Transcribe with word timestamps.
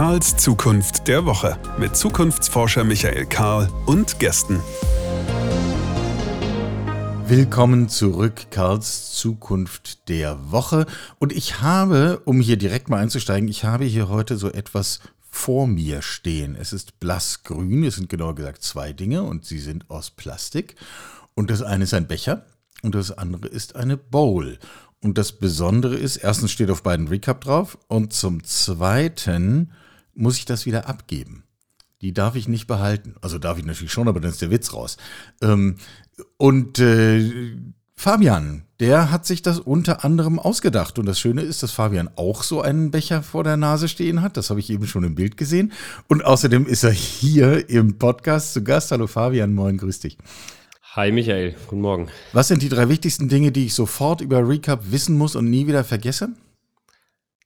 Karls 0.00 0.34
Zukunft 0.38 1.08
der 1.08 1.26
Woche 1.26 1.58
mit 1.78 1.94
Zukunftsforscher 1.94 2.84
Michael 2.84 3.26
Karl 3.26 3.68
und 3.84 4.18
Gästen. 4.18 4.58
Willkommen 7.26 7.90
zurück, 7.90 8.46
Karls 8.50 9.12
Zukunft 9.12 10.08
der 10.08 10.50
Woche. 10.50 10.86
Und 11.18 11.34
ich 11.34 11.60
habe, 11.60 12.22
um 12.24 12.40
hier 12.40 12.56
direkt 12.56 12.88
mal 12.88 12.96
einzusteigen, 12.96 13.46
ich 13.46 13.64
habe 13.64 13.84
hier 13.84 14.08
heute 14.08 14.38
so 14.38 14.50
etwas 14.50 15.00
vor 15.28 15.66
mir 15.66 16.00
stehen. 16.00 16.56
Es 16.58 16.72
ist 16.72 16.98
blassgrün, 16.98 17.84
es 17.84 17.96
sind 17.96 18.08
genauer 18.08 18.36
gesagt 18.36 18.62
zwei 18.62 18.94
Dinge 18.94 19.22
und 19.22 19.44
sie 19.44 19.58
sind 19.58 19.90
aus 19.90 20.10
Plastik. 20.10 20.76
Und 21.34 21.50
das 21.50 21.60
eine 21.60 21.84
ist 21.84 21.92
ein 21.92 22.08
Becher 22.08 22.46
und 22.82 22.94
das 22.94 23.12
andere 23.12 23.48
ist 23.48 23.76
eine 23.76 23.98
Bowl. 23.98 24.58
Und 25.02 25.18
das 25.18 25.32
Besondere 25.32 25.96
ist, 25.96 26.16
erstens 26.16 26.52
steht 26.52 26.70
auf 26.70 26.82
beiden 26.82 27.08
Recap 27.08 27.42
drauf 27.42 27.76
und 27.88 28.14
zum 28.14 28.42
Zweiten 28.44 29.72
muss 30.20 30.38
ich 30.38 30.44
das 30.44 30.66
wieder 30.66 30.88
abgeben. 30.88 31.44
Die 32.02 32.12
darf 32.12 32.36
ich 32.36 32.48
nicht 32.48 32.66
behalten. 32.66 33.14
Also 33.20 33.38
darf 33.38 33.58
ich 33.58 33.64
natürlich 33.64 33.92
schon, 33.92 34.08
aber 34.08 34.20
dann 34.20 34.30
ist 34.30 34.42
der 34.42 34.50
Witz 34.50 34.72
raus. 34.72 34.96
Ähm, 35.42 35.76
und 36.36 36.78
äh, 36.78 37.56
Fabian, 37.94 38.62
der 38.80 39.10
hat 39.10 39.26
sich 39.26 39.42
das 39.42 39.58
unter 39.58 40.04
anderem 40.04 40.38
ausgedacht. 40.38 40.98
Und 40.98 41.04
das 41.06 41.20
Schöne 41.20 41.42
ist, 41.42 41.62
dass 41.62 41.72
Fabian 41.72 42.08
auch 42.16 42.42
so 42.42 42.62
einen 42.62 42.90
Becher 42.90 43.22
vor 43.22 43.44
der 43.44 43.58
Nase 43.58 43.88
stehen 43.88 44.22
hat. 44.22 44.36
Das 44.36 44.48
habe 44.48 44.60
ich 44.60 44.70
eben 44.70 44.86
schon 44.86 45.04
im 45.04 45.14
Bild 45.14 45.36
gesehen. 45.36 45.72
Und 46.08 46.24
außerdem 46.24 46.66
ist 46.66 46.84
er 46.84 46.92
hier 46.92 47.68
im 47.68 47.98
Podcast 47.98 48.54
zu 48.54 48.64
Gast. 48.64 48.92
Hallo 48.92 49.06
Fabian, 49.06 49.52
moin, 49.52 49.76
grüß 49.76 50.00
dich. 50.00 50.16
Hi 50.94 51.12
Michael, 51.12 51.54
guten 51.66 51.82
Morgen. 51.82 52.08
Was 52.32 52.48
sind 52.48 52.62
die 52.62 52.68
drei 52.68 52.88
wichtigsten 52.88 53.28
Dinge, 53.28 53.52
die 53.52 53.66
ich 53.66 53.74
sofort 53.74 54.22
über 54.22 54.48
Recap 54.48 54.90
wissen 54.90 55.16
muss 55.16 55.36
und 55.36 55.50
nie 55.50 55.66
wieder 55.66 55.84
vergesse? 55.84 56.30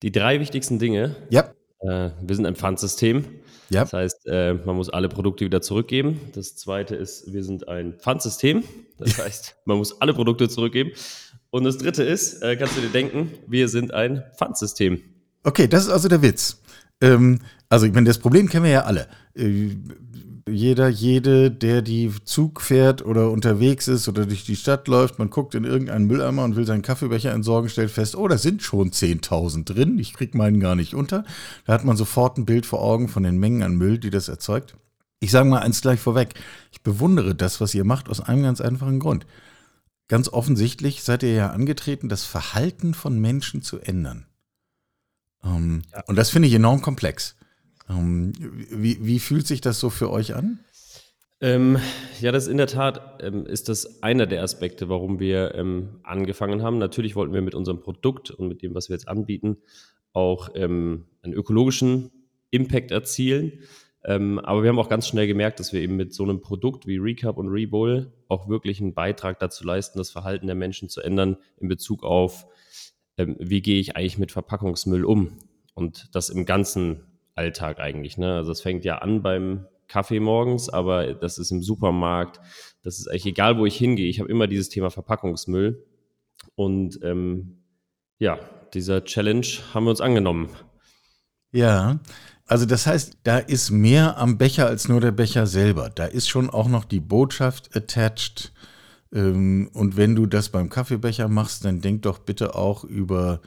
Die 0.03 0.13
drei 0.13 0.39
wichtigsten 0.39 0.79
Dinge. 0.79 1.17
Ja. 1.31 1.53
Äh, 1.85 2.11
wir 2.23 2.37
sind 2.37 2.47
ein 2.47 2.57
Pfandsystem. 2.57 3.25
Ja. 3.71 3.83
Das 3.83 3.93
heißt, 3.93 4.27
äh, 4.27 4.55
man 4.55 4.77
muss 4.77 4.89
alle 4.89 5.09
Produkte 5.09 5.45
wieder 5.45 5.61
zurückgeben. 5.61 6.21
Das 6.35 6.57
zweite 6.57 6.95
ist, 6.97 7.33
wir 7.33 7.45
sind 7.45 7.69
ein 7.69 7.95
Pfandsystem. 7.95 8.65
Das 8.99 9.19
heißt, 9.25 9.57
man 9.65 9.79
muss 9.79 10.01
alle 10.01 10.15
Produkte 10.15 10.49
zurückgeben. 10.49 10.93
Und 11.51 11.65
das 11.65 11.79
dritte 11.79 12.03
ist, 12.03 12.43
äh, 12.43 12.57
kannst 12.57 12.77
du 12.77 12.81
dir 12.81 12.89
denken, 12.89 13.33
wir 13.47 13.69
sind 13.69 13.93
ein 13.93 14.25
Pfandsystem. 14.37 15.03
Okay, 15.45 15.69
das 15.69 15.85
ist 15.85 15.91
also 15.91 16.09
der 16.09 16.23
Witz. 16.23 16.63
Ähm, 17.01 17.41
also, 17.69 17.87
ich 17.87 17.93
meine, 17.93 18.07
das 18.07 18.19
Problem 18.19 18.49
kennen 18.49 18.65
wir 18.65 18.73
ja 18.73 18.85
alle. 18.85 19.09
Jeder, 20.47 20.89
jede, 20.89 21.51
der 21.51 21.81
die 21.81 22.13
Zug 22.25 22.61
fährt 22.61 23.05
oder 23.05 23.31
unterwegs 23.31 23.89
ist 23.89 24.09
oder 24.09 24.27
durch 24.27 24.45
die 24.45 24.57
Stadt 24.57 24.89
läuft, 24.89 25.19
man 25.19 25.31
guckt 25.31 25.55
in 25.55 25.65
irgendeinen 25.65 26.07
Mülleimer 26.07 26.45
und 26.45 26.55
will 26.55 26.67
seinen 26.67 26.83
Kaffeebecher 26.83 27.33
entsorgen, 27.33 27.71
stellt 27.71 27.91
fest, 27.91 28.15
oh, 28.15 28.29
da 28.29 28.37
sind 28.37 28.63
schon 28.63 28.91
10.000 28.91 29.65
drin, 29.65 29.99
ich 29.99 30.13
krieg 30.13 30.35
meinen 30.35 30.61
gar 30.61 30.75
nicht 30.75 30.95
unter. 30.95 31.25
Da 31.65 31.73
hat 31.73 31.85
man 31.85 31.97
sofort 31.97 32.37
ein 32.37 32.45
Bild 32.45 32.67
vor 32.67 32.83
Augen 32.83 33.09
von 33.09 33.23
den 33.23 33.39
Mengen 33.39 33.63
an 33.63 33.77
Müll, 33.77 33.99
die 33.99 34.11
das 34.11 34.29
erzeugt. 34.29 34.77
Ich 35.21 35.31
sage 35.31 35.49
mal 35.49 35.61
eins 35.61 35.81
gleich 35.81 36.01
vorweg, 36.01 36.35
ich 36.73 36.83
bewundere 36.83 37.35
das, 37.35 37.63
was 37.63 37.75
ihr 37.75 37.85
macht, 37.85 38.11
aus 38.11 38.21
einem 38.21 38.43
ganz 38.43 38.61
einfachen 38.61 38.99
Grund. 38.99 39.27
Ganz 40.09 40.29
offensichtlich 40.29 41.03
seid 41.03 41.23
ihr 41.23 41.33
ja 41.33 41.51
angetreten, 41.51 42.11
das 42.11 42.25
Verhalten 42.25 42.93
von 42.93 43.19
Menschen 43.19 43.63
zu 43.63 43.79
ändern. 43.79 44.27
Ähm. 45.43 45.83
Und 46.07 46.17
das 46.17 46.29
finde 46.29 46.49
ich 46.49 46.55
enorm 46.55 46.83
komplex. 46.83 47.37
Ähm, 47.89 48.33
wie, 48.39 49.05
wie 49.05 49.19
fühlt 49.19 49.47
sich 49.47 49.61
das 49.61 49.81
so 49.81 49.91
für 49.91 50.11
euch 50.11 50.35
an? 50.35 50.61
Ähm, 51.41 51.79
ja, 52.21 52.33
das 52.33 52.47
in 52.47 52.57
der 52.57 52.69
Tat 52.69 53.23
ähm, 53.23 53.45
ist 53.45 53.69
das 53.69 54.03
einer 54.03 54.27
der 54.27 54.43
Aspekte, 54.43 54.89
warum 54.89 55.19
wir 55.19 55.55
ähm, 55.55 56.01
angefangen 56.03 56.63
haben. 56.63 56.79
Natürlich 56.79 57.17
wollten 57.17 57.35
wir 57.35 57.43
mit 57.43 57.55
unserem 57.55 57.81
Produkt 57.81 58.31
und 58.31 58.49
mit 58.49 58.63
dem, 58.63 58.75
was 58.75 58.89
wir 58.89 58.95
jetzt 58.95 59.09
anbieten, 59.09 59.59
auch 60.13 60.51
ähm, 60.55 61.07
einen 61.23 61.35
ökologischen 61.35 62.11
Impact 62.51 62.93
erzielen. 62.93 63.61
Ähm, 64.05 64.39
aber 64.39 64.63
wir 64.63 64.71
haben 64.71 64.79
auch 64.79 64.89
ganz 64.89 65.09
schnell 65.09 65.27
gemerkt, 65.27 65.61
dass 65.61 65.73
wir 65.73 65.81
eben 65.81 65.97
mit 65.97 66.15
so 66.15 66.23
einem 66.23 66.41
Produkt 66.41 66.87
wie 66.87 66.99
Recap 66.99 67.37
und 67.37 67.49
Rebowl 67.49 68.13
auch 68.29 68.49
wirklich 68.49 68.81
einen 68.81 68.95
Beitrag 68.95 69.39
dazu 69.39 69.65
leisten, 69.65 69.99
das 69.99 70.11
Verhalten 70.11 70.47
der 70.47 70.57
Menschen 70.57 70.89
zu 70.89 71.01
ändern 71.01 71.37
in 71.57 71.69
Bezug 71.69 72.05
auf, 72.05 72.47
wie 73.17 73.63
gehe 73.63 73.81
ich 73.81 73.97
eigentlich 73.97 74.19
mit 74.19 74.33
Verpackungsmüll 74.33 75.05
um 75.05 75.39
und 75.75 76.15
das 76.15 76.29
im 76.29 76.45
ganzen 76.47 77.14
Alltag 77.35 77.81
eigentlich. 77.81 78.19
Ne? 78.19 78.37
Also 78.37 78.53
es 78.53 78.61
fängt 78.61 78.85
ja 78.85 78.99
an 78.99 79.23
beim 79.23 79.67
Kaffee 79.89 80.21
morgens, 80.21 80.69
aber 80.69 81.15
das 81.15 81.39
ist 81.39 81.51
im 81.51 81.63
Supermarkt, 81.63 82.41
das 82.83 82.99
ist 82.99 83.09
eigentlich 83.09 83.27
egal, 83.27 83.59
wo 83.59 83.67
ich 83.67 83.77
hingehe. 83.77 84.09
Ich 84.09 84.21
habe 84.21 84.31
immer 84.31 84.47
dieses 84.47 84.69
Thema 84.69 84.91
Verpackungsmüll. 84.91 85.85
Und 86.55 87.01
ähm, 87.03 87.63
ja, 88.19 88.39
dieser 88.73 89.05
Challenge 89.05 89.47
haben 89.73 89.85
wir 89.85 89.91
uns 89.91 90.01
angenommen. 90.01 90.49
Ja, 91.53 92.01
also 92.47 92.67
das 92.67 92.87
heißt, 92.87 93.19
da 93.23 93.39
ist 93.39 93.71
mehr 93.71 94.19
am 94.19 94.37
Becher 94.37 94.67
als 94.67 94.89
nur 94.89 95.01
der 95.01 95.13
Becher 95.13 95.47
selber. 95.47 95.91
Da 95.91 96.05
ist 96.05 96.29
schon 96.29 96.51
auch 96.51 96.69
noch 96.69 96.85
die 96.85 97.01
Botschaft 97.01 97.75
attached. 97.75 98.53
Ähm, 99.13 99.71
und 99.73 99.97
wenn 99.97 100.15
du 100.15 100.27
das 100.27 100.51
beim 100.51 100.69
Kaffeebecher 100.69 101.29
machst, 101.29 101.65
dann 101.65 101.81
denk 101.81 102.03
doch 102.03 102.19
bitte 102.19 102.55
auch 102.55 102.85
über 102.85 103.41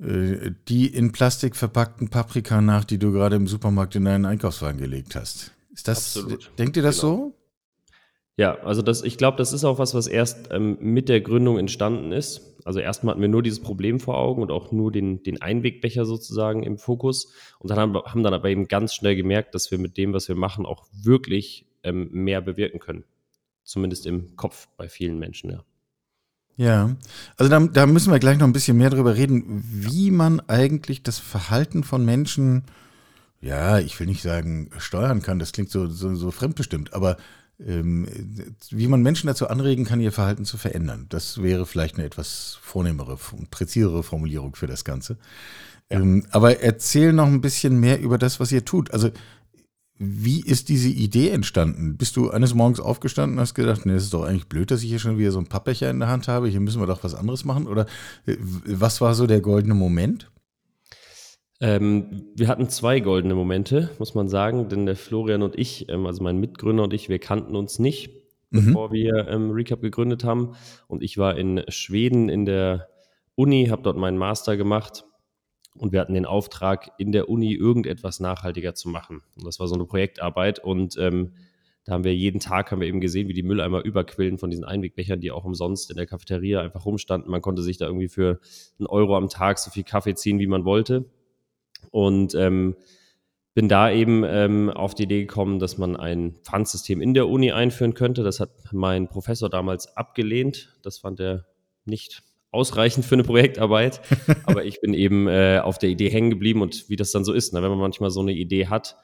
die 0.00 0.86
in 0.86 1.10
Plastik 1.10 1.56
verpackten 1.56 2.08
Paprika 2.08 2.60
nach, 2.60 2.84
die 2.84 2.98
du 2.98 3.10
gerade 3.10 3.36
im 3.36 3.48
Supermarkt 3.48 3.96
in 3.96 4.04
deinen 4.04 4.26
Einkaufswagen 4.26 4.80
gelegt 4.80 5.16
hast. 5.16 5.52
Ist 5.72 5.88
das, 5.88 6.16
Absolut. 6.16 6.50
denkt 6.58 6.76
ihr 6.76 6.82
das 6.82 7.00
genau. 7.00 7.16
so? 7.16 7.34
Ja, 8.36 8.56
also 8.60 8.82
das, 8.82 9.02
ich 9.02 9.18
glaube, 9.18 9.36
das 9.36 9.52
ist 9.52 9.64
auch 9.64 9.80
was, 9.80 9.94
was 9.94 10.06
erst 10.06 10.52
ähm, 10.52 10.78
mit 10.80 11.08
der 11.08 11.20
Gründung 11.20 11.58
entstanden 11.58 12.12
ist. 12.12 12.56
Also 12.64 12.78
erstmal 12.78 13.12
hatten 13.12 13.22
wir 13.22 13.28
nur 13.28 13.42
dieses 13.42 13.60
Problem 13.60 13.98
vor 13.98 14.16
Augen 14.16 14.42
und 14.42 14.52
auch 14.52 14.70
nur 14.70 14.92
den, 14.92 15.24
den 15.24 15.42
Einwegbecher 15.42 16.04
sozusagen 16.04 16.62
im 16.62 16.78
Fokus. 16.78 17.32
Und 17.58 17.70
dann 17.70 17.78
haben, 17.80 17.96
haben 17.96 18.22
dann 18.22 18.34
aber 18.34 18.48
eben 18.48 18.68
ganz 18.68 18.94
schnell 18.94 19.16
gemerkt, 19.16 19.56
dass 19.56 19.72
wir 19.72 19.78
mit 19.78 19.96
dem, 19.96 20.12
was 20.12 20.28
wir 20.28 20.36
machen, 20.36 20.66
auch 20.66 20.86
wirklich 20.92 21.66
ähm, 21.82 22.10
mehr 22.12 22.40
bewirken 22.40 22.78
können. 22.78 23.04
Zumindest 23.64 24.06
im 24.06 24.36
Kopf 24.36 24.68
bei 24.76 24.88
vielen 24.88 25.18
Menschen, 25.18 25.50
ja. 25.50 25.64
Ja, 26.58 26.96
also 27.36 27.48
da, 27.48 27.60
da, 27.60 27.86
müssen 27.86 28.12
wir 28.12 28.18
gleich 28.18 28.36
noch 28.36 28.46
ein 28.46 28.52
bisschen 28.52 28.76
mehr 28.76 28.90
drüber 28.90 29.14
reden, 29.14 29.62
wie 29.64 30.10
man 30.10 30.40
eigentlich 30.48 31.04
das 31.04 31.20
Verhalten 31.20 31.84
von 31.84 32.04
Menschen, 32.04 32.64
ja, 33.40 33.78
ich 33.78 33.98
will 34.00 34.08
nicht 34.08 34.22
sagen 34.22 34.68
steuern 34.78 35.22
kann, 35.22 35.38
das 35.38 35.52
klingt 35.52 35.70
so, 35.70 35.86
so, 35.86 36.16
so 36.16 36.32
fremdbestimmt, 36.32 36.94
aber 36.94 37.16
ähm, 37.64 38.08
wie 38.70 38.88
man 38.88 39.02
Menschen 39.02 39.28
dazu 39.28 39.46
anregen 39.48 39.84
kann, 39.84 40.00
ihr 40.00 40.10
Verhalten 40.10 40.44
zu 40.44 40.58
verändern. 40.58 41.06
Das 41.10 41.40
wäre 41.40 41.64
vielleicht 41.64 41.94
eine 41.94 42.04
etwas 42.04 42.58
vornehmere 42.60 43.16
und 43.32 43.52
präzisere 43.52 44.02
Formulierung 44.02 44.56
für 44.56 44.66
das 44.66 44.84
Ganze. 44.84 45.16
Ja. 45.92 46.00
Ähm, 46.00 46.26
aber 46.32 46.60
erzähl 46.60 47.12
noch 47.12 47.28
ein 47.28 47.40
bisschen 47.40 47.78
mehr 47.78 48.00
über 48.00 48.18
das, 48.18 48.40
was 48.40 48.50
ihr 48.50 48.64
tut. 48.64 48.92
Also 48.92 49.12
wie 49.98 50.40
ist 50.40 50.68
diese 50.68 50.88
Idee 50.88 51.30
entstanden? 51.30 51.96
Bist 51.96 52.16
du 52.16 52.30
eines 52.30 52.54
Morgens 52.54 52.78
aufgestanden 52.78 53.36
und 53.36 53.40
hast 53.40 53.54
gedacht, 53.54 53.84
nee, 53.84 53.94
das 53.94 54.04
ist 54.04 54.14
doch 54.14 54.22
eigentlich 54.22 54.48
blöd, 54.48 54.70
dass 54.70 54.82
ich 54.82 54.88
hier 54.88 55.00
schon 55.00 55.18
wieder 55.18 55.32
so 55.32 55.40
ein 55.40 55.48
Pappbecher 55.48 55.90
in 55.90 55.98
der 55.98 56.08
Hand 56.08 56.28
habe, 56.28 56.48
hier 56.48 56.60
müssen 56.60 56.80
wir 56.80 56.86
doch 56.86 57.02
was 57.02 57.16
anderes 57.16 57.44
machen? 57.44 57.66
Oder 57.66 57.86
äh, 58.26 58.36
was 58.38 59.00
war 59.00 59.14
so 59.14 59.26
der 59.26 59.40
goldene 59.40 59.74
Moment? 59.74 60.30
Ähm, 61.60 62.26
wir 62.36 62.46
hatten 62.46 62.68
zwei 62.68 63.00
goldene 63.00 63.34
Momente, 63.34 63.90
muss 63.98 64.14
man 64.14 64.28
sagen, 64.28 64.68
denn 64.68 64.86
der 64.86 64.94
Florian 64.94 65.42
und 65.42 65.58
ich, 65.58 65.88
ähm, 65.88 66.06
also 66.06 66.22
mein 66.22 66.38
Mitgründer 66.38 66.84
und 66.84 66.94
ich, 66.94 67.08
wir 67.08 67.18
kannten 67.18 67.56
uns 67.56 67.80
nicht, 67.80 68.10
mhm. 68.50 68.66
bevor 68.66 68.92
wir 68.92 69.26
ähm, 69.26 69.50
Recap 69.50 69.80
gegründet 69.80 70.22
haben. 70.22 70.54
Und 70.86 71.02
ich 71.02 71.18
war 71.18 71.36
in 71.36 71.64
Schweden 71.66 72.28
in 72.28 72.44
der 72.44 72.88
Uni, 73.34 73.66
habe 73.66 73.82
dort 73.82 73.96
meinen 73.96 74.18
Master 74.18 74.56
gemacht 74.56 75.04
und 75.78 75.92
wir 75.92 76.00
hatten 76.00 76.14
den 76.14 76.26
Auftrag, 76.26 76.90
in 76.98 77.12
der 77.12 77.28
Uni 77.28 77.54
irgendetwas 77.54 78.20
nachhaltiger 78.20 78.74
zu 78.74 78.88
machen. 78.88 79.22
Und 79.36 79.46
das 79.46 79.60
war 79.60 79.68
so 79.68 79.74
eine 79.74 79.84
Projektarbeit. 79.84 80.58
Und 80.58 80.96
ähm, 80.98 81.32
da 81.84 81.92
haben 81.92 82.04
wir 82.04 82.14
jeden 82.14 82.40
Tag 82.40 82.70
haben 82.70 82.80
wir 82.80 82.88
eben 82.88 83.00
gesehen, 83.00 83.28
wie 83.28 83.32
die 83.32 83.42
Mülleimer 83.42 83.82
überquillen 83.84 84.38
von 84.38 84.50
diesen 84.50 84.64
Einwegbechern, 84.64 85.20
die 85.20 85.30
auch 85.30 85.44
umsonst 85.44 85.90
in 85.90 85.96
der 85.96 86.06
Cafeteria 86.06 86.60
einfach 86.60 86.84
rumstanden. 86.84 87.30
Man 87.30 87.40
konnte 87.40 87.62
sich 87.62 87.78
da 87.78 87.86
irgendwie 87.86 88.08
für 88.08 88.40
einen 88.78 88.86
Euro 88.86 89.16
am 89.16 89.28
Tag 89.28 89.58
so 89.58 89.70
viel 89.70 89.84
Kaffee 89.84 90.14
ziehen, 90.14 90.38
wie 90.38 90.46
man 90.46 90.64
wollte. 90.64 91.06
Und 91.90 92.34
ähm, 92.34 92.76
bin 93.54 93.68
da 93.68 93.90
eben 93.90 94.22
ähm, 94.24 94.70
auf 94.70 94.94
die 94.94 95.04
Idee 95.04 95.22
gekommen, 95.22 95.58
dass 95.58 95.78
man 95.78 95.96
ein 95.96 96.36
Pfandsystem 96.44 97.00
in 97.00 97.14
der 97.14 97.28
Uni 97.28 97.52
einführen 97.52 97.94
könnte. 97.94 98.22
Das 98.22 98.38
hat 98.38 98.50
mein 98.72 99.08
Professor 99.08 99.48
damals 99.48 99.96
abgelehnt. 99.96 100.78
Das 100.82 100.98
fand 100.98 101.20
er 101.20 101.46
nicht 101.84 102.22
ausreichend 102.50 103.04
für 103.04 103.14
eine 103.14 103.24
Projektarbeit. 103.24 104.00
Aber 104.44 104.64
ich 104.64 104.80
bin 104.80 104.94
eben 104.94 105.28
äh, 105.28 105.60
auf 105.62 105.78
der 105.78 105.90
Idee 105.90 106.10
hängen 106.10 106.30
geblieben 106.30 106.62
und 106.62 106.88
wie 106.88 106.96
das 106.96 107.10
dann 107.10 107.24
so 107.24 107.32
ist. 107.32 107.52
Ne? 107.52 107.62
Wenn 107.62 107.70
man 107.70 107.78
manchmal 107.78 108.10
so 108.10 108.20
eine 108.20 108.32
Idee 108.32 108.66
hat, 108.68 108.96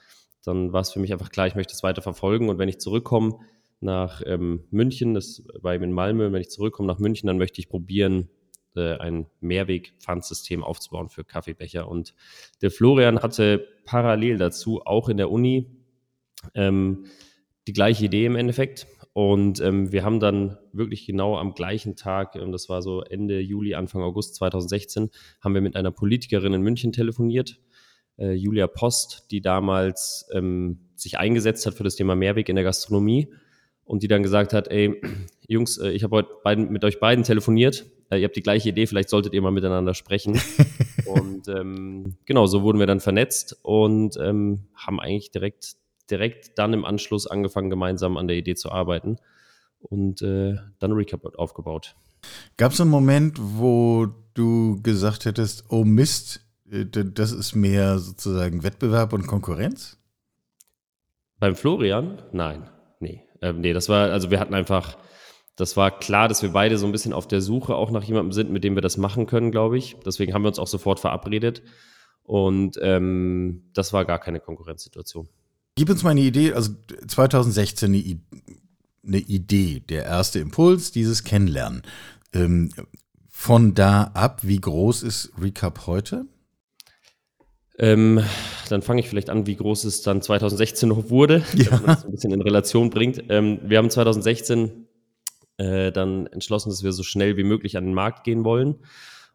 dann 0.45 0.73
war 0.73 0.81
es 0.81 0.93
für 0.93 1.01
mich 1.01 1.13
einfach 1.13 1.31
klar, 1.31 1.47
ich 1.47 1.55
möchte 1.55 1.73
es 1.73 1.83
weiter 1.83 2.03
verfolgen. 2.03 2.49
Und 2.49 2.59
wenn 2.59 2.69
ich 2.69 2.79
zurückkomme 2.79 3.39
nach 3.81 4.23
ähm, 4.27 4.65
München, 4.71 5.15
das 5.15 5.43
war 5.61 5.75
eben 5.75 5.85
in 5.85 5.93
Malmö, 5.93 6.33
wenn 6.33 6.41
ich 6.41 6.51
zurückkomme 6.51 6.87
nach 6.87 6.99
München, 6.99 7.27
dann 7.27 7.39
möchte 7.39 7.61
ich 7.61 7.69
probieren, 7.69 8.29
äh, 8.77 8.97
ein 8.99 9.27
Mehrweg-Pfandsystem 9.41 10.65
aufzubauen 10.65 11.09
für 11.09 11.25
Kaffeebecher. 11.25 11.89
Und 11.89 12.15
der 12.63 12.71
Florian 12.71 13.23
hatte 13.23 13.69
parallel 13.85 14.39
dazu 14.39 14.83
auch 14.85 15.09
in 15.09 15.17
der 15.17 15.31
Uni 15.31 15.67
ähm, 16.55 17.07
die 17.67 17.73
gleiche 17.73 18.07
Idee 18.07 18.27
im 18.27 18.37
Endeffekt 18.37 18.87
und 19.15 19.61
ähm, 19.61 19.93
wir 19.93 20.05
haben 20.05 20.19
dann 20.19 20.59
wirklich 20.73 21.07
genau 21.07 21.39
am 21.39 21.55
gleichen 21.55 21.95
Tag, 21.95 22.35
ähm, 22.35 22.51
das 22.51 22.69
war 22.69 22.83
so 22.83 23.01
Ende 23.03 23.39
Juli, 23.41 23.75
Anfang 23.77 24.03
August 24.03 24.35
2016, 24.35 25.09
haben 25.41 25.55
wir 25.55 25.61
mit 25.61 25.77
einer 25.77 25.93
Politikerin 25.93 26.53
in 26.53 26.63
München 26.63 26.93
telefoniert. 26.93 27.61
äh, 28.19 28.33
Julia 28.33 28.67
Post, 28.67 29.27
die 29.31 29.41
damals 29.41 30.29
ähm, 30.33 30.81
sich 30.97 31.17
eingesetzt 31.19 31.65
hat 31.65 31.75
für 31.75 31.85
das 31.85 31.95
Thema 31.95 32.17
Mehrweg 32.17 32.49
in 32.49 32.57
der 32.57 32.65
Gastronomie 32.65 33.29
und 33.85 34.03
die 34.03 34.09
dann 34.09 34.25
gesagt 34.25 34.53
hat, 34.53 34.67
ey, 34.69 35.01
Jungs, 35.47 35.79
äh, 35.79 35.91
ich 35.91 36.03
habe 36.03 36.17
heute 36.17 36.31
beiden, 36.43 36.73
mit 36.73 36.85
euch 36.85 36.99
beiden 36.99 37.23
telefoniert, 37.23 37.87
äh, 38.11 38.19
ihr 38.19 38.25
habt 38.25 38.37
die 38.37 38.43
gleiche 38.43 38.71
Idee, 38.71 38.87
vielleicht 38.87 39.11
solltet 39.11 39.33
ihr 39.33 39.43
mal 39.43 39.53
miteinander 39.53 39.95
sprechen. 39.95 40.41
und 41.07 41.47
ähm, 41.47 42.17
genau, 42.25 42.47
so 42.47 42.63
wurden 42.63 42.81
wir 42.81 42.87
dann 42.87 43.01
vernetzt 43.01 43.59
und 43.63 44.17
ähm, 44.21 44.67
haben 44.75 44.99
eigentlich 44.99 45.31
direkt, 45.31 45.75
direkt 46.11 46.59
dann 46.59 46.73
im 46.73 46.85
Anschluss 46.85 47.27
angefangen, 47.27 47.71
gemeinsam 47.71 48.17
an 48.17 48.29
der 48.29 48.37
Idee 48.37 48.55
zu 48.55 48.71
arbeiten 48.71 49.19
und 49.81 50.23
äh, 50.23 50.57
dann 50.79 50.93
Recap 50.93 51.25
aufgebaut. 51.37 51.95
Gab 52.57 52.73
es 52.73 52.81
einen 52.81 52.91
Moment, 52.91 53.39
wo 53.41 54.07
du 54.35 54.81
gesagt 54.83 55.25
hättest, 55.25 55.65
oh 55.69 55.85
Mist, 55.85 56.41
äh, 56.71 56.85
das 56.87 57.33
ist 57.33 57.55
mehr 57.55 57.99
sozusagen 57.99 58.63
Wettbewerb 58.63 59.13
und 59.13 59.27
Konkurrenz? 59.27 59.99
Beim 61.39 61.57
Florian? 61.57 62.23
Nein, 62.33 62.71
nee. 63.01 63.23
Ähm, 63.43 63.61
nee, 63.61 63.73
das 63.73 63.89
war, 63.89 64.11
also 64.11 64.31
wir 64.31 64.41
hatten 64.41 64.55
einfach, 64.55 64.97
das 65.57 65.77
war 65.77 65.91
klar, 65.99 66.29
dass 66.29 66.43
wir 66.43 66.51
beide 66.51 66.79
so 66.79 66.87
ein 66.87 66.93
bisschen 66.93 67.13
auf 67.13 67.29
der 67.29 67.41
Suche 67.41 67.75
auch 67.75 67.91
nach 67.91 68.03
jemandem 68.03 68.33
sind, 68.33 68.51
mit 68.51 68.65
dem 68.65 68.75
wir 68.75 68.83
das 68.83 68.97
machen 68.97 69.27
können, 69.27 69.51
glaube 69.51 69.77
ich. 69.77 69.97
Deswegen 70.05 70.33
haben 70.33 70.43
wir 70.43 70.49
uns 70.49 70.59
auch 70.59 70.67
sofort 70.67 71.01
verabredet. 71.01 71.63
Und 72.23 72.79
ähm, 72.81 73.71
das 73.75 73.93
war 73.93 74.07
gar 74.07 74.19
keine 74.19 74.41
Konkurrenzsituation. 74.41 75.29
Gib 75.77 75.91
uns 75.91 76.03
mal 76.03 76.11
eine 76.11 76.21
Idee, 76.21 76.53
also 76.53 76.73
2016 77.09 77.93
eine, 77.93 78.21
eine 79.07 79.19
Idee, 79.19 79.81
der 79.81 80.05
erste 80.05 80.39
Impuls, 80.39 80.93
dieses 80.93 81.25
Kennenlernen. 81.25 81.83
Ähm, 82.33 82.71
von 83.29 83.75
da 83.75 84.05
ab, 84.15 84.41
wie 84.43 84.61
groß 84.61 85.03
ist 85.03 85.33
Recap 85.41 85.87
heute? 85.87 86.27
Ähm, 87.79 88.23
dann 88.69 88.83
fange 88.83 89.01
ich 89.01 89.09
vielleicht 89.09 89.31
an, 89.31 89.47
wie 89.49 89.57
groß 89.57 89.85
es 89.85 90.03
dann 90.03 90.23
2016 90.23 90.89
noch 90.89 91.11
wurde, 91.11 91.45
ja. 91.55 91.65
damit 91.65 91.87
man 91.87 91.97
das 91.97 92.05
ein 92.05 92.13
bisschen 92.13 92.33
in 92.33 92.41
Relation 92.41 92.91
bringt. 92.91 93.25
Ähm, 93.29 93.59
wir 93.65 93.79
haben 93.79 93.91
2016 93.91 94.87
äh, 95.57 95.91
dann 95.91 96.27
entschlossen, 96.29 96.71
dass 96.71 96.85
wir 96.85 96.93
so 96.93 97.03
schnell 97.03 97.37
wie 97.37 97.45
möglich 97.45 97.77
an 97.77 97.85
den 97.85 97.95
Markt 97.95 98.23
gehen 98.23 98.45
wollen 98.45 98.77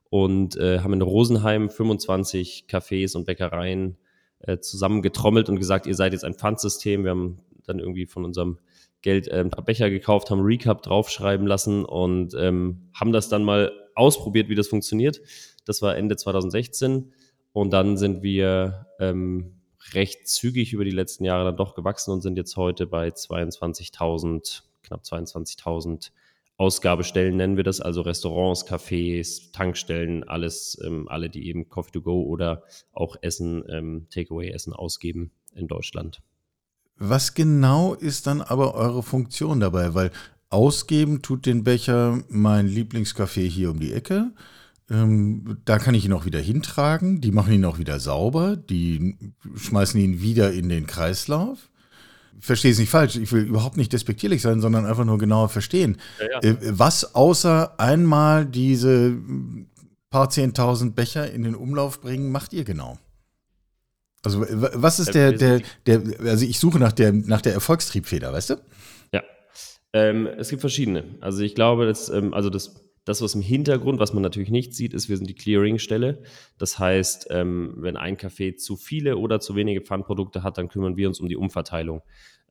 und 0.10 0.56
äh, 0.56 0.80
haben 0.80 0.94
in 0.94 1.02
Rosenheim 1.02 1.70
25 1.70 2.66
Cafés 2.70 3.16
und 3.16 3.26
Bäckereien 3.26 3.98
äh, 4.40 4.60
zusammengetrommelt 4.60 5.50
und 5.50 5.58
gesagt, 5.58 5.86
ihr 5.86 5.96
seid 5.96 6.14
jetzt 6.14 6.26
ein 6.26 6.34
Pfandsystem. 6.34 7.04
Wir 7.04 7.12
haben 7.12 7.40
dann 7.66 7.80
irgendwie 7.80 8.06
von 8.06 8.26
unserem 8.26 8.58
Geld 9.02 9.28
äh, 9.28 9.40
ein 9.40 9.50
paar 9.50 9.64
Becher 9.64 9.90
gekauft, 9.90 10.30
haben 10.30 10.42
Recap 10.42 10.82
draufschreiben 10.82 11.48
lassen 11.48 11.86
und 11.86 12.34
ähm, 12.38 12.90
haben 12.94 13.12
das 13.12 13.30
dann 13.30 13.44
mal 13.44 13.72
ausprobiert, 13.96 14.50
wie 14.50 14.56
das 14.56 14.68
funktioniert. 14.68 15.22
Das 15.66 15.82
war 15.82 15.96
Ende 15.96 16.16
2016 16.16 17.14
und 17.54 17.72
dann 17.72 17.98
sind 17.98 18.24
wir 18.24 18.88
ähm, 19.00 19.60
recht 19.94 20.28
zügig 20.28 20.74
über 20.74 20.84
die 20.84 20.92
letzten 20.92 21.26
Jahre 21.26 21.46
dann 21.46 21.58
doch 21.58 21.76
gewachsen 21.76 22.12
und 22.12 22.22
sind 22.22 22.38
jetzt 22.38 22.58
heute 22.58 22.88
bei 22.88 23.10
22.000, 23.10 24.64
knapp 24.84 25.02
22.000 25.04 26.12
Ausgabestellen 26.60 27.38
nennen 27.38 27.56
wir 27.56 27.64
das, 27.64 27.80
also 27.80 28.02
Restaurants, 28.02 28.68
Cafés, 28.68 29.54
Tankstellen, 29.54 30.26
alles, 30.26 30.78
ähm, 30.86 31.08
alle, 31.08 31.30
die 31.30 31.48
eben 31.48 31.70
Coffee 31.70 31.92
to 31.92 32.02
go 32.02 32.24
oder 32.24 32.64
auch 32.92 33.16
Essen, 33.22 33.64
ähm, 33.70 34.08
Takeaway-Essen 34.10 34.74
ausgeben 34.74 35.32
in 35.56 35.70
Deutschland. 35.70 36.22
Was 36.98 37.34
genau 37.34 37.94
ist 37.94 38.28
dann 38.28 38.42
aber 38.42 38.76
eure 38.76 39.04
Funktion 39.04 39.62
dabei? 39.62 39.94
Weil 39.94 40.12
ausgeben 40.50 41.22
tut 41.22 41.46
den 41.46 41.64
Becher 41.64 42.22
mein 42.28 42.68
Lieblingscafé 42.68 43.48
hier 43.48 43.72
um 43.72 43.80
die 43.80 43.94
Ecke. 43.94 44.34
Ähm, 44.90 45.60
da 45.64 45.80
kann 45.80 45.96
ich 45.96 46.04
ihn 46.04 46.14
auch 46.14 46.26
wieder 46.26 46.42
hintragen. 46.42 47.22
Die 47.22 47.32
machen 47.32 47.54
ihn 47.54 47.64
auch 47.64 47.80
wieder 47.80 48.02
sauber. 48.02 48.58
Die 48.58 49.16
schmeißen 49.56 49.98
ihn 49.98 50.22
wieder 50.22 50.52
in 50.52 50.68
den 50.68 50.88
Kreislauf. 50.88 51.70
Verstehe 52.40 52.72
es 52.72 52.80
nicht 52.80 52.90
falsch. 52.90 53.16
Ich 53.18 53.32
will 53.32 53.44
überhaupt 53.44 53.78
nicht 53.78 53.92
despektierlich 53.92 54.42
sein, 54.42 54.62
sondern 54.62 54.86
einfach 54.86 55.06
nur 55.06 55.18
genauer 55.18 55.50
verstehen. 55.50 55.98
Ja, 56.20 56.28
ja. 56.42 56.50
Äh, 56.50 56.58
was 56.62 57.16
außer 57.16 57.80
einmal 57.80 58.46
diese 58.46 59.18
paar 60.10 60.30
zehntausend 60.30 60.96
Becher 60.96 61.32
in 61.32 61.44
den 61.44 61.56
Umlauf 61.56 62.02
bringen, 62.02 62.32
macht 62.32 62.54
ihr 62.54 62.64
genau? 62.64 62.98
Also 64.24 64.46
was 64.50 65.00
ist 65.00 65.16
der, 65.16 65.32
der, 65.32 65.62
der, 65.86 66.02
also 66.26 66.46
ich 66.46 66.60
suche 66.60 66.78
nach 66.78 66.92
der, 66.92 67.14
nach 67.14 67.42
der 67.42 67.54
Erfolgstriebfeder, 67.54 68.34
weißt 68.34 68.50
du? 68.50 68.56
Ja, 69.14 69.24
ähm, 69.94 70.28
es 70.28 70.50
gibt 70.50 70.60
verschiedene. 70.60 71.06
Also 71.22 71.42
ich 71.42 71.56
glaube, 71.56 71.86
dass, 71.86 72.10
ähm, 72.10 72.34
also 72.34 72.50
das 72.50 72.89
das, 73.06 73.22
was 73.22 73.36
im 73.36 73.42
Hintergrund, 73.42 74.00
was 74.00 74.14
man 74.14 74.24
natürlich 74.24 74.52
nicht 74.52 74.74
sieht, 74.74 74.94
ist, 74.94 75.10
wir 75.10 75.18
sind 75.18 75.30
die 75.30 75.36
Clearingstelle. 75.36 76.22
Das 76.58 76.80
heißt, 76.80 77.28
ähm, 77.32 77.76
wenn 77.78 77.98
ein 77.98 78.18
Café 78.18 78.56
zu 78.56 78.76
viele 78.76 79.18
oder 79.18 79.40
zu 79.40 79.56
wenige 79.56 79.82
Pfandprodukte 79.82 80.44
hat, 80.44 80.58
dann 80.58 80.70
kümmern 80.70 80.98
wir 80.98 81.08
uns 81.08 81.20
um 81.20 81.28
die 81.28 81.36
Umverteilung. 81.36 82.02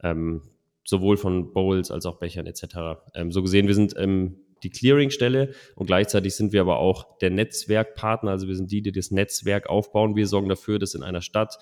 Ähm, 0.02 0.42
sowohl 0.84 1.16
von 1.16 1.52
Bowls 1.52 1.90
als 1.90 2.06
auch 2.06 2.18
Bechern 2.18 2.46
etc. 2.46 3.00
Ähm, 3.14 3.30
so 3.30 3.42
gesehen, 3.42 3.66
wir 3.66 3.74
sind 3.74 3.94
ähm, 3.98 4.36
die 4.62 4.70
Clearingstelle 4.70 5.52
und 5.76 5.86
gleichzeitig 5.86 6.34
sind 6.34 6.52
wir 6.52 6.60
aber 6.60 6.78
auch 6.78 7.18
der 7.18 7.30
Netzwerkpartner. 7.30 8.30
Also 8.30 8.48
wir 8.48 8.56
sind 8.56 8.72
die, 8.72 8.82
die 8.82 8.92
das 8.92 9.10
Netzwerk 9.10 9.68
aufbauen. 9.68 10.16
Wir 10.16 10.26
sorgen 10.26 10.48
dafür, 10.48 10.78
dass 10.78 10.94
in 10.94 11.02
einer 11.02 11.20
Stadt 11.20 11.58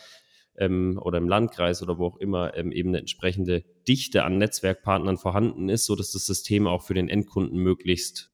ähm, 0.58 0.98
oder 1.02 1.18
im 1.18 1.28
Landkreis 1.28 1.82
oder 1.82 1.98
wo 1.98 2.06
auch 2.06 2.16
immer 2.16 2.56
ähm, 2.56 2.72
eben 2.72 2.90
eine 2.90 2.98
entsprechende 2.98 3.64
Dichte 3.88 4.24
an 4.24 4.38
Netzwerkpartnern 4.38 5.16
vorhanden 5.16 5.68
ist, 5.68 5.86
sodass 5.86 6.12
das 6.12 6.26
System 6.26 6.66
auch 6.66 6.82
für 6.82 6.94
den 6.94 7.08
Endkunden 7.08 7.58
möglichst 7.58 8.30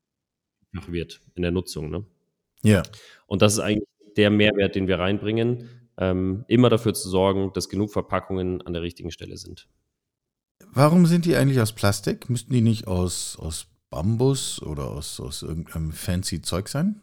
wird 0.86 1.20
in 1.34 1.42
der 1.42 1.50
Nutzung. 1.50 1.90
Ne? 1.90 2.04
Ja. 2.62 2.82
Und 3.26 3.42
das 3.42 3.54
ist 3.54 3.58
eigentlich 3.60 3.88
der 4.16 4.30
Mehrwert, 4.30 4.74
den 4.74 4.88
wir 4.88 4.98
reinbringen, 4.98 5.68
ähm, 5.98 6.44
immer 6.48 6.70
dafür 6.70 6.94
zu 6.94 7.08
sorgen, 7.08 7.52
dass 7.54 7.68
genug 7.68 7.92
Verpackungen 7.92 8.62
an 8.62 8.72
der 8.72 8.82
richtigen 8.82 9.10
Stelle 9.10 9.36
sind. 9.36 9.68
Warum 10.72 11.06
sind 11.06 11.24
die 11.24 11.36
eigentlich 11.36 11.60
aus 11.60 11.72
Plastik? 11.72 12.30
Müssten 12.30 12.52
die 12.52 12.60
nicht 12.60 12.86
aus, 12.86 13.36
aus 13.38 13.66
Bambus 13.90 14.62
oder 14.62 14.90
aus, 14.90 15.20
aus 15.20 15.42
irgendeinem 15.42 15.92
fancy 15.92 16.40
Zeug 16.40 16.68
sein? 16.68 17.02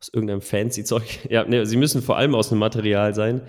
Aus 0.00 0.08
irgendeinem 0.12 0.40
fancy 0.40 0.84
Zeug? 0.84 1.04
Ja, 1.30 1.44
ne, 1.44 1.66
sie 1.66 1.76
müssen 1.76 2.02
vor 2.02 2.16
allem 2.16 2.34
aus 2.34 2.50
einem 2.50 2.60
Material 2.60 3.14
sein, 3.14 3.42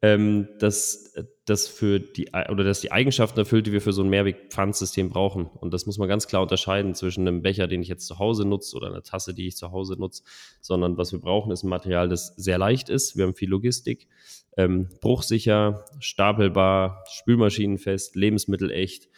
ähm, 0.00 0.48
das, 0.58 1.14
das 1.44 1.68
für 1.68 2.00
die 2.00 2.28
oder 2.50 2.64
das 2.64 2.80
die 2.80 2.90
Eigenschaften 2.90 3.38
erfüllt, 3.38 3.66
die 3.66 3.72
wir 3.72 3.82
für 3.82 3.92
so 3.92 4.02
ein 4.02 4.08
Mehrweg-Pfandsystem 4.08 5.10
brauchen. 5.10 5.44
Und 5.46 5.74
das 5.74 5.84
muss 5.84 5.98
man 5.98 6.08
ganz 6.08 6.26
klar 6.26 6.42
unterscheiden 6.42 6.94
zwischen 6.94 7.28
einem 7.28 7.42
Becher, 7.42 7.66
den 7.66 7.82
ich 7.82 7.88
jetzt 7.88 8.06
zu 8.06 8.18
Hause 8.18 8.46
nutze, 8.46 8.74
oder 8.76 8.86
einer 8.86 9.02
Tasse, 9.02 9.34
die 9.34 9.48
ich 9.48 9.56
zu 9.56 9.70
Hause 9.70 9.96
nutze, 9.98 10.22
sondern 10.60 10.96
was 10.96 11.12
wir 11.12 11.20
brauchen, 11.20 11.52
ist 11.52 11.62
ein 11.62 11.68
Material, 11.68 12.08
das 12.08 12.28
sehr 12.36 12.56
leicht 12.56 12.88
ist. 12.88 13.16
Wir 13.16 13.26
haben 13.26 13.34
viel 13.34 13.50
Logistik, 13.50 14.08
ähm, 14.56 14.88
bruchsicher, 15.02 15.84
stapelbar, 15.98 17.04
spülmaschinenfest, 17.10 18.16
lebensmittelecht 18.16 19.08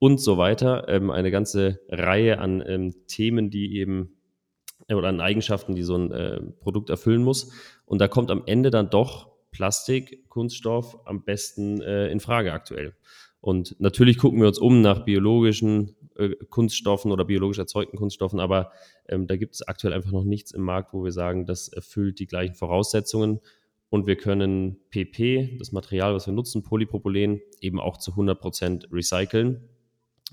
und 0.00 0.20
so 0.20 0.38
weiter. 0.38 0.88
Ähm, 0.88 1.10
eine 1.10 1.30
ganze 1.30 1.80
Reihe 1.88 2.40
an 2.40 2.64
ähm, 2.66 2.94
Themen, 3.06 3.50
die 3.50 3.76
eben 3.76 4.12
oder 4.88 5.08
an 5.08 5.20
Eigenschaften, 5.20 5.74
die 5.74 5.82
so 5.82 5.96
ein 5.96 6.12
äh, 6.12 6.40
Produkt 6.60 6.90
erfüllen 6.90 7.22
muss. 7.22 7.52
Und 7.84 8.00
da 8.00 8.08
kommt 8.08 8.30
am 8.30 8.42
Ende 8.46 8.70
dann 8.70 8.90
doch 8.90 9.35
Plastik, 9.56 10.28
Kunststoff 10.28 10.98
am 11.06 11.24
besten 11.24 11.80
äh, 11.80 12.08
in 12.08 12.20
Frage 12.20 12.52
aktuell. 12.52 12.94
Und 13.40 13.74
natürlich 13.80 14.18
gucken 14.18 14.38
wir 14.40 14.48
uns 14.48 14.58
um 14.58 14.82
nach 14.82 15.06
biologischen 15.06 15.96
äh, 16.16 16.28
Kunststoffen 16.50 17.10
oder 17.10 17.24
biologisch 17.24 17.58
erzeugten 17.58 17.96
Kunststoffen, 17.96 18.38
aber 18.38 18.70
ähm, 19.08 19.26
da 19.26 19.36
gibt 19.36 19.54
es 19.54 19.62
aktuell 19.62 19.94
einfach 19.94 20.12
noch 20.12 20.24
nichts 20.24 20.50
im 20.50 20.60
Markt, 20.60 20.92
wo 20.92 21.04
wir 21.04 21.12
sagen, 21.12 21.46
das 21.46 21.68
erfüllt 21.68 22.18
die 22.18 22.26
gleichen 22.26 22.54
Voraussetzungen. 22.54 23.40
Und 23.88 24.06
wir 24.06 24.16
können 24.16 24.76
PP, 24.90 25.56
das 25.58 25.72
Material, 25.72 26.12
was 26.12 26.26
wir 26.26 26.34
nutzen, 26.34 26.62
Polypropylen, 26.62 27.40
eben 27.62 27.80
auch 27.80 27.96
zu 27.96 28.10
100 28.10 28.38
Prozent 28.38 28.88
recyceln. 28.92 29.62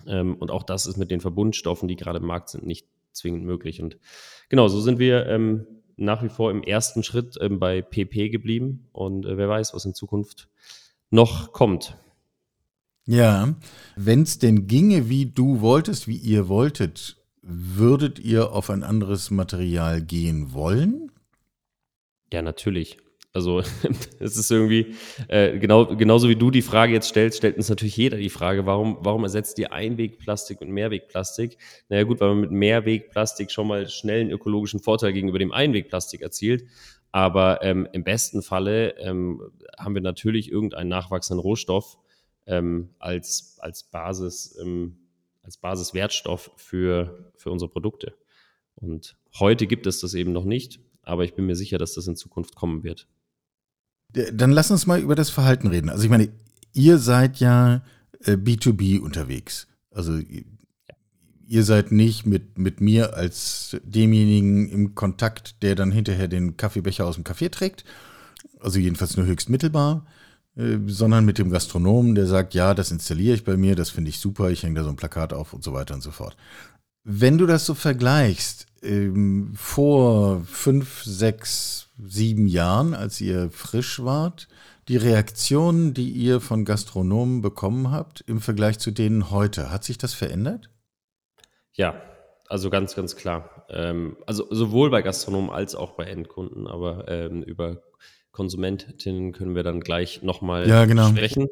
Ähm, 0.06 0.36
und 0.36 0.52
auch 0.52 0.64
das 0.64 0.86
ist 0.86 0.98
mit 0.98 1.12
den 1.12 1.22
Verbundstoffen, 1.22 1.88
die 1.88 1.96
gerade 1.96 2.20
im 2.20 2.26
Markt 2.26 2.50
sind, 2.50 2.66
nicht 2.66 2.88
zwingend 3.14 3.46
möglich. 3.46 3.82
Und 3.82 4.00
genau, 4.50 4.68
so 4.68 4.82
sind 4.82 5.00
wir 5.00 5.28
ähm, 5.28 5.66
nach 6.04 6.24
wie 6.24 6.30
vor 6.30 6.52
im 6.52 6.64
ersten 6.64 7.04
Schritt 7.04 7.38
ähm, 7.42 7.60
bei 7.60 7.82
PP 7.82 8.30
geblieben 8.30 8.88
und 8.92 9.26
äh, 9.26 9.38
wer 9.38 9.50
weiß, 9.50 9.74
was 9.74 9.86
in 9.86 9.94
Zukunft 9.94 10.50
noch 11.10 11.52
kommt. 11.52 11.98
Ja, 13.06 13.56
wenn 13.96 14.24
es 14.24 14.40
denn 14.40 14.68
ginge, 14.68 15.10
wie 15.10 15.26
du 15.26 15.62
wolltest, 15.62 16.08
wie 16.08 16.16
ihr 16.16 16.48
wolltet, 16.48 17.18
würdet 17.42 18.20
ihr 18.20 18.54
auf 18.54 18.70
ein 18.70 18.84
anderes 18.84 19.30
Material 19.30 20.02
gehen 20.02 20.54
wollen? 20.54 21.12
Ja, 22.32 22.42
natürlich. 22.42 22.98
Also 23.36 23.64
es 24.20 24.38
ist 24.38 24.52
irgendwie, 24.52 24.96
äh, 25.28 25.58
genau, 25.58 25.96
genauso 25.96 26.30
wie 26.30 26.36
du 26.36 26.52
die 26.52 26.62
Frage 26.62 26.94
jetzt 26.94 27.10
stellst, 27.10 27.38
stellt 27.38 27.58
uns 27.58 27.68
natürlich 27.68 27.98
jeder 27.98 28.18
die 28.18 28.30
Frage, 28.30 28.68
warum, 28.68 28.98
warum 29.02 29.24
ersetzt 29.24 29.58
ihr 29.58 29.74
Einwegplastik 29.74 30.62
mit 30.62 30.70
Mehrwegplastik? 30.70 31.58
Naja 31.90 32.04
gut, 32.04 32.22
weil 32.22 32.30
man 32.30 32.42
mit 32.42 32.52
Mehrwegplastik 32.52 33.50
schon 33.52 33.68
mal 33.68 33.90
schnell 33.90 34.22
einen 34.22 34.32
ökologischen 34.32 34.80
Vorteil 34.80 35.14
gegenüber 35.14 35.40
dem 35.40 35.52
Einwegplastik 35.52 36.22
erzielt. 36.22 36.66
Aber 37.12 37.64
ähm, 37.64 37.88
im 37.92 38.04
besten 38.04 38.42
Falle 38.42 38.98
ähm, 39.00 39.42
haben 39.78 39.96
wir 39.96 40.02
natürlich 40.02 40.52
irgendeinen 40.52 40.90
nachwachsenden 40.90 41.42
Rohstoff 41.42 41.98
ähm, 42.46 42.90
als, 43.00 43.58
als, 43.60 43.84
Basis, 43.84 44.58
ähm, 44.62 44.98
als 45.42 45.58
Basiswertstoff 45.58 46.52
für, 46.56 47.32
für 47.36 47.52
unsere 47.52 47.70
Produkte. 47.70 48.16
Und 48.76 49.16
heute 49.40 49.68
gibt 49.68 49.88
es 49.88 50.00
das 50.00 50.14
eben 50.14 50.32
noch 50.34 50.44
nicht, 50.46 50.80
aber 51.04 51.24
ich 51.24 51.34
bin 51.34 51.46
mir 51.46 51.56
sicher, 51.56 51.78
dass 51.78 51.94
das 51.94 52.08
in 52.08 52.16
Zukunft 52.16 52.56
kommen 52.56 52.84
wird. 52.84 53.08
Dann 54.14 54.52
lass 54.52 54.72
uns 54.72 54.86
mal 54.86 55.00
über 55.00 55.16
das 55.16 55.30
Verhalten 55.30 55.68
reden. 55.68 55.90
Also 55.90 56.04
ich 56.04 56.10
meine, 56.10 56.30
ihr 56.74 56.98
seid 56.98 57.38
ja 57.38 57.82
B2B 58.24 59.00
unterwegs. 59.00 59.68
Also 59.92 60.20
ihr 61.48 61.64
seid 61.64 61.92
nicht 61.92 62.26
mit, 62.26 62.58
mit 62.58 62.80
mir 62.80 63.16
als 63.16 63.78
demjenigen 63.84 64.70
im 64.70 64.96
Kontakt, 64.96 65.62
der 65.62 65.76
dann 65.76 65.92
hinterher 65.92 66.28
den 66.28 66.58
Kaffeebecher 66.58 67.06
aus 67.06 67.16
dem 67.16 67.24
Café 67.24 67.50
trägt. 67.50 67.84
Also 68.60 68.80
jedenfalls 68.80 69.18
nur 69.18 69.26
höchst 69.26 69.50
mittelbar. 69.50 70.06
Äh, 70.56 70.78
sondern 70.86 71.26
mit 71.26 71.40
dem 71.40 71.50
Gastronomen, 71.50 72.16
der 72.16 72.28
sagt, 72.28 72.54
ja, 72.54 72.74
das 72.74 72.92
installiere 72.92 73.36
ich 73.36 73.44
bei 73.44 73.58
mir, 73.58 73.76
das 73.76 73.90
finde 73.90 74.10
ich 74.10 74.20
super, 74.20 74.52
ich 74.52 74.64
hänge 74.64 74.76
da 74.76 74.84
so 74.84 74.90
ein 74.90 74.96
Plakat 74.96 75.34
auf 75.34 75.54
und 75.54 75.64
so 75.64 75.74
weiter 75.74 75.96
und 75.96 76.02
so 76.02 76.12
fort. 76.12 76.38
Wenn 77.04 77.38
du 77.38 77.48
das 77.48 77.66
so 77.66 77.74
vergleichst, 77.74 78.68
ähm, 78.84 79.54
vor 79.56 80.42
fünf, 80.46 81.04
sechs, 81.04 81.90
sieben 82.04 82.48
Jahren, 82.48 82.94
als 82.94 83.22
ihr 83.22 83.50
frisch 83.52 84.04
wart, 84.04 84.48
die 84.88 84.98
Reaktionen, 84.98 85.94
die 85.94 86.10
ihr 86.10 86.42
von 86.42 86.66
Gastronomen 86.66 87.42
bekommen 87.42 87.92
habt, 87.92 88.22
im 88.28 88.42
Vergleich 88.42 88.80
zu 88.80 88.92
denen 88.92 89.32
heute, 89.32 89.72
hat 89.72 89.84
sich 89.84 89.98
das 89.98 90.14
verändert? 90.14 90.70
Ja, 91.74 92.02
also 92.48 92.70
ganz, 92.70 92.96
ganz 92.96 93.16
klar. 93.16 93.66
Ähm, 93.70 94.18
also 94.28 94.46
sowohl 94.50 94.90
bei 94.90 95.02
Gastronomen 95.02 95.50
als 95.50 95.76
auch 95.76 95.92
bei 95.92 96.06
Endkunden, 96.06 96.68
aber 96.68 97.08
ähm, 97.08 97.44
über 97.44 97.82
Konsumentinnen 98.32 99.32
können 99.32 99.56
wir 99.56 99.64
dann 99.64 99.80
gleich 99.80 100.22
nochmal 100.22 100.68
ja, 100.68 100.86
genau. 100.86 101.08
sprechen. 101.08 101.48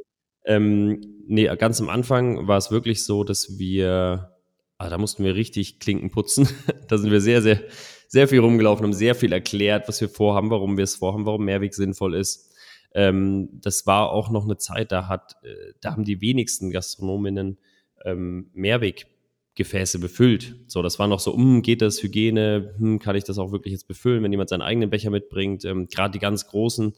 Ähm, 0.46 1.02
nee, 1.28 1.46
ganz 1.56 1.80
am 1.80 1.90
Anfang 1.90 2.48
war 2.48 2.58
es 2.58 2.72
wirklich 2.72 3.06
so, 3.06 3.24
dass 3.24 3.58
wir, 3.58 4.36
ah, 4.82 4.90
da 4.90 4.98
mussten 4.98 5.24
wir 5.24 5.36
richtig 5.36 5.80
Klinken 5.80 6.10
putzen. 6.10 6.48
da 6.88 6.98
sind 6.98 7.12
wir 7.12 7.22
sehr, 7.22 7.42
sehr, 7.42 7.62
sehr 8.08 8.28
viel 8.28 8.40
rumgelaufen, 8.40 8.84
haben 8.84 8.94
sehr 8.94 9.16
viel 9.16 9.32
erklärt, 9.32 9.88
was 9.88 10.02
wir 10.02 10.10
vorhaben, 10.10 10.50
warum 10.50 10.78
wir 10.78 10.84
es 10.84 10.96
vorhaben, 10.96 11.26
warum 11.26 11.46
Mehrweg 11.46 11.74
sinnvoll 11.74 12.16
ist. 12.16 12.52
Ähm, 12.94 13.50
das 13.54 13.86
war 13.86 14.12
auch 14.12 14.30
noch 14.30 14.44
eine 14.44 14.58
Zeit, 14.58 14.92
da 14.92 15.08
hat, 15.08 15.36
äh, 15.44 15.74
da 15.82 15.92
haben 15.92 16.04
die 16.04 16.20
wenigsten 16.20 16.72
Gastronominnen 16.72 17.58
ähm, 18.04 18.50
Mehrweg 18.54 19.08
Gefäße 19.56 20.00
befüllt. 20.00 20.56
So, 20.68 20.82
das 20.82 20.98
war 20.98 21.08
noch 21.08 21.20
so, 21.20 21.32
um, 21.32 21.62
geht 21.62 21.82
das 21.82 22.02
Hygiene, 22.02 22.74
hm, 22.78 23.00
kann 23.00 23.16
ich 23.16 23.26
das 23.26 23.38
auch 23.38 23.52
wirklich 23.52 23.74
jetzt 23.74 23.88
befüllen, 23.88 24.24
wenn 24.24 24.32
jemand 24.32 24.50
seinen 24.50 24.62
eigenen 24.62 24.90
Becher 24.90 25.10
mitbringt. 25.10 25.66
Ähm, 25.66 25.88
Gerade 25.88 26.14
die 26.14 26.20
ganz 26.20 26.48
großen 26.48 26.94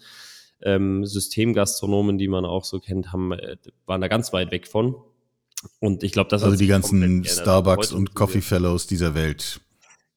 ähm, 0.62 1.06
Systemgastronomen, 1.06 2.18
die 2.18 2.28
man 2.28 2.46
auch 2.46 2.63
so 2.63 2.80
kennt, 2.80 3.12
haben, 3.12 3.34
äh, 3.34 3.58
waren 3.86 4.02
da 4.02 4.08
ganz 4.08 4.32
weit 4.34 4.52
weg 4.52 4.68
von. 4.68 4.96
Und 5.79 6.03
ich 6.03 6.12
glaube, 6.12 6.29
das 6.29 6.43
also 6.43 6.58
die 6.58 6.67
ganzen 6.67 7.24
Starbucks 7.25 7.91
und 7.91 8.13
Coffee 8.13 8.41
Fellows 8.41 8.88
dieser 8.88 9.15
Welt. 9.15 9.62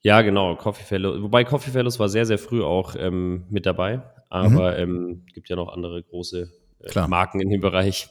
Ja, 0.02 0.22
genau, 0.22 0.54
Coffee 0.56 0.84
Fellows. 0.84 1.20
Wobei 1.22 1.44
Coffee 1.44 1.70
Fellows 1.70 1.98
war 1.98 2.08
sehr, 2.08 2.26
sehr 2.26 2.38
früh 2.38 2.62
auch 2.62 2.94
ähm, 2.96 3.44
mit 3.50 3.66
dabei. 3.66 4.02
Aber 4.28 4.72
mhm. 4.72 4.78
ähm, 4.78 5.26
gibt 5.32 5.48
ja 5.48 5.56
noch 5.56 5.68
andere 5.68 6.02
große 6.02 6.50
äh, 6.80 7.06
Marken 7.08 7.40
in 7.40 7.50
dem 7.50 7.60
Bereich. 7.60 8.08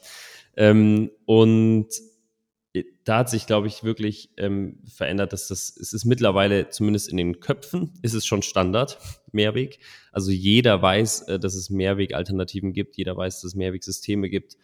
Ähm, 0.58 1.12
und 1.26 1.88
da 3.04 3.20
hat 3.20 3.30
sich, 3.30 3.48
glaube 3.48 3.68
ich, 3.68 3.84
wirklich 3.84 4.32
ähm, 4.38 4.80
verändert, 4.86 5.32
dass 5.32 5.48
das, 5.48 5.76
es 5.78 5.94
ist 5.94 6.06
mittlerweile, 6.06 6.70
zumindest 6.70 7.10
in 7.10 7.18
den 7.18 7.40
Köpfen, 7.40 7.94
ist 8.02 8.14
es 8.14 8.26
schon 8.26 8.42
Standard, 8.42 8.98
Mehrweg. 9.32 9.80
Also 10.12 10.32
jeder 10.32 10.82
weiß, 10.82 11.24
äh, 11.24 11.40
dass 11.40 11.56
es 11.56 11.70
Mehrweg-Alternativen 11.70 12.74
gibt, 12.74 12.98
jeder 12.98 13.16
weiß, 13.16 13.36
dass 13.36 13.52
es 13.52 13.56
Mehrwegsysteme 13.56 14.30
gibt. 14.30 14.58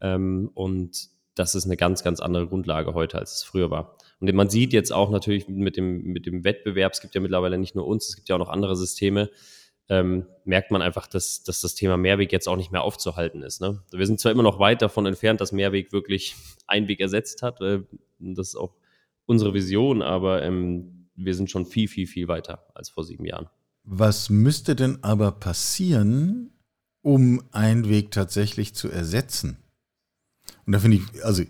Ähm, 0.00 0.50
und 0.54 1.10
das 1.38 1.54
ist 1.54 1.66
eine 1.66 1.76
ganz, 1.76 2.02
ganz 2.02 2.20
andere 2.20 2.48
Grundlage 2.48 2.94
heute, 2.94 3.18
als 3.18 3.36
es 3.36 3.44
früher 3.44 3.70
war. 3.70 3.96
Und 4.20 4.32
man 4.34 4.50
sieht 4.50 4.72
jetzt 4.72 4.92
auch 4.92 5.10
natürlich 5.10 5.48
mit 5.48 5.76
dem, 5.76 6.02
mit 6.02 6.26
dem 6.26 6.44
Wettbewerb, 6.44 6.92
es 6.92 7.00
gibt 7.00 7.14
ja 7.14 7.20
mittlerweile 7.20 7.58
nicht 7.58 7.74
nur 7.74 7.86
uns, 7.86 8.08
es 8.08 8.16
gibt 8.16 8.28
ja 8.28 8.34
auch 8.34 8.40
noch 8.40 8.48
andere 8.48 8.76
Systeme, 8.76 9.30
ähm, 9.88 10.26
merkt 10.44 10.70
man 10.70 10.82
einfach, 10.82 11.06
dass, 11.06 11.44
dass 11.44 11.60
das 11.60 11.74
Thema 11.74 11.96
Mehrweg 11.96 12.32
jetzt 12.32 12.48
auch 12.48 12.56
nicht 12.56 12.72
mehr 12.72 12.82
aufzuhalten 12.82 13.42
ist. 13.42 13.60
Ne? 13.60 13.82
Wir 13.90 14.06
sind 14.06 14.20
zwar 14.20 14.32
immer 14.32 14.42
noch 14.42 14.58
weit 14.58 14.82
davon 14.82 15.06
entfernt, 15.06 15.40
dass 15.40 15.52
Mehrweg 15.52 15.92
wirklich 15.92 16.34
Einweg 16.66 17.00
ersetzt 17.00 17.42
hat. 17.42 17.60
Äh, 17.60 17.80
das 18.18 18.48
ist 18.48 18.56
auch 18.56 18.74
unsere 19.24 19.54
Vision, 19.54 20.02
aber 20.02 20.42
ähm, 20.42 21.08
wir 21.14 21.34
sind 21.34 21.50
schon 21.50 21.66
viel, 21.66 21.88
viel, 21.88 22.06
viel 22.06 22.28
weiter 22.28 22.66
als 22.74 22.90
vor 22.90 23.04
sieben 23.04 23.24
Jahren. 23.24 23.48
Was 23.84 24.28
müsste 24.28 24.76
denn 24.76 24.98
aber 25.02 25.32
passieren, 25.32 26.50
um 27.00 27.42
Einweg 27.52 28.10
tatsächlich 28.10 28.74
zu 28.74 28.88
ersetzen? 28.90 29.58
Und 30.68 30.72
da 30.72 30.80
finde 30.80 30.98
ich, 30.98 31.24
also 31.24 31.44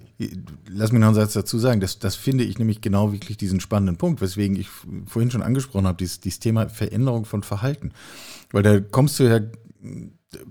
lass 0.70 0.92
mich 0.92 1.00
noch 1.00 1.08
einen 1.08 1.16
Satz 1.16 1.32
dazu 1.32 1.58
sagen, 1.58 1.80
das, 1.80 1.98
das 1.98 2.14
finde 2.14 2.44
ich 2.44 2.60
nämlich 2.60 2.80
genau 2.80 3.12
wirklich 3.12 3.36
diesen 3.36 3.58
spannenden 3.58 3.96
Punkt, 3.96 4.20
weswegen 4.20 4.56
ich 4.56 4.68
vorhin 5.06 5.32
schon 5.32 5.42
angesprochen 5.42 5.88
habe, 5.88 5.98
dieses, 5.98 6.20
dieses 6.20 6.38
Thema 6.38 6.68
Veränderung 6.68 7.24
von 7.24 7.42
Verhalten. 7.42 7.90
Weil 8.52 8.62
da 8.62 8.78
kommst 8.78 9.18
du 9.18 9.24
ja 9.24 9.40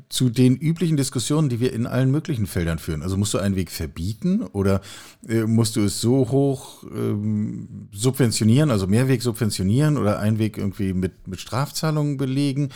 zu 0.10 0.30
den 0.30 0.58
üblichen 0.58 0.98
Diskussionen, 0.98 1.48
die 1.48 1.62
wir 1.62 1.72
in 1.72 1.88
allen 1.88 2.12
möglichen 2.12 2.46
Feldern 2.46 2.78
führen. 2.78 3.04
Also 3.04 3.16
musst 3.16 3.34
du 3.34 3.38
einen 3.38 3.56
Weg 3.56 3.72
verbieten 3.72 4.42
oder 4.42 4.82
äh, 5.30 5.44
musst 5.44 5.78
du 5.78 5.86
es 5.86 6.02
so 6.02 6.30
hoch 6.30 6.84
ähm, 6.94 7.88
subventionieren, 7.94 8.70
also 8.70 8.86
Mehrweg 8.86 9.22
subventionieren 9.22 9.96
oder 9.96 10.20
einen 10.20 10.40
Weg 10.40 10.58
irgendwie 10.58 10.92
mit, 10.92 11.26
mit 11.26 11.40
Strafzahlungen 11.40 12.18
belegen 12.18 12.68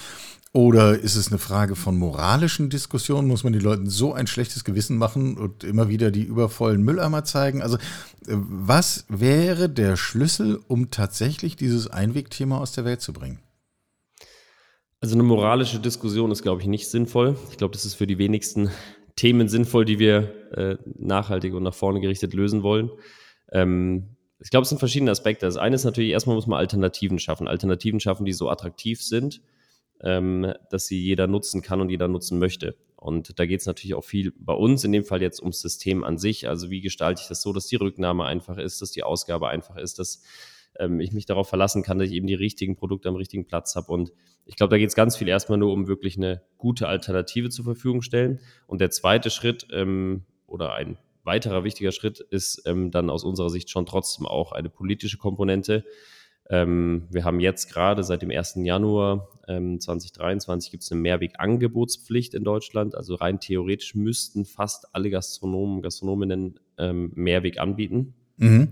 oder 0.54 1.00
ist 1.00 1.16
es 1.16 1.30
eine 1.30 1.38
Frage 1.38 1.78
von 1.78 1.98
moralischen 1.98 2.70
Diskussionen? 2.70 3.28
Muss 3.30 3.46
man 3.46 3.54
den 3.54 3.62
Leuten 3.62 3.90
so 3.90 4.14
ein 4.14 4.28
schlechtes 4.28 4.66
Gewissen 4.66 4.98
machen 4.98 5.38
und 5.38 5.64
immer 5.64 5.88
wieder 5.88 6.12
die 6.12 6.24
übervollen 6.24 6.84
Mülleimer 6.84 7.24
zeigen? 7.24 7.62
Also, 7.62 7.78
äh, 7.78 8.36
was 8.36 9.06
wäre 9.08 9.70
der 9.70 9.96
Schlüssel, 9.96 10.60
um 10.68 10.92
tatsächlich 10.92 11.56
dieses 11.56 11.88
Einwegthema 11.88 12.58
aus 12.58 12.74
der 12.74 12.84
Welt 12.84 13.00
zu 13.00 13.14
bringen? 13.14 13.40
Also, 15.00 15.16
eine 15.16 15.24
moralische 15.24 15.80
Diskussion 15.80 16.32
ist, 16.32 16.44
glaube 16.44 16.62
ich, 16.62 16.68
nicht 16.68 16.90
sinnvoll. 16.90 17.38
Ich 17.50 17.58
glaube, 17.58 17.72
das 17.72 17.86
ist 17.86 17.96
für 17.96 18.08
die 18.08 18.18
wenigsten 18.18 18.72
Themen 19.16 19.48
sinnvoll, 19.48 19.86
die 19.86 20.00
wir 20.00 20.34
äh, 20.52 20.78
nachhaltig 21.00 21.54
und 21.54 21.64
nach 21.64 21.74
vorne 21.74 22.02
gerichtet 22.02 22.34
lösen 22.34 22.62
wollen. 22.62 22.92
Ähm, 23.54 24.18
ich 24.40 24.50
glaube, 24.50 24.64
es 24.64 24.70
sind 24.70 24.80
verschiedene 24.80 25.12
Aspekte. 25.12 25.46
Das 25.46 25.56
eine 25.56 25.76
ist 25.76 25.86
natürlich, 25.86 26.12
erstmal 26.12 26.36
muss 26.36 26.48
man 26.48 26.60
Alternativen 26.60 27.20
schaffen. 27.20 27.48
Alternativen 27.48 28.02
schaffen, 28.02 28.26
die 28.26 28.34
so 28.34 28.50
attraktiv 28.50 29.02
sind 29.02 29.42
ähm, 30.04 30.54
dass 30.70 30.88
sie 30.88 31.00
jeder 31.00 31.28
nutzen 31.28 31.62
kann 31.62 31.82
und 31.82 31.90
jeder 31.90 32.08
nutzen 32.08 32.40
möchte. 32.40 32.76
Und 32.96 33.40
da 33.40 33.46
geht 33.46 33.62
es 33.62 33.66
natürlich 33.66 33.96
auch 33.96 34.04
viel 34.04 34.32
bei 34.38 34.54
uns, 34.54 34.84
in 34.84 34.92
dem 34.92 35.04
Fall 35.04 35.22
jetzt 35.22 35.40
ums 35.42 35.60
System 35.60 36.04
an 36.04 36.18
sich. 36.18 36.48
Also 36.48 36.70
wie 36.70 36.82
gestalte 36.82 37.22
ich 37.24 37.28
das 37.28 37.42
so, 37.42 37.52
dass 37.52 37.66
die 37.68 37.76
Rücknahme 37.76 38.26
einfach 38.26 38.58
ist, 38.58 38.82
dass 38.82 38.92
die 38.92 39.04
Ausgabe 39.04 39.50
einfach 39.50 39.78
ist, 39.78 39.98
dass 39.98 40.22
ähm, 40.80 41.00
ich 41.00 41.12
mich 41.12 41.26
darauf 41.26 41.50
verlassen 41.50 41.82
kann, 41.82 41.98
dass 41.98 42.10
ich 42.10 42.14
eben 42.14 42.28
die 42.28 42.36
richtigen 42.36 42.76
Produkte 42.76 43.10
am 43.10 43.16
richtigen 43.16 43.48
Platz 43.48 43.76
habe. 43.76 43.92
Und 43.92 44.12
ich 44.46 44.56
glaube, 44.56 44.70
da 44.70 44.78
geht 44.78 44.90
es 44.90 44.96
ganz 44.96 45.18
viel 45.18 45.28
erstmal 45.28 45.58
nur 45.58 45.74
um 45.74 45.88
wirklich 45.88 46.18
eine 46.18 46.44
gute 46.58 46.88
Alternative 46.88 47.50
zur 47.50 47.66
Verfügung 47.66 48.02
stellen. 48.02 48.40
Und 48.68 48.82
der 48.82 48.92
zweite 48.92 49.30
Schritt 49.30 49.68
ähm, 49.72 50.26
oder 50.46 50.74
ein 50.74 50.98
weiterer 51.24 51.64
wichtiger 51.64 51.92
Schritt 51.92 52.20
ist 52.20 52.64
ähm, 52.66 52.92
dann 52.92 53.10
aus 53.10 53.24
unserer 53.24 53.50
Sicht 53.50 53.70
schon 53.70 53.86
trotzdem 53.86 54.26
auch 54.26 54.52
eine 54.52 54.70
politische 54.70 55.18
Komponente. 55.18 55.86
Ähm, 56.50 57.08
wir 57.12 57.24
haben 57.24 57.40
jetzt 57.40 57.72
gerade 57.72 58.04
seit 58.04 58.22
dem 58.22 58.32
1. 58.32 58.56
Januar 58.58 59.30
ähm, 59.52 59.80
2023 59.80 60.72
gibt 60.72 60.84
es 60.84 60.92
eine 60.92 61.02
Mehrwegangebotspflicht 61.02 62.34
in 62.34 62.44
Deutschland. 62.44 62.96
Also 62.96 63.16
rein 63.16 63.40
theoretisch 63.40 63.96
müssten 63.96 64.46
fast 64.46 64.94
alle 64.94 65.10
Gastronomen, 65.10 65.82
Gastronominnen 65.82 66.60
ähm, 66.78 67.12
Mehrweg 67.16 67.60
anbieten. 67.60 68.14
Mhm. 68.38 68.70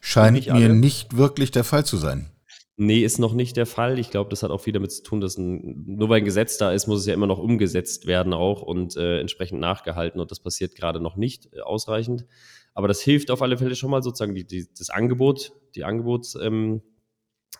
Scheint 0.00 0.34
nicht 0.34 0.52
mir 0.52 0.68
nicht 0.68 1.16
wirklich 1.16 1.50
der 1.50 1.64
Fall 1.64 1.84
zu 1.84 1.96
sein. 1.96 2.30
Nee, 2.76 3.04
ist 3.04 3.18
noch 3.18 3.34
nicht 3.34 3.56
der 3.56 3.66
Fall. 3.66 4.00
Ich 4.00 4.10
glaube, 4.10 4.30
das 4.30 4.42
hat 4.42 4.50
auch 4.50 4.60
viel 4.60 4.72
damit 4.72 4.90
zu 4.90 5.02
tun, 5.04 5.20
dass 5.20 5.38
ein, 5.38 5.84
nur 5.86 6.08
weil 6.08 6.18
ein 6.18 6.24
Gesetz 6.24 6.58
da 6.58 6.72
ist, 6.72 6.88
muss 6.88 7.00
es 7.00 7.06
ja 7.06 7.14
immer 7.14 7.28
noch 7.28 7.38
umgesetzt 7.38 8.06
werden 8.06 8.32
auch 8.32 8.62
und 8.62 8.96
äh, 8.96 9.20
entsprechend 9.20 9.60
nachgehalten. 9.60 10.20
Und 10.20 10.32
das 10.32 10.40
passiert 10.40 10.74
gerade 10.74 11.00
noch 11.00 11.14
nicht 11.16 11.52
äh, 11.52 11.60
ausreichend. 11.60 12.26
Aber 12.72 12.88
das 12.88 13.00
hilft 13.00 13.30
auf 13.30 13.42
alle 13.42 13.56
Fälle 13.56 13.76
schon 13.76 13.90
mal 13.90 14.02
sozusagen 14.02 14.34
die, 14.34 14.44
die, 14.44 14.66
das 14.76 14.90
Angebot, 14.90 15.52
die 15.76 15.84
Angebots, 15.84 16.34
ähm, 16.34 16.82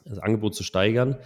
das 0.05 0.19
Angebot 0.19 0.57
zu 0.57 0.65
steigern. 0.65 1.19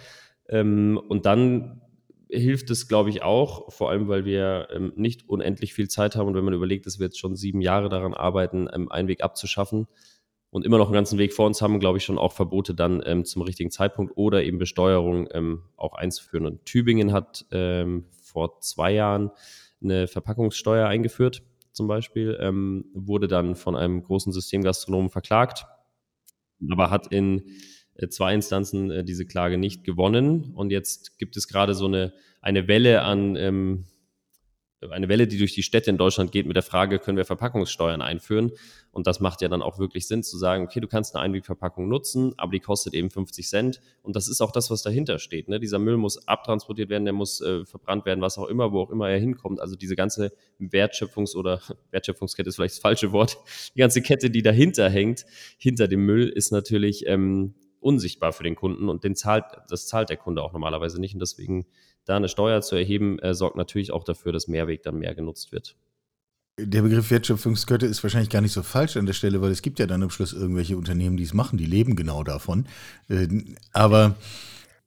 Ähm, 0.49 0.99
und 1.07 1.25
dann 1.25 1.81
hilft 2.29 2.69
es, 2.69 2.87
glaube 2.87 3.09
ich, 3.09 3.23
auch, 3.23 3.71
vor 3.71 3.89
allem, 3.89 4.07
weil 4.07 4.23
wir 4.23 4.67
ähm, 4.71 4.93
nicht 4.95 5.27
unendlich 5.27 5.73
viel 5.73 5.87
Zeit 5.87 6.15
haben 6.15 6.27
und 6.27 6.35
wenn 6.35 6.45
man 6.45 6.53
überlegt, 6.53 6.85
dass 6.85 6.99
wir 6.99 7.05
jetzt 7.07 7.19
schon 7.19 7.35
sieben 7.35 7.61
Jahre 7.61 7.89
daran 7.89 8.13
arbeiten, 8.13 8.67
ähm, 8.71 8.91
einen 8.91 9.07
Weg 9.07 9.23
abzuschaffen 9.23 9.87
und 10.51 10.65
immer 10.65 10.77
noch 10.77 10.87
einen 10.87 10.93
ganzen 10.93 11.17
Weg 11.17 11.33
vor 11.33 11.47
uns 11.47 11.61
haben, 11.61 11.79
glaube 11.79 11.97
ich, 11.97 12.03
schon 12.03 12.19
auch 12.19 12.33
Verbote 12.33 12.75
dann 12.75 13.01
ähm, 13.05 13.25
zum 13.25 13.41
richtigen 13.41 13.71
Zeitpunkt 13.71 14.15
oder 14.15 14.43
eben 14.43 14.59
Besteuerung 14.59 15.27
ähm, 15.31 15.63
auch 15.75 15.93
einzuführen. 15.93 16.45
Und 16.45 16.65
Tübingen 16.65 17.13
hat 17.13 17.45
ähm, 17.51 18.05
vor 18.21 18.59
zwei 18.61 18.91
Jahren 18.93 19.31
eine 19.81 20.07
Verpackungssteuer 20.07 20.87
eingeführt 20.87 21.43
zum 21.71 21.87
Beispiel, 21.87 22.37
wurde 22.93 23.29
dann 23.29 23.55
von 23.55 23.77
einem 23.77 24.03
großen 24.03 24.33
Systemgastronomen 24.33 25.09
verklagt, 25.09 25.65
aber 26.69 26.89
hat 26.89 27.07
in 27.07 27.43
zwei 28.07 28.33
Instanzen 28.33 28.91
äh, 28.91 29.03
diese 29.03 29.25
Klage 29.25 29.57
nicht 29.57 29.83
gewonnen. 29.83 30.53
Und 30.55 30.71
jetzt 30.71 31.17
gibt 31.19 31.35
es 31.35 31.47
gerade 31.49 31.73
so 31.73 31.85
eine, 31.85 32.13
eine 32.41 32.69
Welle 32.69 33.01
an, 33.01 33.35
ähm, 33.35 33.85
eine 34.89 35.09
Welle, 35.09 35.27
die 35.27 35.37
durch 35.37 35.53
die 35.53 35.63
Städte 35.63 35.89
in 35.89 35.97
Deutschland 35.97 36.31
geht 36.31 36.45
mit 36.45 36.55
der 36.55 36.63
Frage, 36.63 36.99
können 36.99 37.17
wir 37.17 37.25
Verpackungssteuern 37.25 38.01
einführen? 38.01 38.51
Und 38.91 39.07
das 39.07 39.19
macht 39.19 39.41
ja 39.41 39.49
dann 39.49 39.61
auch 39.61 39.77
wirklich 39.77 40.07
Sinn 40.07 40.23
zu 40.23 40.37
sagen, 40.37 40.63
okay, 40.63 40.79
du 40.79 40.87
kannst 40.87 41.15
eine 41.15 41.23
Einwegverpackung 41.23 41.89
nutzen, 41.89 42.33
aber 42.37 42.53
die 42.53 42.59
kostet 42.59 42.93
eben 42.93 43.09
50 43.09 43.47
Cent. 43.47 43.81
Und 44.01 44.15
das 44.15 44.27
ist 44.27 44.41
auch 44.41 44.51
das, 44.51 44.71
was 44.71 44.81
dahinter 44.81 45.19
steht. 45.19 45.49
Ne? 45.49 45.59
Dieser 45.59 45.79
Müll 45.79 45.97
muss 45.97 46.27
abtransportiert 46.27 46.89
werden, 46.89 47.03
der 47.03 47.13
muss 47.13 47.41
äh, 47.41 47.65
verbrannt 47.65 48.05
werden, 48.05 48.21
was 48.21 48.37
auch 48.37 48.47
immer, 48.47 48.71
wo 48.71 48.81
auch 48.81 48.89
immer 48.89 49.09
er 49.09 49.19
hinkommt. 49.19 49.59
Also 49.59 49.75
diese 49.75 49.95
ganze 49.95 50.31
Wertschöpfungs- 50.59 51.35
oder 51.35 51.61
Wertschöpfungskette 51.91 52.49
ist 52.49 52.55
vielleicht 52.55 52.75
das 52.75 52.81
falsche 52.81 53.11
Wort. 53.11 53.37
Die 53.75 53.79
ganze 53.79 54.01
Kette, 54.01 54.29
die 54.29 54.41
dahinter 54.41 54.89
hängt, 54.89 55.25
hinter 55.57 55.87
dem 55.87 56.05
Müll, 56.05 56.29
ist 56.29 56.51
natürlich 56.51 57.05
ähm, 57.05 57.53
unsichtbar 57.79 58.33
für 58.33 58.43
den 58.43 58.55
Kunden 58.55 58.89
und 58.89 59.03
den 59.03 59.15
zahlt, 59.15 59.45
das 59.69 59.87
zahlt 59.87 60.09
der 60.09 60.17
Kunde 60.17 60.41
auch 60.41 60.53
normalerweise 60.53 60.99
nicht. 60.99 61.13
Und 61.13 61.19
deswegen 61.19 61.65
da 62.05 62.15
eine 62.15 62.29
Steuer 62.29 62.61
zu 62.61 62.75
erheben, 62.75 63.19
äh, 63.19 63.33
sorgt 63.33 63.55
natürlich 63.55 63.91
auch 63.91 64.03
dafür, 64.03 64.31
dass 64.31 64.47
Mehrweg 64.47 64.83
dann 64.83 64.99
mehr 64.99 65.15
genutzt 65.15 65.51
wird. 65.51 65.75
Der 66.61 66.81
Begriff 66.81 67.09
Wertschöpfungskette 67.09 67.85
ist 67.85 68.03
wahrscheinlich 68.03 68.29
gar 68.29 68.41
nicht 68.41 68.51
so 68.51 68.63
falsch 68.63 68.97
an 68.97 69.05
der 69.05 69.13
Stelle, 69.13 69.41
weil 69.41 69.51
es 69.51 69.61
gibt 69.61 69.79
ja 69.79 69.87
dann 69.87 70.03
am 70.03 70.09
Schluss 70.09 70.33
irgendwelche 70.33 70.77
Unternehmen, 70.77 71.15
die 71.15 71.23
es 71.23 71.33
machen, 71.33 71.57
die 71.57 71.65
leben 71.65 71.95
genau 71.95 72.23
davon. 72.23 72.65
Äh, 73.07 73.27
aber 73.71 74.15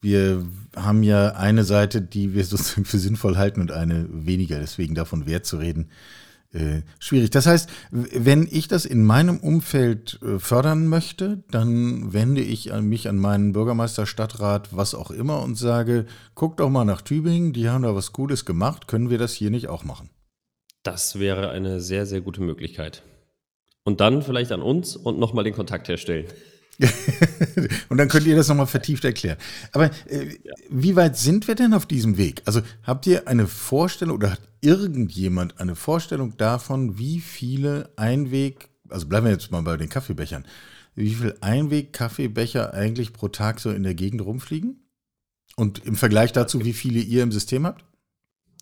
wir 0.03 0.45
haben 0.77 1.03
ja 1.03 1.29
eine 1.37 1.65
Seite, 1.65 2.03
die 2.03 2.35
wir 2.35 2.45
sozusagen 2.45 2.85
für 2.85 2.99
sinnvoll 2.99 3.37
halten 3.37 3.61
und 3.61 3.73
eine 3.73 4.07
weniger. 4.11 4.59
Deswegen 4.59 4.95
davon 4.95 5.27
Wert 5.27 5.47
zu 5.47 5.57
reden, 5.57 5.91
äh, 6.53 6.83
schwierig. 6.99 7.31
Das 7.31 7.47
heißt, 7.47 7.71
wenn 7.91 8.47
ich 8.51 8.69
das 8.69 8.85
in 8.85 9.05
meinem 9.05 9.39
Umfeld 9.39 10.21
äh, 10.23 10.39
fördern 10.39 10.87
möchte, 10.87 11.43
dann 11.51 12.13
wende 12.13 12.43
ich 12.43 12.73
mich 12.81 13.09
an 13.09 13.17
meinen 13.17 13.53
Bürgermeister, 13.53 14.07
Stadtrat, 14.07 14.77
was 14.77 14.95
auch 14.95 15.11
immer 15.11 15.43
und 15.43 15.57
sage, 15.57 16.07
guck 16.35 16.59
doch 16.59 16.69
mal 16.69 16.85
nach 16.85 17.03
Tübingen, 17.03 17.53
die 17.53 17.69
haben 17.69 17.83
da 17.83 17.95
was 17.95 18.13
Gutes 18.13 18.45
gemacht, 18.45 18.87
können 18.87 19.11
wir 19.11 19.19
das 19.19 19.33
hier 19.33 19.51
nicht 19.51 19.69
auch 19.69 19.85
machen? 19.85 20.11
Das 20.83 21.19
wäre 21.19 21.51
eine 21.51 21.81
sehr, 21.81 22.07
sehr 22.07 22.21
gute 22.21 22.43
Möglichkeit. 22.43 23.03
Und 23.85 24.01
dann 24.01 24.23
vielleicht 24.23 24.53
an 24.53 24.63
uns 24.63 24.97
und 24.97 25.19
nochmal 25.19 25.45
den 25.45 25.55
Kontakt 25.55 25.89
herstellen. 25.89 26.27
und 27.89 27.99
dann 27.99 28.09
könnt 28.09 28.27
ihr 28.27 28.37
das 28.37 28.49
nochmal 28.49 28.67
vertieft 28.67 29.05
erklären. 29.05 29.37
Aber 29.73 29.91
äh, 30.09 30.27
ja. 30.43 30.55
wie 30.71 30.97
weit 30.97 31.17
sind 31.17 31.47
wir 31.49 31.55
denn 31.55 31.75
auf 31.75 31.87
diesem 31.87 32.17
Weg? 32.17 32.43
Also 32.45 32.61
habt 32.83 33.07
ihr 33.07 33.29
eine 33.29 33.47
Vorstellung 33.47 34.17
oder 34.17 34.33
hat 34.33 34.41
irgendjemand 34.61 35.61
eine 35.61 35.75
Vorstellung 35.77 36.37
davon, 36.37 36.99
wie 36.99 37.21
viele 37.21 37.91
Einweg, 37.97 38.69
also 38.89 39.07
bleiben 39.07 39.27
wir 39.27 39.33
jetzt 39.33 39.51
mal 39.51 39.63
bei 39.63 39.77
den 39.77 39.89
Kaffeebechern, 39.89 40.45
wie 40.95 41.15
viel 41.15 41.37
Einweg-Kaffeebecher 41.41 42.75
eigentlich 42.75 43.13
pro 43.13 43.29
Tag 43.29 43.61
so 43.61 43.71
in 43.71 43.83
der 43.83 43.95
Gegend 43.95 44.23
rumfliegen? 44.23 44.79
Und 45.57 45.85
im 45.85 45.97
Vergleich 45.97 46.33
dazu, 46.33 46.65
wie 46.65 46.73
viele 46.73 47.01
ihr 47.01 47.23
im 47.23 47.33
System 47.33 47.67
habt? 47.67 47.85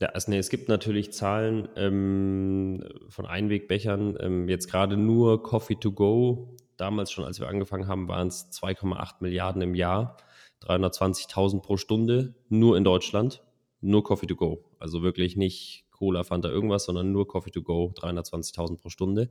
Ja, 0.00 0.08
also 0.08 0.30
nee, 0.30 0.38
es 0.38 0.48
gibt 0.48 0.68
natürlich 0.68 1.12
Zahlen 1.12 1.68
ähm, 1.76 2.82
von 3.08 3.26
Einwegbechern. 3.26 4.16
Ähm, 4.18 4.48
jetzt 4.48 4.70
gerade 4.70 4.96
nur 4.96 5.42
Coffee 5.42 5.76
to 5.76 5.92
go 5.92 6.56
damals 6.80 7.10
schon, 7.10 7.24
als 7.24 7.40
wir 7.40 7.48
angefangen 7.48 7.86
haben, 7.86 8.08
waren 8.08 8.28
es 8.28 8.50
2,8 8.50 9.16
Milliarden 9.20 9.62
im 9.62 9.74
Jahr, 9.74 10.16
320.000 10.62 11.60
pro 11.60 11.76
Stunde, 11.76 12.34
nur 12.48 12.76
in 12.76 12.84
Deutschland, 12.84 13.42
nur 13.80 14.04
Coffee 14.04 14.26
to 14.26 14.36
go. 14.36 14.64
Also 14.78 15.02
wirklich 15.02 15.36
nicht 15.36 15.86
Cola, 15.90 16.24
Fanta, 16.24 16.48
irgendwas, 16.48 16.84
sondern 16.84 17.12
nur 17.12 17.28
Coffee 17.28 17.50
to 17.50 17.62
go, 17.62 17.92
320.000 17.96 18.78
pro 18.78 18.88
Stunde. 18.88 19.30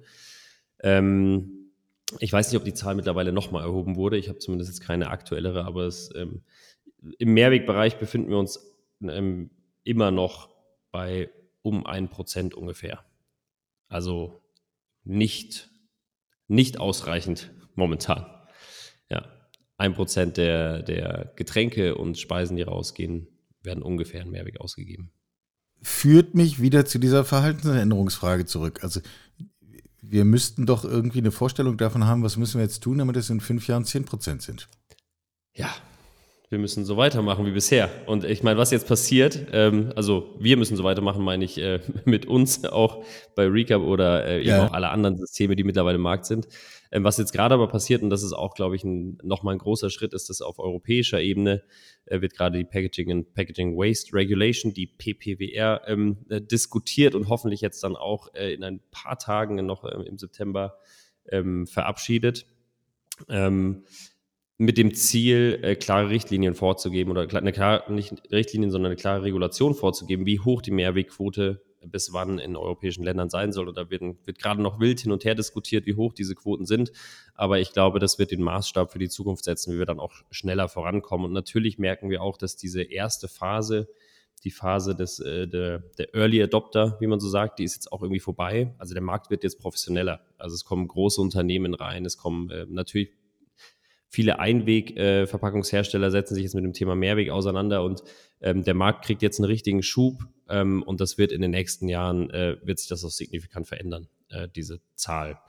Ähm, 0.81 1.71
ich 2.19 2.33
weiß 2.33 2.51
nicht, 2.51 2.57
ob 2.59 2.65
die 2.65 2.73
Zahl 2.73 2.95
mittlerweile 2.95 3.31
nochmal 3.31 3.63
erhoben 3.63 3.95
wurde. 3.95 4.17
Ich 4.17 4.29
habe 4.29 4.39
zumindest 4.39 4.71
jetzt 4.71 4.81
keine 4.81 5.09
aktuellere, 5.09 5.65
aber 5.65 5.83
es, 5.83 6.13
ähm, 6.15 6.41
im 7.17 7.33
Mehrwegbereich 7.33 7.97
befinden 7.97 8.29
wir 8.29 8.37
uns 8.37 8.59
ähm, 9.01 9.51
immer 9.83 10.11
noch 10.11 10.49
bei 10.91 11.29
um 11.61 11.85
ein 11.85 12.09
Prozent 12.09 12.55
ungefähr. 12.55 13.03
Also 13.87 14.41
nicht 15.03 15.68
nicht 16.49 16.79
ausreichend 16.79 17.51
momentan. 17.75 18.25
Ja, 19.09 19.25
ein 19.77 19.93
Prozent 19.93 20.35
der, 20.35 20.83
der 20.83 21.31
Getränke 21.37 21.95
und 21.95 22.17
Speisen, 22.17 22.57
die 22.57 22.63
rausgehen, 22.63 23.27
werden 23.63 23.83
ungefähr 23.83 24.21
in 24.21 24.31
Mehrweg 24.31 24.59
ausgegeben. 24.59 25.11
Führt 25.81 26.35
mich 26.35 26.61
wieder 26.61 26.85
zu 26.85 26.99
dieser 26.99 27.23
Verhaltensänderungsfrage 27.23 28.45
zurück. 28.45 28.83
Also 28.83 28.99
wir 30.01 30.25
müssten 30.25 30.65
doch 30.65 30.83
irgendwie 30.83 31.19
eine 31.19 31.31
Vorstellung 31.31 31.77
davon 31.77 32.05
haben, 32.05 32.23
was 32.23 32.35
müssen 32.35 32.55
wir 32.55 32.63
jetzt 32.63 32.83
tun, 32.83 32.97
damit 32.97 33.15
es 33.15 33.29
in 33.29 33.39
fünf 33.39 33.67
Jahren 33.67 33.85
zehn 33.85 34.05
Prozent 34.05 34.41
sind. 34.41 34.67
Ja, 35.53 35.73
wir 36.49 36.57
müssen 36.57 36.83
so 36.83 36.97
weitermachen 36.97 37.45
wie 37.45 37.51
bisher. 37.51 37.89
Und 38.07 38.23
ich 38.23 38.41
meine, 38.41 38.57
was 38.57 38.71
jetzt 38.71 38.87
passiert, 38.87 39.47
ähm, 39.51 39.93
also 39.95 40.35
wir 40.39 40.57
müssen 40.57 40.75
so 40.75 40.83
weitermachen, 40.83 41.23
meine 41.23 41.45
ich 41.45 41.59
äh, 41.59 41.79
mit 42.05 42.25
uns 42.25 42.65
auch 42.65 43.03
bei 43.35 43.45
Recap 43.45 43.81
oder 43.83 44.25
äh, 44.25 44.39
eben 44.39 44.49
ja. 44.49 44.65
auch 44.65 44.73
alle 44.73 44.89
anderen 44.89 45.17
Systeme, 45.17 45.55
die 45.55 45.63
mittlerweile 45.63 45.97
im 45.97 46.01
Markt 46.01 46.25
sind. 46.25 46.47
Ähm, 46.91 47.03
was 47.03 47.19
jetzt 47.19 47.33
gerade 47.33 47.53
aber 47.53 47.67
passiert, 47.67 48.01
und 48.01 48.09
das 48.09 48.23
ist 48.23 48.33
auch, 48.33 48.55
glaube 48.55 48.75
ich, 48.75 48.83
ein, 48.83 49.19
nochmal 49.21 49.53
ein 49.53 49.59
großer 49.59 49.91
Schritt, 49.91 50.13
ist, 50.13 50.29
dass 50.29 50.41
auf 50.41 50.57
europäischer 50.57 51.21
Ebene 51.21 51.61
äh, 52.05 52.19
wird 52.21 52.33
gerade 52.33 52.57
die 52.57 52.63
Packaging 52.63 53.11
and 53.11 53.33
Packaging 53.35 53.77
Waste 53.77 54.13
Regulation, 54.13 54.73
die 54.73 54.87
PPWR, 54.87 55.83
ähm, 55.85 56.25
äh, 56.29 56.41
diskutiert 56.41 57.13
und 57.13 57.29
hoffentlich 57.29 57.61
jetzt 57.61 57.83
dann 57.83 57.95
auch 57.95 58.33
äh, 58.33 58.53
in 58.53 58.63
ein 58.63 58.81
paar 58.89 59.19
Tagen 59.19 59.63
noch 59.67 59.83
äh, 59.83 60.03
im 60.07 60.17
September 60.17 60.79
ähm, 61.31 61.67
verabschiedet. 61.67 62.47
Ähm, 63.27 63.83
mit 64.59 64.77
dem 64.77 64.93
Ziel, 64.93 65.57
äh, 65.63 65.75
klare 65.75 66.09
Richtlinien 66.09 66.53
vorzugeben 66.53 67.11
oder 67.11 67.25
eine 67.37 67.53
klare, 67.53 67.91
nicht 67.91 68.13
Richtlinien, 68.29 68.71
sondern 68.71 68.91
eine 68.91 68.99
klare 68.99 69.23
Regulation 69.23 69.73
vorzugeben, 69.73 70.25
wie 70.25 70.41
hoch 70.41 70.61
die 70.61 70.71
Mehrwegquote 70.71 71.61
bis 71.85 72.11
wann 72.11 72.39
in 72.39 72.57
europäischen 72.57 73.05
Ländern 73.05 73.29
sein 73.29 73.53
soll. 73.53 73.69
Und 73.69 73.77
da 73.77 73.89
wird, 73.89 74.01
wird 74.01 74.37
gerade 74.37 74.61
noch 74.61 74.81
wild 74.81 74.99
hin 74.99 75.13
und 75.13 75.23
her 75.23 75.33
diskutiert, 75.33 75.85
wie 75.85 75.95
hoch 75.95 76.11
diese 76.11 76.35
Quoten 76.35 76.65
sind. 76.65 76.91
Aber 77.35 77.59
ich 77.59 77.71
glaube, 77.71 77.99
das 77.99 78.19
wird 78.19 78.31
den 78.31 78.41
Maßstab 78.41 78.91
für 78.91 78.99
die 78.99 79.07
Zukunft 79.07 79.45
setzen, 79.45 79.73
wie 79.73 79.79
wir 79.79 79.85
dann 79.85 80.01
auch 80.01 80.11
schneller 80.29 80.67
vorankommen. 80.67 81.27
Und 81.27 81.31
natürlich 81.31 81.79
merken 81.79 82.09
wir 82.09 82.21
auch, 82.21 82.35
dass 82.35 82.57
diese 82.57 82.81
erste 82.81 83.29
Phase, 83.29 83.87
die 84.43 84.51
Phase 84.51 84.93
des, 84.93 85.21
äh, 85.21 85.47
der, 85.47 85.83
der 85.97 86.13
Early 86.13 86.43
Adopter, 86.43 86.97
wie 86.99 87.07
man 87.07 87.21
so 87.21 87.29
sagt, 87.29 87.59
die 87.59 87.63
ist 87.63 87.75
jetzt 87.75 87.93
auch 87.93 88.01
irgendwie 88.01 88.19
vorbei. 88.19 88.75
Also 88.77 88.93
der 88.93 89.03
Markt 89.03 89.29
wird 89.29 89.45
jetzt 89.45 89.61
professioneller. 89.61 90.19
Also 90.37 90.55
es 90.55 90.65
kommen 90.65 90.85
große 90.85 91.21
Unternehmen 91.21 91.73
rein, 91.73 92.05
es 92.05 92.17
kommen 92.17 92.49
äh, 92.49 92.65
natürlich 92.67 93.11
viele 94.09 94.39
Einweg-Verpackungshersteller 94.39 96.07
äh, 96.07 96.11
setzen 96.11 96.35
sich 96.35 96.43
jetzt 96.43 96.55
mit 96.55 96.63
dem 96.63 96.73
Thema 96.73 96.95
Mehrweg 96.95 97.29
auseinander 97.29 97.83
und 97.83 98.03
ähm, 98.41 98.63
der 98.63 98.73
Markt 98.73 99.05
kriegt 99.05 99.21
jetzt 99.21 99.39
einen 99.39 99.45
richtigen 99.45 99.83
Schub 99.83 100.23
ähm, 100.49 100.83
und 100.83 100.99
das 100.99 101.17
wird 101.17 101.31
in 101.31 101.41
den 101.41 101.51
nächsten 101.51 101.87
Jahren, 101.87 102.29
äh, 102.31 102.57
wird 102.63 102.79
sich 102.79 102.89
das 102.89 103.05
auch 103.05 103.11
signifikant 103.11 103.67
verändern, 103.67 104.07
äh, 104.29 104.47
diese 104.53 104.81
Zahl. 104.95 105.39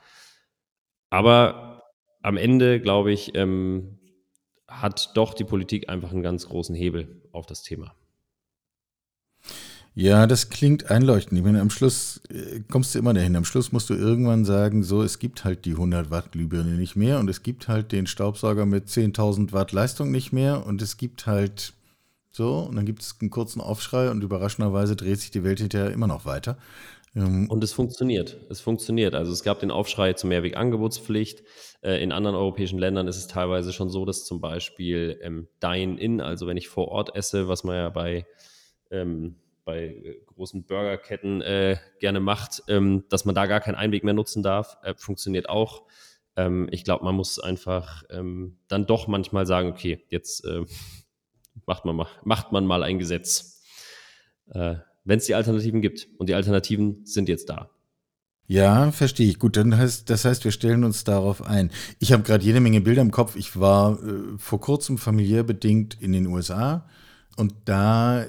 Aber 1.08 1.82
am 2.22 2.36
Ende, 2.36 2.80
glaube 2.80 3.12
ich, 3.12 3.34
ähm, 3.34 3.98
hat 4.68 5.16
doch 5.16 5.34
die 5.34 5.44
Politik 5.44 5.88
einfach 5.88 6.12
einen 6.12 6.22
ganz 6.22 6.46
großen 6.46 6.74
Hebel 6.74 7.22
auf 7.32 7.46
das 7.46 7.62
Thema. 7.62 7.96
Ja, 10.00 10.26
das 10.26 10.48
klingt 10.48 10.90
einleuchtend. 10.90 11.38
Ich 11.38 11.44
meine, 11.44 11.60
am 11.60 11.68
Schluss 11.68 12.22
äh, 12.30 12.60
kommst 12.70 12.94
du 12.94 12.98
immer 12.98 13.12
dahin. 13.12 13.36
Am 13.36 13.44
Schluss 13.44 13.70
musst 13.70 13.90
du 13.90 13.94
irgendwann 13.94 14.46
sagen, 14.46 14.82
so, 14.82 15.02
es 15.02 15.18
gibt 15.18 15.44
halt 15.44 15.66
die 15.66 15.72
100 15.72 16.10
Watt 16.10 16.32
Glühbirne 16.32 16.70
nicht 16.70 16.96
mehr 16.96 17.18
und 17.18 17.28
es 17.28 17.42
gibt 17.42 17.68
halt 17.68 17.92
den 17.92 18.06
Staubsauger 18.06 18.64
mit 18.64 18.86
10.000 18.86 19.52
Watt 19.52 19.72
Leistung 19.72 20.10
nicht 20.10 20.32
mehr 20.32 20.66
und 20.66 20.80
es 20.80 20.96
gibt 20.96 21.26
halt 21.26 21.74
so, 22.32 22.60
und 22.60 22.76
dann 22.76 22.86
gibt 22.86 23.02
es 23.02 23.16
einen 23.20 23.28
kurzen 23.28 23.60
Aufschrei 23.60 24.10
und 24.10 24.24
überraschenderweise 24.24 24.96
dreht 24.96 25.20
sich 25.20 25.32
die 25.32 25.44
Welt 25.44 25.60
hinterher 25.60 25.90
immer 25.90 26.06
noch 26.06 26.24
weiter. 26.24 26.56
Ähm, 27.14 27.50
und 27.50 27.62
es 27.62 27.74
funktioniert. 27.74 28.38
Es 28.48 28.62
funktioniert. 28.62 29.14
Also 29.14 29.32
es 29.32 29.42
gab 29.42 29.60
den 29.60 29.70
Aufschrei 29.70 30.14
zur 30.14 30.30
Mehrwegangebotspflicht. 30.30 31.42
Äh, 31.82 32.02
in 32.02 32.12
anderen 32.12 32.36
europäischen 32.36 32.78
Ländern 32.78 33.06
ist 33.06 33.18
es 33.18 33.26
teilweise 33.26 33.74
schon 33.74 33.90
so, 33.90 34.06
dass 34.06 34.24
zum 34.24 34.40
Beispiel 34.40 35.18
ähm, 35.20 35.48
Dine-In, 35.62 36.22
also 36.22 36.46
wenn 36.46 36.56
ich 36.56 36.70
vor 36.70 36.88
Ort 36.88 37.14
esse, 37.14 37.48
was 37.48 37.64
man 37.64 37.76
ja 37.76 37.90
bei 37.90 38.24
ähm, 38.90 39.36
bei 39.70 39.84
äh, 39.84 40.20
großen 40.26 40.64
Burgerketten 40.64 41.42
äh, 41.42 41.76
gerne 42.00 42.18
macht, 42.18 42.64
ähm, 42.66 43.04
dass 43.08 43.24
man 43.24 43.36
da 43.36 43.46
gar 43.46 43.60
keinen 43.60 43.76
Einweg 43.76 44.02
mehr 44.02 44.14
nutzen 44.14 44.42
darf. 44.42 44.76
Äh, 44.82 44.94
funktioniert 44.96 45.48
auch. 45.48 45.84
Ähm, 46.36 46.68
ich 46.72 46.82
glaube, 46.82 47.04
man 47.04 47.14
muss 47.14 47.38
einfach 47.38 48.02
ähm, 48.10 48.58
dann 48.66 48.86
doch 48.86 49.06
manchmal 49.06 49.46
sagen, 49.46 49.70
okay, 49.70 50.04
jetzt 50.08 50.44
äh, 50.44 50.64
macht, 51.66 51.84
man 51.84 51.94
mal, 51.94 52.08
macht 52.24 52.50
man 52.50 52.66
mal 52.66 52.82
ein 52.82 52.98
Gesetz. 52.98 53.62
Äh, 54.52 54.76
Wenn 55.04 55.18
es 55.18 55.26
die 55.26 55.36
Alternativen 55.36 55.82
gibt. 55.82 56.08
Und 56.18 56.28
die 56.28 56.34
Alternativen 56.34 57.06
sind 57.06 57.28
jetzt 57.28 57.48
da. 57.48 57.70
Ja, 58.48 58.90
verstehe 58.90 59.28
ich. 59.28 59.38
Gut, 59.38 59.56
dann 59.56 59.78
heißt, 59.78 60.10
das 60.10 60.24
heißt, 60.24 60.42
wir 60.42 60.50
stellen 60.50 60.82
uns 60.82 61.04
darauf 61.04 61.42
ein. 61.42 61.70
Ich 62.00 62.12
habe 62.12 62.24
gerade 62.24 62.44
jede 62.44 62.58
Menge 62.58 62.80
Bilder 62.80 63.02
im 63.02 63.12
Kopf. 63.12 63.36
Ich 63.36 63.60
war 63.60 64.02
äh, 64.02 64.36
vor 64.36 64.60
kurzem 64.60 64.98
familiär 64.98 65.44
bedingt 65.44 65.96
in 66.00 66.12
den 66.12 66.26
USA 66.26 66.88
und 67.40 67.54
da 67.64 68.24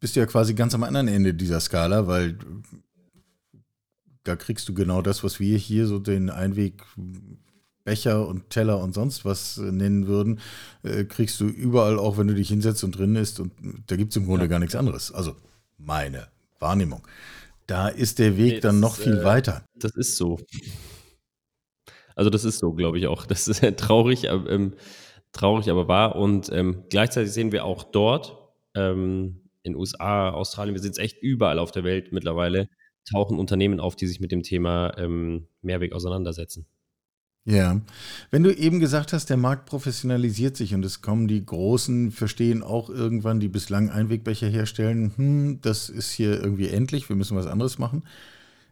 bist 0.00 0.16
du 0.16 0.20
ja 0.20 0.26
quasi 0.26 0.54
ganz 0.54 0.74
am 0.74 0.82
anderen 0.82 1.08
Ende 1.08 1.34
dieser 1.34 1.60
Skala, 1.60 2.06
weil 2.06 2.38
da 4.24 4.34
kriegst 4.34 4.68
du 4.68 4.74
genau 4.74 5.02
das, 5.02 5.22
was 5.22 5.38
wir 5.38 5.56
hier 5.56 5.86
so 5.86 5.98
den 5.98 6.30
Einweg 6.30 6.82
Becher 7.86 8.26
und 8.26 8.50
Teller 8.50 8.80
und 8.80 8.92
sonst 8.92 9.24
was 9.24 9.56
nennen 9.58 10.08
würden, 10.08 10.40
äh, 10.82 11.04
kriegst 11.04 11.40
du 11.40 11.46
überall 11.46 11.98
auch, 11.98 12.18
wenn 12.18 12.26
du 12.26 12.34
dich 12.34 12.48
hinsetzt 12.48 12.82
und 12.82 12.98
drin 12.98 13.14
isst. 13.14 13.38
Und 13.38 13.52
da 13.86 13.96
gibt 13.96 14.10
es 14.10 14.16
im 14.16 14.26
Grunde 14.26 14.44
ja. 14.44 14.48
gar 14.48 14.58
nichts 14.58 14.74
anderes. 14.74 15.12
Also 15.12 15.36
meine 15.78 16.26
Wahrnehmung. 16.58 17.06
Da 17.66 17.88
ist 17.88 18.18
der 18.18 18.36
Weg 18.36 18.54
nee, 18.54 18.60
dann 18.60 18.80
noch 18.80 18.96
viel 18.96 19.18
äh, 19.18 19.24
weiter. 19.24 19.64
Das 19.76 19.92
ist 19.92 20.16
so. 20.16 20.38
Also 22.16 22.28
das 22.28 22.44
ist 22.44 22.58
so, 22.58 22.72
glaube 22.72 22.98
ich 22.98 23.06
auch. 23.06 23.24
Das 23.24 23.46
ist 23.46 23.62
traurig, 23.76 24.24
ähm, 24.24 24.74
traurig, 25.32 25.70
aber 25.70 25.86
wahr. 25.86 26.16
Und 26.16 26.50
ähm, 26.52 26.84
gleichzeitig 26.90 27.32
sehen 27.32 27.52
wir 27.52 27.64
auch 27.64 27.84
dort, 27.84 28.45
ähm, 28.76 29.40
in 29.62 29.74
USA, 29.74 30.30
Australien, 30.30 30.74
wir 30.74 30.82
sind 30.82 30.92
es 30.92 30.98
echt 30.98 31.20
überall 31.22 31.58
auf 31.58 31.72
der 31.72 31.84
Welt 31.84 32.12
mittlerweile, 32.12 32.68
tauchen 33.10 33.38
Unternehmen 33.38 33.80
auf, 33.80 33.96
die 33.96 34.06
sich 34.06 34.20
mit 34.20 34.32
dem 34.32 34.42
Thema 34.42 34.96
ähm, 34.98 35.48
Mehrweg 35.62 35.92
auseinandersetzen. 35.92 36.66
Ja, 37.48 37.80
wenn 38.32 38.42
du 38.42 38.52
eben 38.52 38.80
gesagt 38.80 39.12
hast, 39.12 39.30
der 39.30 39.36
Markt 39.36 39.66
professionalisiert 39.66 40.56
sich 40.56 40.74
und 40.74 40.84
es 40.84 41.00
kommen 41.00 41.28
die 41.28 41.46
Großen, 41.46 42.10
verstehen 42.10 42.64
auch 42.64 42.90
irgendwann, 42.90 43.38
die 43.38 43.46
bislang 43.46 43.88
Einwegbecher 43.88 44.48
herstellen, 44.48 45.12
hm, 45.14 45.60
das 45.60 45.88
ist 45.88 46.10
hier 46.10 46.42
irgendwie 46.42 46.68
endlich, 46.68 47.08
wir 47.08 47.14
müssen 47.14 47.36
was 47.36 47.46
anderes 47.46 47.78
machen. 47.78 48.02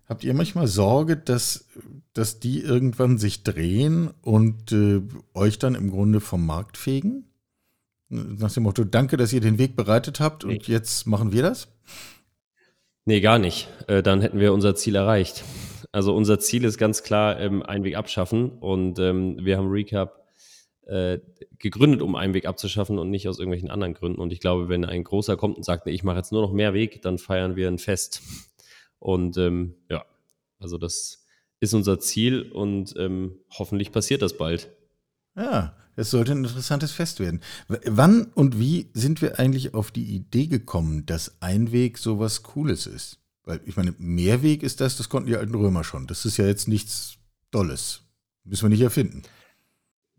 Habt 0.09 0.25
ihr 0.25 0.35
manchmal 0.35 0.67
Sorge, 0.67 1.17
dass, 1.17 1.67
dass 2.15 2.41
die 2.41 2.61
irgendwann 2.61 3.17
sich 3.17 3.45
drehen 3.45 4.11
und 4.23 4.73
äh, 4.73 5.03
euch 5.35 5.61
dann 5.61 5.77
im 5.77 5.91
Grunde 5.91 6.21
vom 6.21 6.45
Markt 6.45 6.77
fegen? 6.77 7.27
Nach 8.15 8.53
dem 8.53 8.63
Motto, 8.63 8.85
danke, 8.85 9.17
dass 9.17 9.33
ihr 9.33 9.41
den 9.41 9.59
Weg 9.59 9.75
bereitet 9.75 10.21
habt 10.21 10.45
und 10.45 10.69
nee. 10.69 10.73
jetzt 10.73 11.05
machen 11.07 11.33
wir 11.33 11.43
das? 11.43 11.67
Nee, 13.07 13.21
gar 13.21 13.41
nicht. 13.41 13.69
Äh, 13.89 14.05
dann 14.05 14.21
hätten 14.21 14.39
wir 14.39 14.53
unser 14.53 14.77
Ziel 14.77 14.95
erreicht. 14.95 15.43
Also 15.91 16.15
unser 16.15 16.39
Ziel 16.39 16.65
ist 16.65 16.79
ganz 16.79 17.03
klar 17.03 17.41
ähm, 17.41 17.63
Einweg 17.65 17.97
abschaffen 17.97 18.51
und 18.51 19.01
ähm, 19.01 19.39
wir 19.41 19.59
haben 19.59 19.69
Recap 19.69 20.29
äh, 20.87 21.19
gegründet, 21.59 22.03
um 22.03 22.15
Einweg 22.15 22.47
abzuschaffen 22.47 23.01
und 23.01 23.11
nicht 23.11 23.29
aus 23.29 23.41
irgendwelchen 23.41 23.71
anderen 23.71 23.95
Gründen. 23.95 24.21
Und 24.21 24.33
ich 24.33 24.39
glaube, 24.39 24.69
wenn 24.69 24.85
ein 24.85 25.03
großer 25.03 25.37
kommt 25.37 25.57
und 25.57 25.65
sagt, 25.65 25.87
nee, 25.87 25.93
ich 25.93 26.05
mache 26.05 26.19
jetzt 26.19 26.31
nur 26.31 26.43
noch 26.43 26.53
mehr 26.53 26.73
Weg, 26.73 27.03
dann 27.03 27.19
feiern 27.19 27.57
wir 27.57 27.67
ein 27.67 27.79
Fest. 27.79 28.23
Und 29.01 29.37
ähm, 29.39 29.75
ja, 29.91 30.05
also 30.61 30.79
das 30.79 31.27
ist 31.59 31.75
unser 31.75 31.99
Ziel 31.99 32.53
und 32.53 32.95
ähm, 32.97 33.41
hoffentlich 33.51 33.91
passiert 33.91 34.23
das 34.23 34.37
bald. 34.37 34.69
Ja, 35.37 35.77
es 35.97 36.11
sollte 36.11 36.33
ein 36.33 36.45
interessantes 36.45 36.93
Fest 36.93 37.21
werden. 37.21 37.41
Wann 37.69 38.25
und 38.35 38.59
wie 38.59 38.91
sind 38.95 39.23
wir 39.23 39.39
eigentlich 39.39 39.75
auf 39.75 39.91
die 39.91 40.15
Idee 40.15 40.47
gekommen, 40.47 41.07
dass 41.07 41.41
Einweg 41.41 41.99
sowas 41.99 42.43
Cooles 42.43 42.87
ist? 42.87 43.19
Weil 43.45 43.61
ich 43.67 43.77
meine, 43.77 43.95
Mehrweg 43.99 44.63
ist 44.63 44.81
das, 44.81 44.97
das 44.97 45.09
konnten 45.09 45.29
die 45.29 45.37
alten 45.37 45.55
Römer 45.55 45.85
schon. 45.85 46.07
Das 46.07 46.25
ist 46.25 46.37
ja 46.37 46.47
jetzt 46.47 46.67
nichts 46.67 47.17
Dolles. 47.51 48.03
Müssen 48.45 48.65
wir 48.65 48.71
nicht 48.71 48.81
erfinden. 48.81 49.23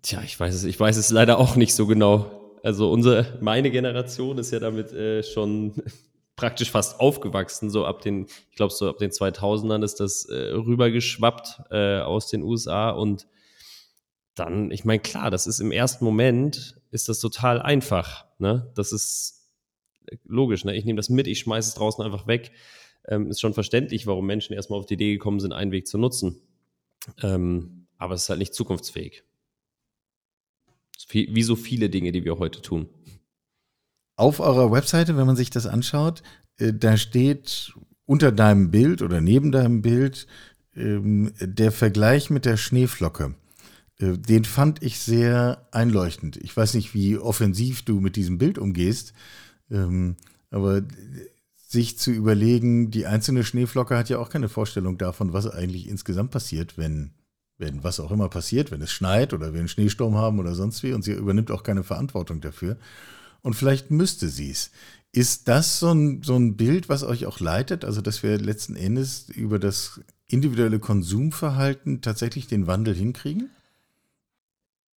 Tja, 0.01 0.21
ich 0.23 0.39
weiß 0.39 0.53
es, 0.53 0.63
ich 0.63 0.79
weiß 0.79 0.97
es 0.97 1.09
leider 1.09 1.39
auch 1.39 1.55
nicht 1.55 1.73
so 1.73 1.87
genau. 1.87 2.53
Also 2.63 2.91
unsere, 2.91 3.37
meine 3.41 3.71
Generation 3.71 4.37
ist 4.37 4.51
ja 4.51 4.59
damit 4.59 4.91
äh, 4.93 5.23
schon 5.23 5.73
praktisch 6.35 6.71
fast 6.71 6.99
aufgewachsen. 6.99 7.69
So 7.69 7.85
ab 7.85 8.01
den, 8.01 8.27
ich 8.51 8.55
glaube 8.55 8.73
so 8.73 8.89
ab 8.89 8.97
den 8.99 9.11
2000ern 9.11 9.83
ist 9.83 9.99
das 9.99 10.25
äh, 10.25 10.53
rübergeschwappt 10.53 11.61
äh, 11.71 11.99
aus 11.99 12.27
den 12.27 12.43
USA 12.43 12.91
und 12.91 13.27
dann, 14.35 14.71
ich 14.71 14.85
meine, 14.85 14.99
klar, 14.99 15.31
das 15.31 15.47
ist 15.47 15.59
im 15.59 15.71
ersten 15.71 16.05
Moment 16.05 16.79
ist 16.91 17.09
das 17.09 17.19
total 17.19 17.61
einfach. 17.61 18.25
Ne? 18.37 18.71
Das 18.75 18.91
ist 18.91 19.49
logisch. 20.25 20.65
Ne? 20.65 20.75
Ich 20.75 20.85
nehme 20.85 20.97
das 20.97 21.09
mit, 21.09 21.27
ich 21.27 21.39
schmeiße 21.39 21.69
es 21.69 21.75
draußen 21.75 22.03
einfach 22.03 22.27
weg 22.27 22.51
ähm, 23.07 23.29
ist 23.29 23.39
schon 23.39 23.53
verständlich, 23.53 24.07
warum 24.07 24.25
Menschen 24.25 24.53
erstmal 24.53 24.79
auf 24.79 24.85
die 24.85 24.95
Idee 24.95 25.13
gekommen 25.13 25.39
sind, 25.39 25.53
einen 25.53 25.71
Weg 25.71 25.87
zu 25.87 25.97
nutzen. 25.97 26.41
Ähm, 27.21 27.87
aber 27.97 28.15
es 28.15 28.23
ist 28.23 28.29
halt 28.29 28.39
nicht 28.39 28.53
zukunftsfähig. 28.53 29.23
Wie 31.11 31.43
so 31.43 31.55
viele 31.55 31.89
Dinge, 31.89 32.11
die 32.11 32.25
wir 32.25 32.39
heute 32.39 32.61
tun. 32.61 32.89
Auf 34.15 34.39
eurer 34.39 34.71
Webseite, 34.71 35.17
wenn 35.17 35.27
man 35.27 35.35
sich 35.35 35.49
das 35.49 35.67
anschaut, 35.67 36.23
äh, 36.57 36.73
da 36.73 36.97
steht 36.97 37.73
unter 38.05 38.31
deinem 38.31 38.71
Bild 38.71 39.01
oder 39.01 39.21
neben 39.21 39.51
deinem 39.51 39.81
Bild 39.81 40.25
ähm, 40.75 41.33
der 41.39 41.71
Vergleich 41.71 42.29
mit 42.29 42.45
der 42.45 42.57
Schneeflocke. 42.57 43.35
Äh, 43.99 44.17
den 44.17 44.45
fand 44.45 44.83
ich 44.83 44.99
sehr 44.99 45.67
einleuchtend. 45.71 46.37
Ich 46.37 46.55
weiß 46.55 46.73
nicht, 46.73 46.93
wie 46.93 47.17
offensiv 47.17 47.83
du 47.83 47.99
mit 47.99 48.15
diesem 48.15 48.37
Bild 48.37 48.57
umgehst, 48.57 49.13
ähm, 49.69 50.15
aber 50.49 50.83
sich 51.67 51.97
zu 51.97 52.11
überlegen, 52.11 52.91
die 52.91 53.05
einzelne 53.05 53.43
Schneeflocke 53.43 53.97
hat 53.97 54.09
ja 54.09 54.19
auch 54.19 54.29
keine 54.29 54.49
Vorstellung 54.49 54.97
davon, 54.97 55.33
was 55.33 55.47
eigentlich 55.47 55.87
insgesamt 55.87 56.31
passiert, 56.31 56.77
wenn, 56.77 57.11
wenn 57.57 57.83
was 57.83 57.99
auch 57.99 58.11
immer 58.11 58.29
passiert, 58.29 58.71
wenn 58.71 58.81
es 58.81 58.91
schneit 58.91 59.33
oder 59.33 59.53
wir 59.53 59.59
einen 59.59 59.67
Schneesturm 59.67 60.15
haben 60.15 60.39
oder 60.39 60.55
sonst 60.55 60.83
wie 60.83 60.93
und 60.93 61.03
sie 61.03 61.13
übernimmt 61.13 61.51
auch 61.51 61.63
keine 61.63 61.83
Verantwortung 61.83 62.41
dafür. 62.41 62.77
Und 63.41 63.55
vielleicht 63.55 63.91
müsste 63.91 64.29
sie 64.29 64.51
es. 64.51 64.71
Ist 65.11 65.47
das 65.47 65.79
so 65.79 65.91
ein, 65.91 66.23
so 66.23 66.35
ein 66.35 66.57
Bild, 66.57 66.89
was 66.89 67.03
euch 67.03 67.25
auch 67.25 67.39
leitet? 67.39 67.85
Also, 67.85 68.01
dass 68.01 68.21
wir 68.21 68.37
letzten 68.37 68.75
Endes 68.75 69.29
über 69.29 69.59
das 69.59 70.01
individuelle 70.27 70.79
Konsumverhalten 70.79 72.01
tatsächlich 72.01 72.47
den 72.47 72.67
Wandel 72.67 72.95
hinkriegen? 72.95 73.49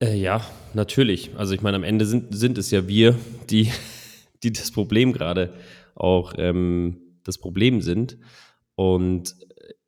Äh, 0.00 0.16
ja, 0.16 0.42
natürlich. 0.74 1.30
Also 1.36 1.54
ich 1.54 1.62
meine, 1.62 1.76
am 1.76 1.84
Ende 1.84 2.04
sind, 2.04 2.34
sind 2.34 2.58
es 2.58 2.70
ja 2.70 2.86
wir, 2.86 3.16
die, 3.48 3.70
die 4.42 4.52
das 4.52 4.70
Problem 4.70 5.12
gerade 5.12 5.54
auch 5.94 6.34
ähm, 6.36 7.18
das 7.24 7.38
Problem 7.38 7.80
sind. 7.80 8.18
Und 8.74 9.34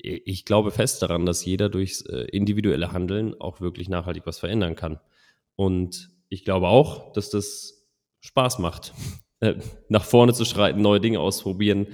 äh, 0.03 0.21
ich 0.25 0.44
glaube 0.44 0.71
fest 0.71 1.03
daran, 1.03 1.27
dass 1.27 1.44
jeder 1.44 1.68
durchs 1.68 2.03
äh, 2.03 2.25
individuelle 2.33 2.92
Handeln 2.92 3.38
auch 3.40 3.61
wirklich 3.61 3.88
nachhaltig 3.88 4.25
was 4.27 4.38
verändern 4.38 4.77
kann. 4.77 4.99
Und 5.57 6.11
ich 6.31 6.44
glaube 6.44 6.68
auch, 6.68 7.12
dass 7.12 7.31
das 7.31 7.87
Spaß 8.21 8.59
macht, 8.61 8.94
äh, 9.40 9.57
nach 9.88 10.05
vorne 10.05 10.33
zu 10.33 10.47
schreiten, 10.47 10.81
neue 10.81 11.01
Dinge 11.01 11.21
ausprobieren, 11.21 11.88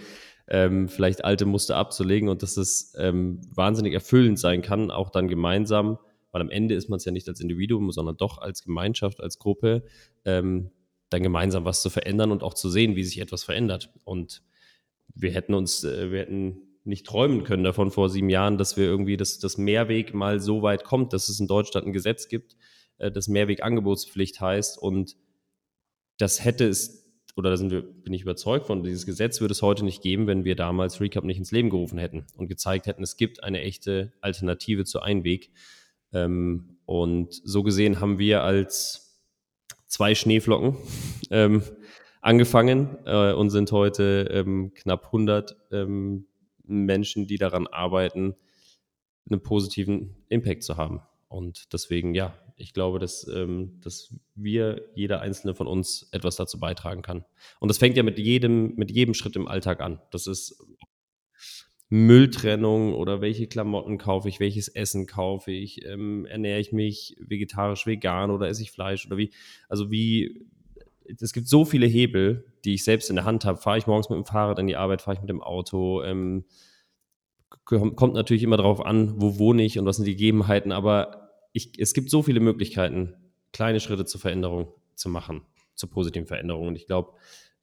ähm, 0.46 0.88
vielleicht 0.88 1.24
alte 1.24 1.46
Muster 1.46 1.76
abzulegen 1.76 2.28
und 2.28 2.42
dass 2.42 2.58
es 2.58 2.94
ähm, 2.98 3.40
wahnsinnig 3.54 3.94
erfüllend 3.94 4.38
sein 4.38 4.62
kann, 4.62 4.90
auch 4.90 5.10
dann 5.10 5.26
gemeinsam, 5.26 5.98
weil 6.34 6.42
am 6.42 6.50
Ende 6.50 6.74
ist 6.74 6.88
man 6.88 6.96
es 6.96 7.04
ja 7.04 7.12
nicht 7.12 7.28
als 7.28 7.38
Individuum, 7.38 7.92
sondern 7.92 8.16
doch 8.16 8.38
als 8.38 8.64
Gemeinschaft, 8.64 9.20
als 9.20 9.38
Gruppe, 9.38 9.84
ähm, 10.24 10.72
dann 11.08 11.22
gemeinsam 11.22 11.64
was 11.64 11.80
zu 11.80 11.90
verändern 11.90 12.32
und 12.32 12.42
auch 12.42 12.54
zu 12.54 12.68
sehen, 12.68 12.96
wie 12.96 13.04
sich 13.04 13.20
etwas 13.20 13.44
verändert. 13.44 13.94
Und 14.02 14.42
wir 15.14 15.30
hätten 15.30 15.54
uns, 15.54 15.84
äh, 15.84 16.10
wir 16.10 16.18
hätten 16.18 16.80
nicht 16.82 17.06
träumen 17.06 17.44
können 17.44 17.62
davon 17.62 17.92
vor 17.92 18.10
sieben 18.10 18.30
Jahren, 18.30 18.58
dass 18.58 18.76
wir 18.76 18.84
irgendwie 18.84 19.16
das, 19.16 19.38
das 19.38 19.58
Mehrweg 19.58 20.12
mal 20.12 20.40
so 20.40 20.62
weit 20.62 20.82
kommt, 20.82 21.12
dass 21.12 21.28
es 21.28 21.38
in 21.38 21.46
Deutschland 21.46 21.86
ein 21.86 21.92
Gesetz 21.92 22.26
gibt, 22.26 22.56
äh, 22.98 23.12
das 23.12 23.28
Mehrwegangebotspflicht 23.28 24.40
heißt. 24.40 24.76
Und 24.76 25.16
das 26.18 26.44
hätte 26.44 26.66
es, 26.66 27.12
oder 27.36 27.50
da 27.50 27.56
sind 27.56 27.70
wir, 27.70 27.82
bin 27.82 28.12
ich 28.12 28.22
überzeugt 28.22 28.66
von, 28.66 28.82
dieses 28.82 29.06
Gesetz 29.06 29.40
würde 29.40 29.52
es 29.52 29.62
heute 29.62 29.84
nicht 29.84 30.02
geben, 30.02 30.26
wenn 30.26 30.44
wir 30.44 30.56
damals 30.56 31.00
Recap 31.00 31.22
nicht 31.22 31.38
ins 31.38 31.52
Leben 31.52 31.70
gerufen 31.70 31.98
hätten 31.98 32.26
und 32.36 32.48
gezeigt 32.48 32.88
hätten, 32.88 33.04
es 33.04 33.16
gibt 33.16 33.44
eine 33.44 33.60
echte 33.60 34.12
Alternative 34.20 34.84
zu 34.84 35.00
Einweg. 35.00 35.52
Ähm, 36.14 36.78
und 36.86 37.34
so 37.44 37.62
gesehen 37.62 38.00
haben 38.00 38.18
wir 38.18 38.42
als 38.42 39.20
zwei 39.86 40.14
Schneeflocken 40.14 40.76
ähm, 41.30 41.62
angefangen 42.20 42.96
äh, 43.04 43.32
und 43.32 43.50
sind 43.50 43.70
heute 43.72 44.28
ähm, 44.30 44.72
knapp 44.74 45.06
100 45.06 45.56
ähm, 45.72 46.26
Menschen, 46.64 47.26
die 47.26 47.36
daran 47.36 47.66
arbeiten, 47.66 48.34
einen 49.30 49.42
positiven 49.42 50.16
Impact 50.28 50.62
zu 50.62 50.76
haben. 50.76 51.02
Und 51.28 51.72
deswegen, 51.72 52.14
ja, 52.14 52.34
ich 52.56 52.72
glaube, 52.72 52.98
dass, 52.98 53.26
ähm, 53.28 53.80
dass 53.82 54.14
wir, 54.34 54.82
jeder 54.94 55.20
einzelne 55.20 55.54
von 55.54 55.66
uns, 55.66 56.08
etwas 56.12 56.36
dazu 56.36 56.58
beitragen 56.58 57.02
kann. 57.02 57.24
Und 57.60 57.68
das 57.68 57.78
fängt 57.78 57.96
ja 57.96 58.02
mit 58.02 58.18
jedem, 58.18 58.74
mit 58.76 58.90
jedem 58.90 59.14
Schritt 59.14 59.36
im 59.36 59.48
Alltag 59.48 59.80
an. 59.80 60.00
Das 60.10 60.26
ist 60.26 60.64
Mülltrennung 61.94 62.92
oder 62.92 63.20
welche 63.20 63.46
Klamotten 63.46 63.98
kaufe 63.98 64.28
ich, 64.28 64.40
welches 64.40 64.66
Essen 64.66 65.06
kaufe 65.06 65.52
ich, 65.52 65.86
ähm, 65.86 66.26
ernähre 66.26 66.58
ich 66.58 66.72
mich 66.72 67.16
vegetarisch, 67.20 67.86
vegan 67.86 68.32
oder 68.32 68.48
esse 68.48 68.62
ich 68.62 68.72
Fleisch 68.72 69.06
oder 69.06 69.16
wie, 69.16 69.30
also 69.68 69.92
wie, 69.92 70.44
es 71.20 71.32
gibt 71.32 71.46
so 71.46 71.64
viele 71.64 71.86
Hebel, 71.86 72.52
die 72.64 72.74
ich 72.74 72.82
selbst 72.82 73.10
in 73.10 73.16
der 73.16 73.24
Hand 73.24 73.44
habe. 73.44 73.58
Fahre 73.58 73.78
ich 73.78 73.86
morgens 73.86 74.10
mit 74.10 74.16
dem 74.16 74.24
Fahrrad 74.24 74.58
in 74.58 74.66
die 74.66 74.74
Arbeit, 74.74 75.02
fahre 75.02 75.14
ich 75.14 75.20
mit 75.20 75.30
dem 75.30 75.40
Auto, 75.40 76.02
ähm, 76.02 76.46
kommt 77.64 78.14
natürlich 78.14 78.42
immer 78.42 78.56
darauf 78.56 78.84
an, 78.84 79.20
wo 79.22 79.38
wohne 79.38 79.62
ich 79.62 79.78
und 79.78 79.86
was 79.86 79.96
sind 79.96 80.06
die 80.06 80.16
Gegebenheiten, 80.16 80.72
aber 80.72 81.30
ich, 81.52 81.78
es 81.78 81.94
gibt 81.94 82.10
so 82.10 82.24
viele 82.24 82.40
Möglichkeiten, 82.40 83.14
kleine 83.52 83.78
Schritte 83.78 84.04
zur 84.04 84.20
Veränderung 84.20 84.66
zu 84.96 85.08
machen, 85.08 85.42
zur 85.76 85.90
positiven 85.90 86.26
Veränderung. 86.26 86.66
Und 86.66 86.74
ich 86.74 86.88
glaube, 86.88 87.12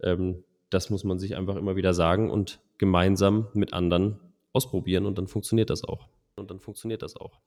ähm, 0.01 0.45
das 0.69 0.89
muss 0.89 1.03
man 1.03 1.19
sich 1.19 1.35
einfach 1.35 1.57
immer 1.57 1.75
wieder 1.75 1.93
sagen 1.93 2.31
und 2.31 2.61
gemeinsam 2.81 3.47
mit 3.53 3.73
anderen 3.73 4.19
ausprobieren 4.53 5.05
und 5.05 5.17
dann 5.19 5.27
funktioniert 5.27 5.69
das 5.69 5.83
auch. 5.83 6.09
Und 6.35 6.49
dann 6.49 6.59
funktioniert 6.59 7.03
das 7.03 7.15
auch. 7.15 7.39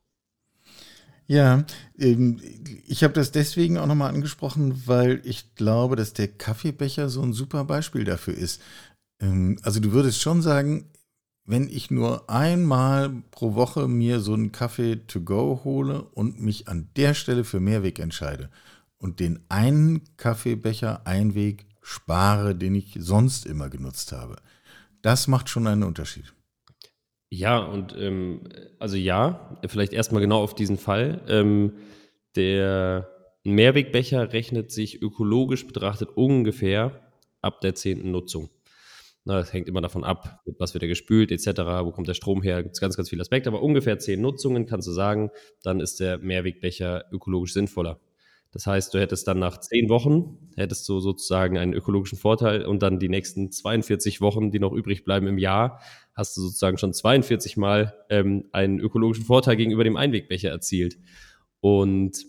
Ja, 1.26 1.64
ähm, 1.98 2.40
ich 2.86 3.02
habe 3.02 3.14
das 3.14 3.32
deswegen 3.32 3.76
auch 3.76 3.86
nochmal 3.86 4.14
angesprochen, 4.14 4.86
weil 4.86 5.20
ich 5.24 5.56
glaube, 5.56 5.96
dass 5.96 6.12
der 6.12 6.28
Kaffeebecher 6.28 7.08
so 7.08 7.20
ein 7.20 7.32
super 7.32 7.64
Beispiel 7.64 8.04
dafür 8.04 8.34
ist. 8.34 8.62
Ähm, 9.20 9.58
also 9.62 9.80
du 9.80 9.90
würdest 9.90 10.22
schon 10.22 10.40
sagen, 10.40 10.92
wenn 11.44 11.68
ich 11.68 11.90
nur 11.90 12.30
einmal 12.30 13.10
pro 13.32 13.54
Woche 13.54 13.88
mir 13.88 14.20
so 14.20 14.34
einen 14.34 14.52
Kaffee 14.52 14.96
to 15.06 15.20
go 15.20 15.62
hole 15.64 16.04
und 16.14 16.40
mich 16.40 16.68
an 16.68 16.90
der 16.96 17.14
Stelle 17.14 17.42
für 17.42 17.58
Mehrweg 17.58 17.98
entscheide 17.98 18.50
und 18.98 19.18
den 19.18 19.40
einen 19.48 20.16
Kaffeebecher 20.16 21.06
Einweg 21.08 21.66
spare, 21.82 22.54
den 22.54 22.76
ich 22.76 22.96
sonst 23.00 23.46
immer 23.46 23.68
genutzt 23.68 24.12
habe, 24.12 24.36
das 25.04 25.28
macht 25.28 25.50
schon 25.50 25.66
einen 25.66 25.82
Unterschied. 25.82 26.32
Ja, 27.28 27.58
und 27.58 27.94
ähm, 27.98 28.48
also 28.78 28.96
ja, 28.96 29.58
vielleicht 29.66 29.92
erstmal 29.92 30.22
genau 30.22 30.40
auf 30.40 30.54
diesen 30.54 30.78
Fall. 30.78 31.20
Ähm, 31.28 31.74
der 32.36 33.08
Mehrwegbecher 33.44 34.32
rechnet 34.32 34.72
sich 34.72 35.02
ökologisch 35.02 35.66
betrachtet 35.66 36.08
ungefähr 36.14 37.12
ab 37.42 37.60
der 37.60 37.74
zehnten 37.74 38.12
Nutzung. 38.12 38.48
Na, 39.26 39.36
das 39.36 39.52
hängt 39.52 39.68
immer 39.68 39.82
davon 39.82 40.04
ab, 40.04 40.40
was 40.58 40.74
wird 40.74 40.84
er 40.84 40.88
gespült, 40.88 41.30
etc., 41.30 41.48
wo 41.82 41.92
kommt 41.92 42.08
der 42.08 42.14
Strom 42.14 42.42
her, 42.42 42.62
gibt 42.62 42.74
es 42.74 42.80
ganz, 42.80 42.96
ganz 42.96 43.10
viele 43.10 43.22
Aspekte, 43.22 43.48
aber 43.48 43.62
ungefähr 43.62 43.98
zehn 43.98 44.20
Nutzungen 44.20 44.66
kannst 44.66 44.88
du 44.88 44.92
sagen, 44.92 45.30
dann 45.62 45.80
ist 45.80 46.00
der 46.00 46.18
Mehrwegbecher 46.18 47.06
ökologisch 47.10 47.52
sinnvoller. 47.52 48.00
Das 48.54 48.68
heißt, 48.68 48.94
du 48.94 49.00
hättest 49.00 49.26
dann 49.26 49.40
nach 49.40 49.58
zehn 49.58 49.88
Wochen, 49.88 50.38
hättest 50.56 50.88
du 50.88 51.00
sozusagen 51.00 51.58
einen 51.58 51.74
ökologischen 51.74 52.16
Vorteil 52.16 52.64
und 52.64 52.82
dann 52.84 53.00
die 53.00 53.08
nächsten 53.08 53.50
42 53.50 54.20
Wochen, 54.20 54.52
die 54.52 54.60
noch 54.60 54.72
übrig 54.72 55.02
bleiben 55.04 55.26
im 55.26 55.38
Jahr, 55.38 55.80
hast 56.14 56.36
du 56.36 56.40
sozusagen 56.40 56.78
schon 56.78 56.94
42 56.94 57.56
Mal 57.56 57.94
ähm, 58.10 58.44
einen 58.52 58.78
ökologischen 58.78 59.24
Vorteil 59.24 59.56
gegenüber 59.56 59.82
dem 59.82 59.96
Einwegbecher 59.96 60.50
erzielt. 60.50 60.98
Und 61.58 62.24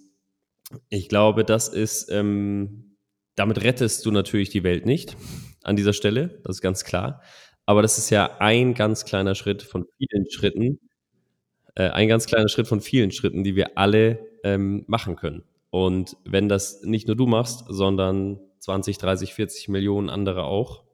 ich 0.89 1.09
glaube, 1.09 1.45
das 1.45 1.67
ist, 1.67 2.09
ähm, 2.09 2.97
damit 3.35 3.63
rettest 3.63 4.03
du 4.03 4.09
natürlich 4.09 4.49
die 4.49 4.63
Welt 4.63 4.88
nicht 4.88 5.15
an 5.61 5.75
dieser 5.75 5.93
Stelle, 5.93 6.41
das 6.43 6.55
ist 6.55 6.61
ganz 6.61 6.83
klar. 6.85 7.21
Aber 7.67 7.83
das 7.83 7.99
ist 7.99 8.09
ja 8.09 8.38
ein 8.39 8.73
ganz 8.73 9.05
kleiner 9.05 9.35
Schritt 9.35 9.61
von 9.61 9.85
vielen 9.99 10.31
Schritten, 10.31 10.79
äh, 11.75 11.89
ein 11.89 12.07
ganz 12.07 12.25
kleiner 12.25 12.49
Schritt 12.49 12.67
von 12.67 12.81
vielen 12.81 13.11
Schritten, 13.11 13.43
die 13.43 13.55
wir 13.55 13.77
alle 13.77 14.25
ähm, 14.43 14.85
machen 14.88 15.15
können. 15.15 15.43
Und 15.75 16.15
wenn 16.23 16.47
das 16.47 16.83
nicht 16.83 17.07
nur 17.07 17.17
du 17.17 17.25
machst, 17.25 17.65
sondern 17.67 18.39
20, 18.59 18.97
30, 18.97 19.33
40 19.33 19.67
Millionen 19.67 20.09
andere 20.09 20.45
auch, 20.45 20.85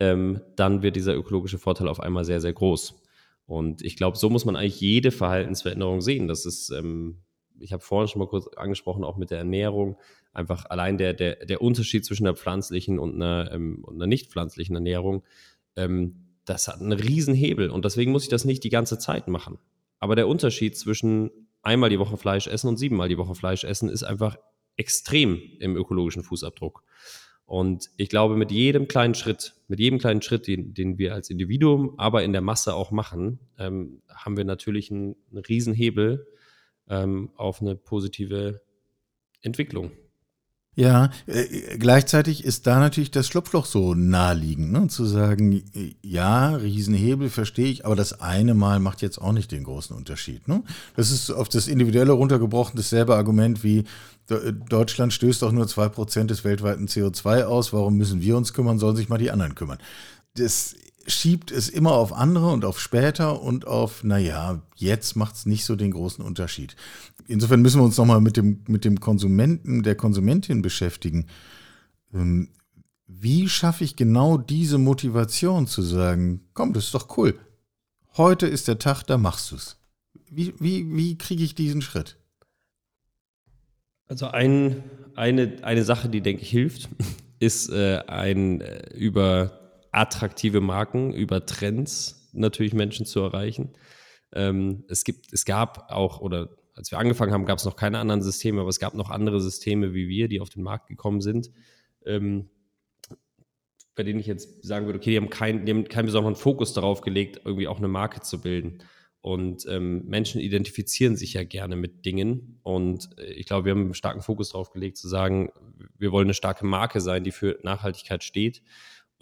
ähm, 0.00 0.40
dann 0.56 0.82
wird 0.82 0.96
dieser 0.96 1.14
ökologische 1.14 1.56
Vorteil 1.56 1.86
auf 1.86 2.00
einmal 2.00 2.24
sehr, 2.24 2.40
sehr 2.40 2.52
groß. 2.52 3.00
Und 3.46 3.80
ich 3.82 3.96
glaube, 3.96 4.18
so 4.18 4.28
muss 4.28 4.44
man 4.44 4.56
eigentlich 4.56 4.80
jede 4.80 5.12
Verhaltensveränderung 5.12 6.00
sehen. 6.00 6.26
Das 6.26 6.46
ist, 6.46 6.70
ähm, 6.70 7.18
ich 7.60 7.72
habe 7.72 7.80
vorhin 7.80 8.08
schon 8.08 8.18
mal 8.18 8.26
kurz 8.26 8.48
angesprochen, 8.56 9.04
auch 9.04 9.16
mit 9.16 9.30
der 9.30 9.38
Ernährung, 9.38 9.96
einfach 10.32 10.64
allein 10.68 10.98
der, 10.98 11.14
der, 11.14 11.36
der 11.46 11.62
Unterschied 11.62 12.04
zwischen 12.04 12.26
einer 12.26 12.34
pflanzlichen 12.34 12.98
und 12.98 13.14
einer, 13.14 13.52
ähm, 13.52 13.84
und 13.84 13.94
einer 13.94 14.08
nicht 14.08 14.32
pflanzlichen 14.32 14.74
Ernährung, 14.74 15.22
ähm, 15.76 16.26
das 16.44 16.66
hat 16.66 16.80
einen 16.80 16.90
riesen 16.90 17.34
Hebel 17.34 17.70
und 17.70 17.84
deswegen 17.84 18.10
muss 18.10 18.24
ich 18.24 18.30
das 18.30 18.44
nicht 18.44 18.64
die 18.64 18.68
ganze 18.68 18.98
Zeit 18.98 19.28
machen. 19.28 19.60
Aber 20.00 20.16
der 20.16 20.26
Unterschied 20.26 20.76
zwischen 20.76 21.30
einmal 21.62 21.90
die 21.90 21.98
Woche 21.98 22.16
Fleisch 22.16 22.46
essen 22.46 22.68
und 22.68 22.76
siebenmal 22.76 23.08
die 23.08 23.18
Woche 23.18 23.34
Fleisch 23.34 23.64
essen 23.64 23.88
ist 23.88 24.02
einfach 24.02 24.36
extrem 24.76 25.40
im 25.60 25.76
ökologischen 25.76 26.22
Fußabdruck. 26.22 26.82
Und 27.44 27.90
ich 27.96 28.08
glaube, 28.08 28.36
mit 28.36 28.50
jedem 28.50 28.88
kleinen 28.88 29.14
Schritt, 29.14 29.54
mit 29.68 29.78
jedem 29.78 29.98
kleinen 29.98 30.22
Schritt, 30.22 30.46
den, 30.46 30.74
den 30.74 30.98
wir 30.98 31.14
als 31.14 31.28
Individuum, 31.28 31.98
aber 31.98 32.22
in 32.22 32.32
der 32.32 32.40
Masse 32.40 32.74
auch 32.74 32.90
machen, 32.90 33.40
ähm, 33.58 34.02
haben 34.08 34.36
wir 34.36 34.44
natürlich 34.44 34.90
einen, 34.90 35.16
einen 35.30 35.44
Riesenhebel 35.44 36.26
ähm, 36.88 37.30
auf 37.36 37.60
eine 37.60 37.76
positive 37.76 38.62
Entwicklung. 39.42 39.92
Ja, 40.74 41.10
äh, 41.26 41.76
gleichzeitig 41.76 42.44
ist 42.44 42.66
da 42.66 42.80
natürlich 42.80 43.10
das 43.10 43.26
Schlupfloch 43.26 43.66
so 43.66 43.92
naheliegend, 43.92 44.72
ne? 44.72 44.88
zu 44.88 45.04
sagen, 45.04 45.62
ja, 46.02 46.56
Riesenhebel 46.56 47.28
verstehe 47.28 47.66
ich, 47.66 47.84
aber 47.84 47.94
das 47.94 48.22
eine 48.22 48.54
Mal 48.54 48.80
macht 48.80 49.02
jetzt 49.02 49.18
auch 49.18 49.32
nicht 49.32 49.52
den 49.52 49.64
großen 49.64 49.94
Unterschied. 49.94 50.48
Ne? 50.48 50.62
Das 50.96 51.10
ist 51.10 51.30
auf 51.30 51.50
das 51.50 51.68
Individuelle 51.68 52.12
runtergebrochen 52.12 52.76
dasselbe 52.76 53.16
Argument 53.16 53.62
wie 53.62 53.84
Deutschland 54.68 55.12
stößt 55.12 55.42
doch 55.42 55.52
nur 55.52 55.66
2% 55.66 56.24
des 56.24 56.44
weltweiten 56.44 56.86
CO2 56.86 57.44
aus, 57.44 57.72
warum 57.72 57.96
müssen 57.96 58.22
wir 58.22 58.36
uns 58.36 58.54
kümmern, 58.54 58.78
sollen 58.78 58.96
sich 58.96 59.08
mal 59.08 59.18
die 59.18 59.30
anderen 59.30 59.54
kümmern. 59.54 59.78
Das 60.36 60.74
schiebt 61.06 61.50
es 61.50 61.68
immer 61.68 61.92
auf 61.92 62.12
andere 62.12 62.50
und 62.50 62.64
auf 62.64 62.80
später 62.80 63.42
und 63.42 63.66
auf, 63.66 64.04
naja, 64.04 64.62
jetzt 64.76 65.16
macht 65.16 65.34
es 65.34 65.46
nicht 65.46 65.64
so 65.64 65.76
den 65.76 65.92
großen 65.92 66.24
Unterschied. 66.24 66.76
Insofern 67.26 67.62
müssen 67.62 67.80
wir 67.80 67.84
uns 67.84 67.96
nochmal 67.96 68.20
mit 68.20 68.36
dem, 68.36 68.64
mit 68.68 68.84
dem 68.84 69.00
Konsumenten, 69.00 69.82
der 69.82 69.94
Konsumentin 69.94 70.62
beschäftigen. 70.62 71.26
Ähm, 72.12 72.48
wie 73.06 73.48
schaffe 73.48 73.84
ich 73.84 73.96
genau 73.96 74.38
diese 74.38 74.78
Motivation 74.78 75.66
zu 75.66 75.82
sagen, 75.82 76.40
komm, 76.54 76.72
das 76.72 76.86
ist 76.86 76.94
doch 76.94 77.16
cool. 77.16 77.38
Heute 78.16 78.46
ist 78.46 78.68
der 78.68 78.78
Tag, 78.78 79.04
da 79.04 79.18
machst 79.18 79.50
du 79.50 79.56
es. 79.56 79.76
Wie, 80.30 80.54
wie, 80.58 80.94
wie 80.94 81.18
kriege 81.18 81.44
ich 81.44 81.54
diesen 81.54 81.82
Schritt? 81.82 82.16
Also 84.08 84.26
ein, 84.26 84.82
eine, 85.14 85.58
eine 85.62 85.84
Sache, 85.84 86.08
die, 86.08 86.20
denke 86.20 86.42
ich, 86.42 86.50
hilft, 86.50 86.88
ist 87.38 87.70
äh, 87.70 88.00
ein 88.06 88.60
äh, 88.60 88.94
über 88.94 89.61
attraktive 89.92 90.60
Marken, 90.60 91.12
über 91.12 91.46
Trends 91.46 92.30
natürlich 92.32 92.72
Menschen 92.72 93.06
zu 93.06 93.20
erreichen. 93.20 93.74
Ähm, 94.32 94.84
es 94.88 95.04
gibt, 95.04 95.32
es 95.32 95.44
gab 95.44 95.90
auch, 95.90 96.20
oder 96.20 96.48
als 96.74 96.90
wir 96.90 96.98
angefangen 96.98 97.32
haben, 97.32 97.44
gab 97.44 97.58
es 97.58 97.64
noch 97.64 97.76
keine 97.76 97.98
anderen 97.98 98.22
Systeme, 98.22 98.60
aber 98.60 98.70
es 98.70 98.80
gab 98.80 98.94
noch 98.94 99.10
andere 99.10 99.40
Systeme 99.40 99.94
wie 99.94 100.08
wir, 100.08 100.28
die 100.28 100.40
auf 100.40 100.48
den 100.48 100.62
Markt 100.62 100.88
gekommen 100.88 101.20
sind, 101.20 101.50
ähm, 102.06 102.48
bei 103.94 104.02
denen 104.02 104.20
ich 104.20 104.26
jetzt 104.26 104.64
sagen 104.64 104.86
würde, 104.86 104.98
okay, 104.98 105.10
die 105.10 105.16
haben, 105.18 105.28
kein, 105.28 105.66
die 105.66 105.72
haben 105.72 105.84
keinen 105.84 106.06
besonderen 106.06 106.36
Fokus 106.36 106.72
darauf 106.72 107.02
gelegt, 107.02 107.42
irgendwie 107.44 107.68
auch 107.68 107.76
eine 107.76 107.88
Marke 107.88 108.22
zu 108.22 108.40
bilden. 108.40 108.78
Und 109.20 109.66
ähm, 109.68 110.06
Menschen 110.06 110.40
identifizieren 110.40 111.14
sich 111.14 111.34
ja 111.34 111.44
gerne 111.44 111.76
mit 111.76 112.04
Dingen. 112.06 112.58
Und 112.62 113.10
äh, 113.18 113.32
ich 113.34 113.46
glaube, 113.46 113.66
wir 113.66 113.72
haben 113.72 113.82
einen 113.82 113.94
starken 113.94 114.22
Fokus 114.22 114.50
darauf 114.50 114.70
gelegt, 114.70 114.96
zu 114.96 115.08
sagen, 115.08 115.50
wir 115.98 116.10
wollen 116.10 116.26
eine 116.26 116.34
starke 116.34 116.64
Marke 116.64 117.00
sein, 117.00 117.22
die 117.22 117.30
für 117.30 117.58
Nachhaltigkeit 117.62 118.24
steht 118.24 118.62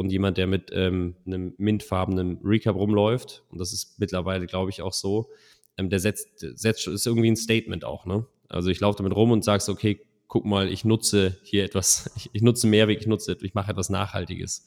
und 0.01 0.11
jemand, 0.11 0.39
der 0.39 0.47
mit 0.47 0.71
ähm, 0.73 1.15
einem 1.27 1.53
mintfarbenen 1.59 2.39
Recap 2.43 2.75
rumläuft, 2.75 3.45
und 3.51 3.61
das 3.61 3.75
ist 3.75 4.01
mittlerweile, 4.01 4.47
glaube 4.47 4.71
ich, 4.71 4.81
auch 4.81 4.95
so, 4.95 5.29
ähm, 5.77 5.91
der 5.91 6.01
setzt, 6.01 6.39
setzt, 6.39 6.87
ist 6.87 7.07
irgendwie 7.07 7.31
ein 7.31 7.37
Statement 7.37 7.85
auch, 7.85 8.07
ne? 8.07 8.27
Also 8.49 8.71
ich 8.71 8.81
laufe 8.81 8.97
damit 8.97 9.15
rum 9.15 9.31
und 9.31 9.45
sagst, 9.45 9.69
okay, 9.69 10.01
guck 10.27 10.47
mal, 10.47 10.73
ich 10.73 10.87
nutze 10.87 11.37
hier 11.43 11.65
etwas, 11.65 12.11
ich, 12.17 12.31
ich 12.33 12.41
nutze 12.41 12.67
Mehrweg, 12.67 12.99
ich 12.99 13.09
nutze, 13.09 13.37
ich 13.43 13.53
mache 13.53 13.73
etwas 13.73 13.91
Nachhaltiges. 13.91 14.65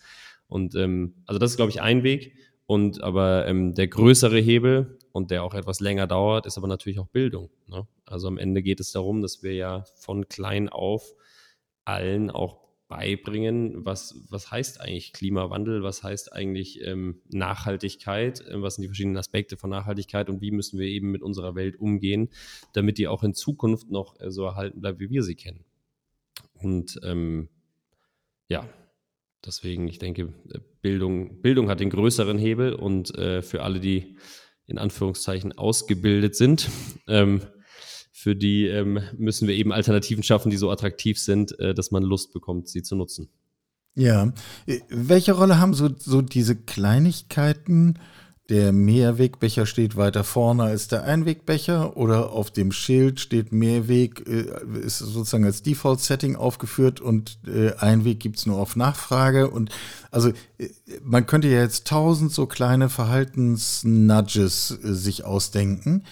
Und 0.47 0.75
ähm, 0.75 1.15
also 1.25 1.39
das 1.39 1.49
ist, 1.49 1.57
glaube 1.57 1.71
ich, 1.71 1.81
ein 1.81 2.03
Weg. 2.03 2.35
Und 2.67 3.01
aber 3.01 3.47
ähm, 3.47 3.73
der 3.73 3.87
größere 3.87 4.37
Hebel 4.37 4.99
und 5.13 5.31
der 5.31 5.43
auch 5.43 5.55
etwas 5.55 5.79
länger 5.79 6.05
dauert, 6.05 6.45
ist 6.45 6.59
aber 6.59 6.67
natürlich 6.67 6.99
auch 6.99 7.07
Bildung. 7.07 7.49
Ne? 7.65 7.87
Also 8.05 8.27
am 8.27 8.37
Ende 8.37 8.61
geht 8.61 8.79
es 8.79 8.91
darum, 8.91 9.23
dass 9.23 9.41
wir 9.41 9.55
ja 9.55 9.83
von 9.95 10.29
klein 10.29 10.69
auf 10.69 11.15
allen 11.85 12.29
auch 12.29 12.62
beibringen, 12.93 13.85
was, 13.85 14.23
was 14.29 14.51
heißt 14.51 14.79
eigentlich 14.79 15.13
Klimawandel, 15.13 15.81
was 15.81 16.03
heißt 16.03 16.31
eigentlich 16.31 16.79
ähm, 16.85 17.21
Nachhaltigkeit, 17.29 18.41
äh, 18.41 18.61
was 18.61 18.75
sind 18.75 18.83
die 18.83 18.87
verschiedenen 18.87 19.17
Aspekte 19.17 19.57
von 19.57 19.71
Nachhaltigkeit? 19.71 20.29
Und 20.29 20.41
wie 20.41 20.51
müssen 20.51 20.77
wir 20.77 20.85
eben 20.85 21.09
mit 21.09 21.23
unserer 21.23 21.55
Welt 21.55 21.79
umgehen, 21.79 22.29
damit 22.73 22.99
die 22.99 23.07
auch 23.07 23.23
in 23.23 23.33
Zukunft 23.33 23.89
noch 23.89 24.19
äh, 24.19 24.29
so 24.29 24.45
erhalten 24.45 24.79
bleibt, 24.81 24.99
wie 24.99 25.09
wir 25.09 25.23
sie 25.23 25.33
kennen. 25.33 25.65
Und 26.53 26.99
ähm, 27.03 27.49
ja, 28.47 28.69
deswegen, 29.43 29.87
ich 29.87 29.97
denke, 29.97 30.33
äh, 30.53 30.59
Bildung, 30.83 31.41
Bildung 31.41 31.69
hat 31.69 31.79
den 31.79 31.89
größeren 31.89 32.37
Hebel 32.37 32.73
und 32.73 33.17
äh, 33.17 33.41
für 33.41 33.63
alle, 33.63 33.79
die 33.79 34.17
in 34.67 34.77
Anführungszeichen 34.77 35.57
ausgebildet 35.57 36.35
sind, 36.35 36.69
ähm, 37.07 37.41
für 38.23 38.37
die 38.37 38.67
ähm, 38.67 39.01
müssen 39.17 39.49
wir 39.49 39.55
eben 39.55 39.73
Alternativen 39.73 40.23
schaffen, 40.23 40.49
die 40.49 40.55
so 40.55 40.71
attraktiv 40.71 41.19
sind, 41.19 41.59
äh, 41.59 41.73
dass 41.73 41.91
man 41.91 42.03
Lust 42.03 42.31
bekommt, 42.31 42.69
sie 42.69 42.81
zu 42.81 42.95
nutzen. 42.95 43.27
Ja. 43.95 44.31
Äh, 44.65 44.79
welche 44.87 45.33
Rolle 45.33 45.59
haben 45.59 45.73
so, 45.73 45.89
so 45.97 46.21
diese 46.21 46.55
Kleinigkeiten? 46.55 47.99
Der 48.49 48.71
Mehrwegbecher 48.71 49.65
steht 49.65 49.97
weiter 49.97 50.23
vorne 50.23 50.63
als 50.63 50.87
der 50.87 51.03
Einwegbecher 51.03 51.97
oder 51.97 52.31
auf 52.31 52.49
dem 52.49 52.71
Schild 52.71 53.19
steht 53.19 53.51
Mehrweg, 53.51 54.25
äh, 54.25 54.45
ist 54.79 54.99
sozusagen 54.99 55.43
als 55.43 55.61
Default-Setting 55.61 56.37
aufgeführt 56.37 57.01
und 57.01 57.39
äh, 57.45 57.73
Einweg 57.75 58.21
gibt 58.21 58.37
es 58.37 58.45
nur 58.45 58.57
auf 58.57 58.77
Nachfrage. 58.77 59.49
Und 59.49 59.69
also 60.11 60.31
man 61.03 61.25
könnte 61.25 61.49
ja 61.49 61.59
jetzt 61.59 61.87
tausend 61.87 62.31
so 62.31 62.45
kleine 62.45 62.87
Verhaltensnudges 62.87 64.69
sich 64.69 65.25
ausdenken. 65.25 66.03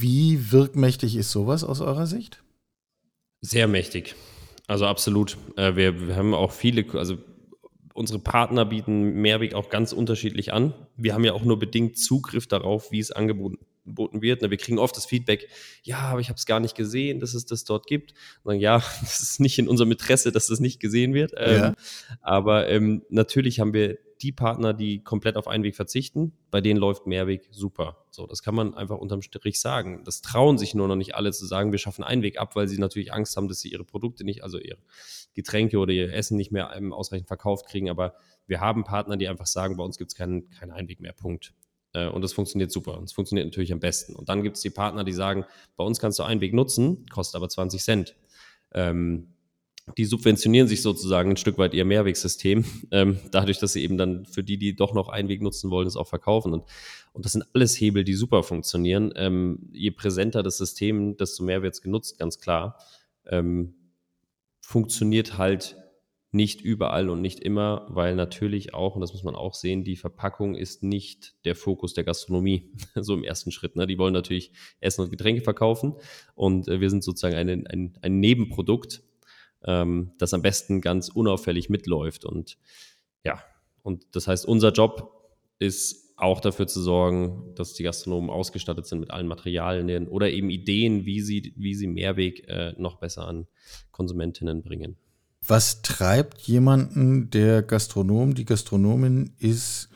Wie 0.00 0.52
wirkmächtig 0.52 1.16
ist 1.16 1.30
sowas 1.30 1.64
aus 1.64 1.80
eurer 1.80 2.06
Sicht? 2.06 2.42
Sehr 3.40 3.68
mächtig. 3.68 4.14
Also 4.66 4.86
absolut. 4.86 5.36
Äh, 5.56 5.76
wir, 5.76 6.08
wir 6.08 6.16
haben 6.16 6.34
auch 6.34 6.52
viele, 6.52 6.84
also 6.98 7.18
unsere 7.94 8.18
Partner 8.18 8.64
bieten 8.64 9.20
Mehrweg 9.20 9.54
auch 9.54 9.68
ganz 9.68 9.92
unterschiedlich 9.92 10.52
an. 10.52 10.74
Wir 10.96 11.14
haben 11.14 11.24
ja 11.24 11.32
auch 11.32 11.44
nur 11.44 11.58
bedingt 11.58 11.98
Zugriff 11.98 12.46
darauf, 12.46 12.92
wie 12.92 13.00
es 13.00 13.10
angeboten 13.10 13.58
wird. 13.84 14.42
Wir 14.42 14.56
kriegen 14.56 14.78
oft 14.78 14.96
das 14.96 15.06
Feedback, 15.06 15.48
ja, 15.82 15.98
aber 15.98 16.20
ich 16.20 16.28
habe 16.28 16.36
es 16.36 16.46
gar 16.46 16.60
nicht 16.60 16.74
gesehen, 16.74 17.20
dass 17.20 17.34
es 17.34 17.46
das 17.46 17.64
dort 17.64 17.86
gibt. 17.86 18.12
Und 18.42 18.52
sagen, 18.52 18.60
ja, 18.60 18.78
das 19.00 19.20
ist 19.20 19.40
nicht 19.40 19.58
in 19.58 19.68
unserem 19.68 19.90
Interesse, 19.92 20.32
dass 20.32 20.46
das 20.46 20.60
nicht 20.60 20.80
gesehen 20.80 21.14
wird. 21.14 21.32
Ja. 21.32 21.68
Ähm, 21.68 21.74
aber 22.20 22.68
ähm, 22.68 23.02
natürlich 23.08 23.60
haben 23.60 23.72
wir 23.72 23.98
die 24.22 24.32
Partner, 24.32 24.74
die 24.74 25.02
komplett 25.02 25.36
auf 25.36 25.48
Einweg 25.48 25.74
verzichten, 25.74 26.32
bei 26.50 26.60
denen 26.60 26.78
läuft 26.78 27.06
Mehrweg 27.06 27.48
super. 27.50 28.04
So, 28.10 28.26
das 28.26 28.42
kann 28.42 28.54
man 28.54 28.74
einfach 28.74 28.98
unterm 28.98 29.22
Strich 29.22 29.60
sagen. 29.60 30.02
Das 30.04 30.20
trauen 30.20 30.58
sich 30.58 30.74
nur 30.74 30.88
noch 30.88 30.96
nicht 30.96 31.14
alle 31.14 31.32
zu 31.32 31.46
sagen, 31.46 31.72
wir 31.72 31.78
schaffen 31.78 32.04
Einweg 32.04 32.38
ab, 32.38 32.54
weil 32.54 32.68
sie 32.68 32.78
natürlich 32.78 33.12
Angst 33.12 33.36
haben, 33.36 33.48
dass 33.48 33.60
sie 33.60 33.70
ihre 33.70 33.84
Produkte 33.84 34.24
nicht, 34.24 34.44
also 34.44 34.58
ihre 34.58 34.78
Getränke 35.34 35.78
oder 35.78 35.92
ihr 35.92 36.12
Essen 36.12 36.36
nicht 36.36 36.52
mehr 36.52 36.70
ausreichend 36.92 37.28
verkauft 37.28 37.66
kriegen. 37.66 37.88
Aber 37.88 38.14
wir 38.46 38.60
haben 38.60 38.84
Partner, 38.84 39.16
die 39.16 39.28
einfach 39.28 39.46
sagen, 39.46 39.76
bei 39.76 39.84
uns 39.84 39.96
gibt 39.96 40.10
es 40.10 40.16
keinen, 40.16 40.50
keinen 40.50 40.72
Einweg 40.72 41.00
mehr, 41.00 41.12
Punkt. 41.12 41.54
Äh, 41.92 42.08
und 42.08 42.22
das 42.22 42.32
funktioniert 42.32 42.70
super. 42.70 42.98
Und 42.98 43.04
es 43.04 43.12
funktioniert 43.12 43.46
natürlich 43.46 43.72
am 43.72 43.80
besten. 43.80 44.14
Und 44.14 44.28
dann 44.28 44.42
gibt 44.42 44.56
es 44.56 44.62
die 44.62 44.70
Partner, 44.70 45.04
die 45.04 45.12
sagen, 45.12 45.44
bei 45.76 45.84
uns 45.84 45.98
kannst 46.00 46.18
du 46.18 46.22
einen 46.22 46.40
Weg 46.40 46.54
nutzen, 46.54 47.06
kostet 47.10 47.36
aber 47.36 47.48
20 47.48 47.82
Cent. 47.82 48.16
Ähm, 48.72 49.28
die 49.96 50.04
subventionieren 50.04 50.68
sich 50.68 50.82
sozusagen 50.82 51.30
ein 51.30 51.36
Stück 51.36 51.58
weit 51.58 51.74
ihr 51.74 51.84
Mehrwegsystem, 51.84 52.64
ähm, 52.90 53.18
dadurch, 53.30 53.58
dass 53.58 53.72
sie 53.72 53.82
eben 53.82 53.98
dann 53.98 54.26
für 54.26 54.44
die, 54.44 54.58
die 54.58 54.76
doch 54.76 54.94
noch 54.94 55.08
einen 55.08 55.28
Weg 55.28 55.42
nutzen 55.42 55.70
wollen, 55.70 55.86
es 55.86 55.96
auch 55.96 56.08
verkaufen. 56.08 56.52
Und, 56.52 56.64
und 57.12 57.24
das 57.24 57.32
sind 57.32 57.44
alles 57.54 57.80
Hebel, 57.80 58.04
die 58.04 58.14
super 58.14 58.42
funktionieren. 58.42 59.12
Ähm, 59.16 59.70
je 59.72 59.90
präsenter 59.90 60.42
das 60.42 60.58
System, 60.58 61.16
desto 61.16 61.42
mehr 61.42 61.62
wird 61.62 61.74
es 61.74 61.82
genutzt, 61.82 62.18
ganz 62.18 62.38
klar. 62.38 62.78
Ähm, 63.26 63.74
funktioniert 64.60 65.38
halt 65.38 65.76
nicht 66.32 66.60
überall 66.60 67.10
und 67.10 67.20
nicht 67.20 67.40
immer, 67.40 67.86
weil 67.88 68.14
natürlich 68.14 68.72
auch, 68.72 68.94
und 68.94 69.00
das 69.00 69.12
muss 69.12 69.24
man 69.24 69.34
auch 69.34 69.54
sehen, 69.54 69.82
die 69.82 69.96
Verpackung 69.96 70.54
ist 70.54 70.82
nicht 70.82 71.34
der 71.44 71.56
Fokus 71.56 71.92
der 71.94 72.04
Gastronomie, 72.04 72.72
so 72.94 73.14
im 73.14 73.24
ersten 73.24 73.50
Schritt. 73.50 73.76
Ne? 73.76 73.86
Die 73.86 73.98
wollen 73.98 74.12
natürlich 74.12 74.52
Essen 74.80 75.02
und 75.02 75.10
Getränke 75.10 75.42
verkaufen 75.42 75.96
und 76.34 76.68
äh, 76.68 76.80
wir 76.80 76.90
sind 76.90 77.02
sozusagen 77.02 77.34
ein, 77.34 77.66
ein, 77.66 77.98
ein 78.00 78.20
Nebenprodukt, 78.20 79.02
ähm, 79.64 80.12
das 80.18 80.32
am 80.32 80.42
besten 80.42 80.80
ganz 80.80 81.08
unauffällig 81.08 81.68
mitläuft. 81.68 82.24
Und 82.24 82.58
ja, 83.24 83.42
und 83.82 84.06
das 84.12 84.28
heißt, 84.28 84.46
unser 84.46 84.70
Job 84.70 85.12
ist 85.58 86.14
auch 86.16 86.40
dafür 86.40 86.66
zu 86.66 86.80
sorgen, 86.80 87.54
dass 87.54 87.72
die 87.72 87.82
Gastronomen 87.82 88.30
ausgestattet 88.30 88.86
sind 88.86 89.00
mit 89.00 89.10
allen 89.10 89.26
Materialien 89.26 90.06
oder 90.06 90.30
eben 90.30 90.50
Ideen, 90.50 91.06
wie 91.06 91.20
sie, 91.22 91.54
wie 91.56 91.74
sie 91.74 91.86
Mehrweg 91.86 92.46
äh, 92.48 92.74
noch 92.76 92.96
besser 92.96 93.26
an 93.26 93.46
Konsumentinnen 93.90 94.62
bringen. 94.62 94.96
Was 95.46 95.82
treibt 95.82 96.40
jemanden, 96.42 97.30
der 97.30 97.62
Gastronom, 97.62 98.34
die 98.34 98.44
Gastronomin 98.44 99.32
ist, 99.38 99.88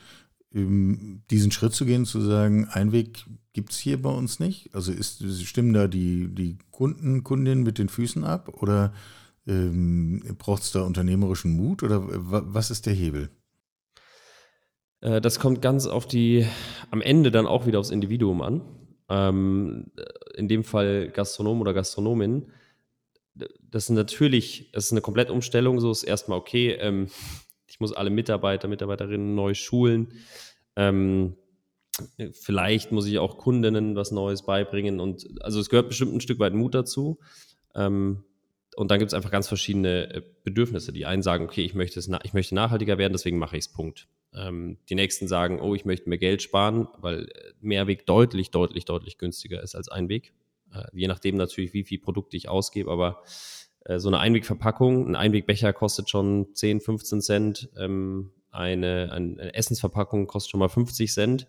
diesen 0.52 1.50
Schritt 1.50 1.74
zu 1.74 1.84
gehen, 1.84 2.06
zu 2.06 2.20
sagen, 2.20 2.68
Einweg 2.70 3.24
gibt 3.52 3.72
es 3.72 3.78
hier 3.78 4.00
bei 4.00 4.10
uns 4.10 4.40
nicht? 4.40 4.74
Also 4.74 4.92
ist, 4.92 5.22
stimmen 5.44 5.72
da 5.72 5.88
die, 5.88 6.32
die 6.32 6.58
Kunden, 6.70 7.24
Kundinnen 7.24 7.64
mit 7.64 7.78
den 7.78 7.88
Füßen 7.88 8.24
ab 8.24 8.48
oder 8.62 8.92
ähm, 9.46 10.22
braucht 10.38 10.62
es 10.62 10.72
da 10.72 10.82
unternehmerischen 10.82 11.56
Mut 11.56 11.82
oder 11.82 12.02
was 12.04 12.70
ist 12.70 12.86
der 12.86 12.94
Hebel? 12.94 13.30
Äh, 15.00 15.20
das 15.20 15.38
kommt 15.38 15.60
ganz 15.60 15.86
auf 15.86 16.06
die, 16.06 16.46
am 16.90 17.00
Ende 17.00 17.30
dann 17.30 17.46
auch 17.46 17.66
wieder 17.66 17.78
aufs 17.78 17.90
Individuum 17.90 18.42
an. 18.42 18.62
Ähm, 19.08 19.90
in 20.34 20.48
dem 20.48 20.64
Fall 20.64 21.10
Gastronom 21.10 21.60
oder 21.60 21.74
Gastronomin 21.74 22.46
das 23.34 23.84
ist 23.84 23.90
natürlich, 23.90 24.70
das 24.72 24.86
ist 24.86 24.92
eine 24.92 25.00
Komplettumstellung, 25.00 25.80
so 25.80 25.90
ist 25.90 26.04
erstmal 26.04 26.38
okay. 26.38 26.72
Ähm, 26.72 27.08
ich 27.66 27.80
muss 27.80 27.92
alle 27.92 28.10
Mitarbeiter, 28.10 28.68
Mitarbeiterinnen 28.68 29.34
neu 29.34 29.54
schulen. 29.54 30.08
Ähm, 30.76 31.36
vielleicht 32.32 32.92
muss 32.92 33.06
ich 33.06 33.18
auch 33.18 33.38
Kundinnen 33.38 33.96
was 33.96 34.10
Neues 34.10 34.42
beibringen 34.42 35.00
und 35.00 35.26
also 35.40 35.60
es 35.60 35.68
gehört 35.68 35.88
bestimmt 35.88 36.14
ein 36.14 36.20
Stück 36.20 36.38
weit 36.38 36.54
Mut 36.54 36.74
dazu. 36.74 37.18
Ähm, 37.74 38.24
und 38.76 38.90
dann 38.90 38.98
gibt 38.98 39.10
es 39.10 39.14
einfach 39.14 39.30
ganz 39.30 39.48
verschiedene 39.48 40.14
äh, 40.14 40.22
Bedürfnisse. 40.42 40.92
Die 40.92 41.06
einen 41.06 41.22
sagen, 41.22 41.44
okay, 41.44 41.62
ich 41.62 41.74
möchte, 41.74 41.98
es 41.98 42.10
ich 42.24 42.34
möchte 42.34 42.54
nachhaltiger 42.54 42.98
werden, 42.98 43.12
deswegen 43.12 43.38
mache 43.38 43.56
ich 43.56 43.66
es, 43.66 43.72
Punkt. 43.72 44.08
Ähm, 44.34 44.78
die 44.88 44.96
nächsten 44.96 45.28
sagen, 45.28 45.60
oh, 45.60 45.74
ich 45.74 45.84
möchte 45.84 46.08
mehr 46.08 46.18
Geld 46.18 46.42
sparen, 46.42 46.88
weil 46.98 47.24
äh, 47.24 47.52
Mehrweg 47.60 48.06
deutlich, 48.06 48.50
deutlich, 48.50 48.84
deutlich 48.84 49.18
günstiger 49.18 49.62
ist 49.62 49.74
als 49.74 49.88
Einweg. 49.88 50.32
Äh, 50.72 50.84
je 50.92 51.08
nachdem 51.08 51.36
natürlich, 51.36 51.72
wie 51.72 51.84
viel 51.84 51.98
Produkte 51.98 52.36
ich 52.36 52.48
ausgebe, 52.48 52.90
aber 52.90 53.22
äh, 53.84 53.98
so 53.98 54.08
eine 54.08 54.18
Einwegverpackung, 54.18 55.08
ein 55.08 55.16
Einwegbecher 55.16 55.72
kostet 55.72 56.10
schon 56.10 56.54
10, 56.54 56.80
15 56.80 57.20
Cent, 57.20 57.68
ähm, 57.78 58.30
eine, 58.50 59.10
eine 59.12 59.54
Essensverpackung 59.54 60.26
kostet 60.26 60.52
schon 60.52 60.60
mal 60.60 60.68
50 60.68 61.12
Cent 61.12 61.48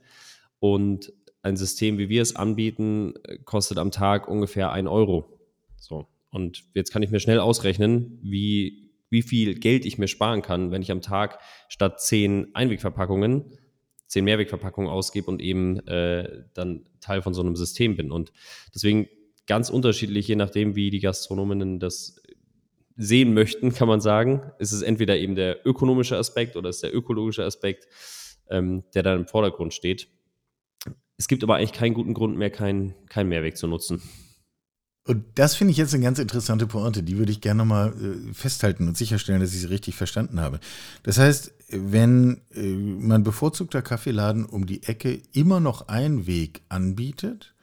und 0.59 1.13
ein 1.43 1.57
System, 1.57 1.99
wie 1.99 2.09
wir 2.09 2.21
es 2.21 2.35
anbieten, 2.35 3.13
äh, 3.23 3.37
kostet 3.37 3.77
am 3.77 3.91
Tag 3.91 4.27
ungefähr 4.27 4.71
1 4.71 4.87
Euro. 4.89 5.39
So. 5.77 6.07
Und 6.31 6.63
jetzt 6.73 6.91
kann 6.91 7.03
ich 7.03 7.11
mir 7.11 7.19
schnell 7.19 7.39
ausrechnen, 7.39 8.19
wie, 8.21 8.91
wie 9.09 9.21
viel 9.21 9.55
Geld 9.55 9.85
ich 9.85 9.97
mir 9.97 10.07
sparen 10.07 10.41
kann, 10.41 10.71
wenn 10.71 10.81
ich 10.81 10.91
am 10.91 11.01
Tag 11.01 11.39
statt 11.69 12.01
10 12.01 12.55
Einwegverpackungen 12.55 13.57
zehn 14.07 14.25
Mehrwegverpackungen 14.25 14.89
ausgebe 14.89 15.27
und 15.27 15.41
eben 15.41 15.79
äh, 15.87 16.43
dann 16.53 16.85
Teil 16.99 17.21
von 17.21 17.33
so 17.33 17.41
einem 17.41 17.55
System 17.55 17.95
bin. 17.95 18.11
Und 18.11 18.31
deswegen 18.73 19.07
ganz 19.47 19.69
unterschiedlich, 19.69 20.27
je 20.27 20.35
nachdem, 20.35 20.75
wie 20.75 20.89
die 20.89 20.99
Gastronominnen 20.99 21.79
das 21.79 22.21
sehen 22.97 23.33
möchten, 23.33 23.73
kann 23.73 23.87
man 23.87 24.01
sagen, 24.01 24.51
ist 24.59 24.71
es 24.71 24.81
entweder 24.81 25.17
eben 25.17 25.35
der 25.35 25.65
ökonomische 25.65 26.17
Aspekt 26.17 26.55
oder 26.55 26.69
ist 26.69 26.83
der 26.83 26.95
ökologische 26.95 27.43
Aspekt, 27.43 27.87
ähm, 28.49 28.83
der 28.93 29.03
dann 29.03 29.21
im 29.21 29.27
Vordergrund 29.27 29.73
steht. 29.73 30.07
Es 31.17 31.27
gibt 31.27 31.43
aber 31.43 31.55
eigentlich 31.55 31.73
keinen 31.73 31.93
guten 31.93 32.13
Grund 32.13 32.37
mehr, 32.37 32.49
keinen 32.49 32.93
kein 33.07 33.27
Mehrweg 33.27 33.57
zu 33.57 33.67
nutzen. 33.67 34.01
Und 35.07 35.23
das 35.35 35.55
finde 35.55 35.71
ich 35.71 35.77
jetzt 35.77 35.93
eine 35.93 36.03
ganz 36.03 36.17
interessante 36.17 36.65
Pointe, 36.65 37.03
die 37.03 37.17
würde 37.19 37.31
ich 37.31 37.39
gerne 37.39 37.59
nochmal 37.59 37.93
äh, 37.93 38.33
festhalten 38.33 38.87
und 38.87 38.97
sicherstellen, 38.97 39.39
dass 39.39 39.53
ich 39.53 39.61
sie 39.61 39.67
richtig 39.67 39.95
verstanden 39.95 40.39
habe. 40.39 40.59
Das 41.03 41.19
heißt, 41.19 41.53
wenn 41.69 42.41
äh, 42.55 42.61
mein 42.61 43.23
bevorzugter 43.23 43.83
Kaffeeladen 43.83 44.45
um 44.45 44.65
die 44.65 44.81
Ecke 44.83 45.21
immer 45.31 45.59
noch 45.59 45.89
einen 45.89 46.25
Weg 46.25 46.61
anbietet, 46.69 47.53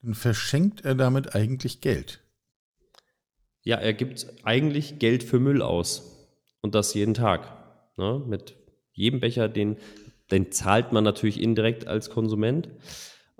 dann 0.00 0.14
verschenkt 0.14 0.86
er 0.86 0.94
damit 0.94 1.34
eigentlich 1.34 1.82
Geld. 1.82 2.20
Ja, 3.62 3.76
er 3.76 3.92
gibt 3.92 4.26
eigentlich 4.44 4.98
Geld 4.98 5.22
für 5.22 5.38
Müll 5.38 5.60
aus. 5.60 6.30
Und 6.62 6.74
das 6.74 6.94
jeden 6.94 7.14
Tag. 7.14 7.52
Ne? 7.98 8.22
Mit 8.26 8.56
jedem 8.92 9.20
Becher, 9.20 9.50
den, 9.50 9.76
den 10.30 10.50
zahlt 10.50 10.92
man 10.92 11.04
natürlich 11.04 11.42
indirekt 11.42 11.86
als 11.86 12.08
Konsument 12.08 12.70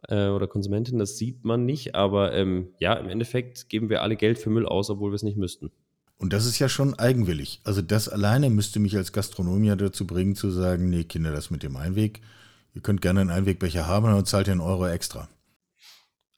äh, 0.08 0.28
oder 0.28 0.46
Konsumentin, 0.46 0.98
das 0.98 1.18
sieht 1.18 1.44
man 1.44 1.64
nicht. 1.64 1.94
Aber 1.94 2.32
ähm, 2.32 2.68
ja, 2.78 2.94
im 2.94 3.08
Endeffekt 3.08 3.68
geben 3.68 3.88
wir 3.88 4.02
alle 4.02 4.16
Geld 4.16 4.38
für 4.38 4.50
Müll 4.50 4.66
aus, 4.66 4.90
obwohl 4.90 5.10
wir 5.10 5.16
es 5.16 5.22
nicht 5.22 5.36
müssten. 5.36 5.70
Und 6.18 6.32
das 6.32 6.46
ist 6.46 6.58
ja 6.58 6.68
schon 6.68 6.98
eigenwillig. 6.98 7.60
Also 7.64 7.82
das 7.82 8.08
alleine 8.08 8.48
müsste 8.48 8.80
mich 8.80 8.96
als 8.96 9.12
Gastronom 9.12 9.64
ja 9.64 9.76
dazu 9.76 10.06
bringen 10.06 10.34
zu 10.34 10.50
sagen, 10.50 10.88
nee, 10.88 11.04
Kinder, 11.04 11.30
das 11.30 11.50
mit 11.50 11.62
dem 11.62 11.76
Einweg, 11.76 12.22
ihr 12.74 12.80
könnt 12.80 13.02
gerne 13.02 13.20
einen 13.20 13.30
Einwegbecher 13.30 13.86
haben 13.86 14.12
und 14.12 14.26
zahlt 14.26 14.48
ihr 14.48 14.52
einen 14.52 14.60
Euro 14.62 14.86
extra. 14.86 15.28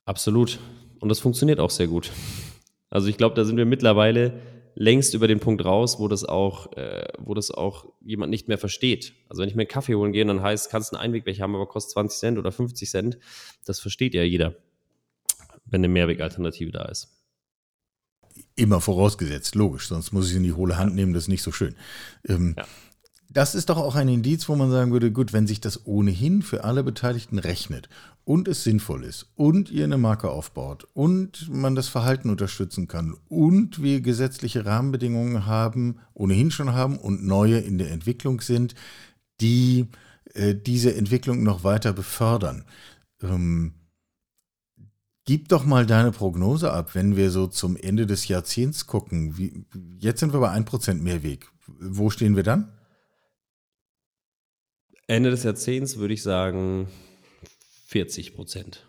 Absolut. 0.05 0.59
Und 1.01 1.11
das 1.11 1.21
funktioniert 1.21 1.61
auch 1.61 1.71
sehr 1.71 1.87
gut. 1.87 2.11
Also 2.91 3.09
ich 3.09 3.19
glaube, 3.19 3.37
da 3.37 3.45
sind 3.45 3.57
wir 3.57 3.67
mittlerweile 3.67 4.33
längst 4.81 5.13
über 5.15 5.27
den 5.27 5.41
Punkt 5.41 5.65
raus, 5.65 5.99
wo 5.99 6.07
das 6.07 6.25
auch, 6.25 6.73
äh, 6.77 7.09
wo 7.19 7.35
das 7.35 7.51
auch 7.51 7.93
jemand 8.01 8.31
nicht 8.31 8.47
mehr 8.47 8.59
versteht. 8.59 9.13
Also 9.29 9.43
wenn 9.43 9.49
ich 9.49 9.57
mir 9.57 9.63
einen 9.63 9.69
Kaffee 9.69 9.97
holen 9.97 10.13
gehe 10.13 10.25
dann 10.25 10.41
heißt, 10.41 10.71
kannst 10.71 10.95
einen 10.95 11.03
Einwegbecher 11.03 11.43
haben, 11.43 11.57
aber 11.57 11.67
kostet 11.67 11.95
20 11.95 12.19
Cent 12.19 12.39
oder 12.39 12.53
50 12.53 12.89
Cent, 12.89 13.19
das 13.65 13.81
versteht 13.81 14.15
ja 14.15 14.23
jeder, 14.23 14.55
wenn 15.65 15.81
eine 15.81 15.89
Mehrwegalternative 15.89 16.71
da 16.71 16.85
ist. 16.85 17.09
Immer 18.55 18.81
vorausgesetzt, 18.81 19.57
logisch, 19.57 19.89
sonst 19.89 20.13
muss 20.13 20.27
ich 20.27 20.31
es 20.31 20.37
in 20.37 20.45
die 20.45 20.53
hohle 20.53 20.79
Hand 20.79 20.95
nehmen, 20.95 21.13
das 21.13 21.25
ist 21.25 21.29
nicht 21.29 21.43
so 21.43 21.51
schön. 21.51 21.75
Ähm, 22.29 22.55
ja. 22.57 22.65
Das 23.31 23.55
ist 23.55 23.69
doch 23.69 23.77
auch 23.77 23.95
ein 23.95 24.09
Indiz, 24.09 24.49
wo 24.49 24.57
man 24.57 24.71
sagen 24.71 24.91
würde, 24.91 25.13
gut, 25.13 25.33
wenn 25.33 25.47
sich 25.47 25.61
das 25.61 25.87
ohnehin 25.87 26.41
für 26.43 26.65
alle 26.65 26.83
Beteiligten 26.83 27.39
rechnet 27.39 27.91
und 28.25 28.49
es 28.49 28.65
sinnvoll 28.65 29.05
ist 29.05 29.27
und 29.37 29.71
ihr 29.71 29.85
eine 29.85 29.99
Marke 29.99 30.31
aufbaut 30.31 30.89
und 30.95 31.49
man 31.51 31.75
das 31.75 31.89
Verhalten 31.89 32.31
unterstützen 32.31 32.89
kann 32.89 33.15
und 33.29 33.83
wir 33.83 34.01
gesetzliche 34.01 34.65
Rahmenbedingungen 34.65 35.45
haben, 35.45 35.99
ohnehin 36.15 36.51
schon 36.51 36.73
haben 36.73 36.97
und 36.97 37.23
neue 37.25 37.59
in 37.59 37.77
der 37.77 37.91
Entwicklung 37.91 38.41
sind, 38.41 38.75
die 39.43 39.89
äh, 40.35 40.55
diese 40.55 40.95
Entwicklung 40.95 41.43
noch 41.43 41.65
weiter 41.65 41.93
befördern. 41.93 42.65
Ähm, 43.23 43.75
Gib 45.29 45.49
doch 45.49 45.67
mal 45.67 45.85
deine 45.85 46.11
Prognose 46.11 46.73
ab, 46.73 46.95
wenn 46.95 47.15
wir 47.15 47.31
so 47.31 47.49
zum 47.49 47.77
Ende 47.77 48.07
des 48.07 48.29
Jahrzehnts 48.29 48.87
gucken. 48.87 49.37
Wie, 49.37 49.67
jetzt 49.99 50.21
sind 50.21 50.33
wir 50.33 50.41
bei 50.41 50.51
1% 50.51 51.03
Mehrweg. 51.03 51.51
Wo 51.67 52.09
stehen 52.09 52.35
wir 52.35 52.45
dann? 52.45 52.73
Ende 55.09 55.31
des 55.31 55.43
Jahrzehnts 55.43 55.97
würde 55.97 56.15
ich 56.15 56.23
sagen 56.23 56.89
40 57.87 58.35
Prozent. 58.35 58.87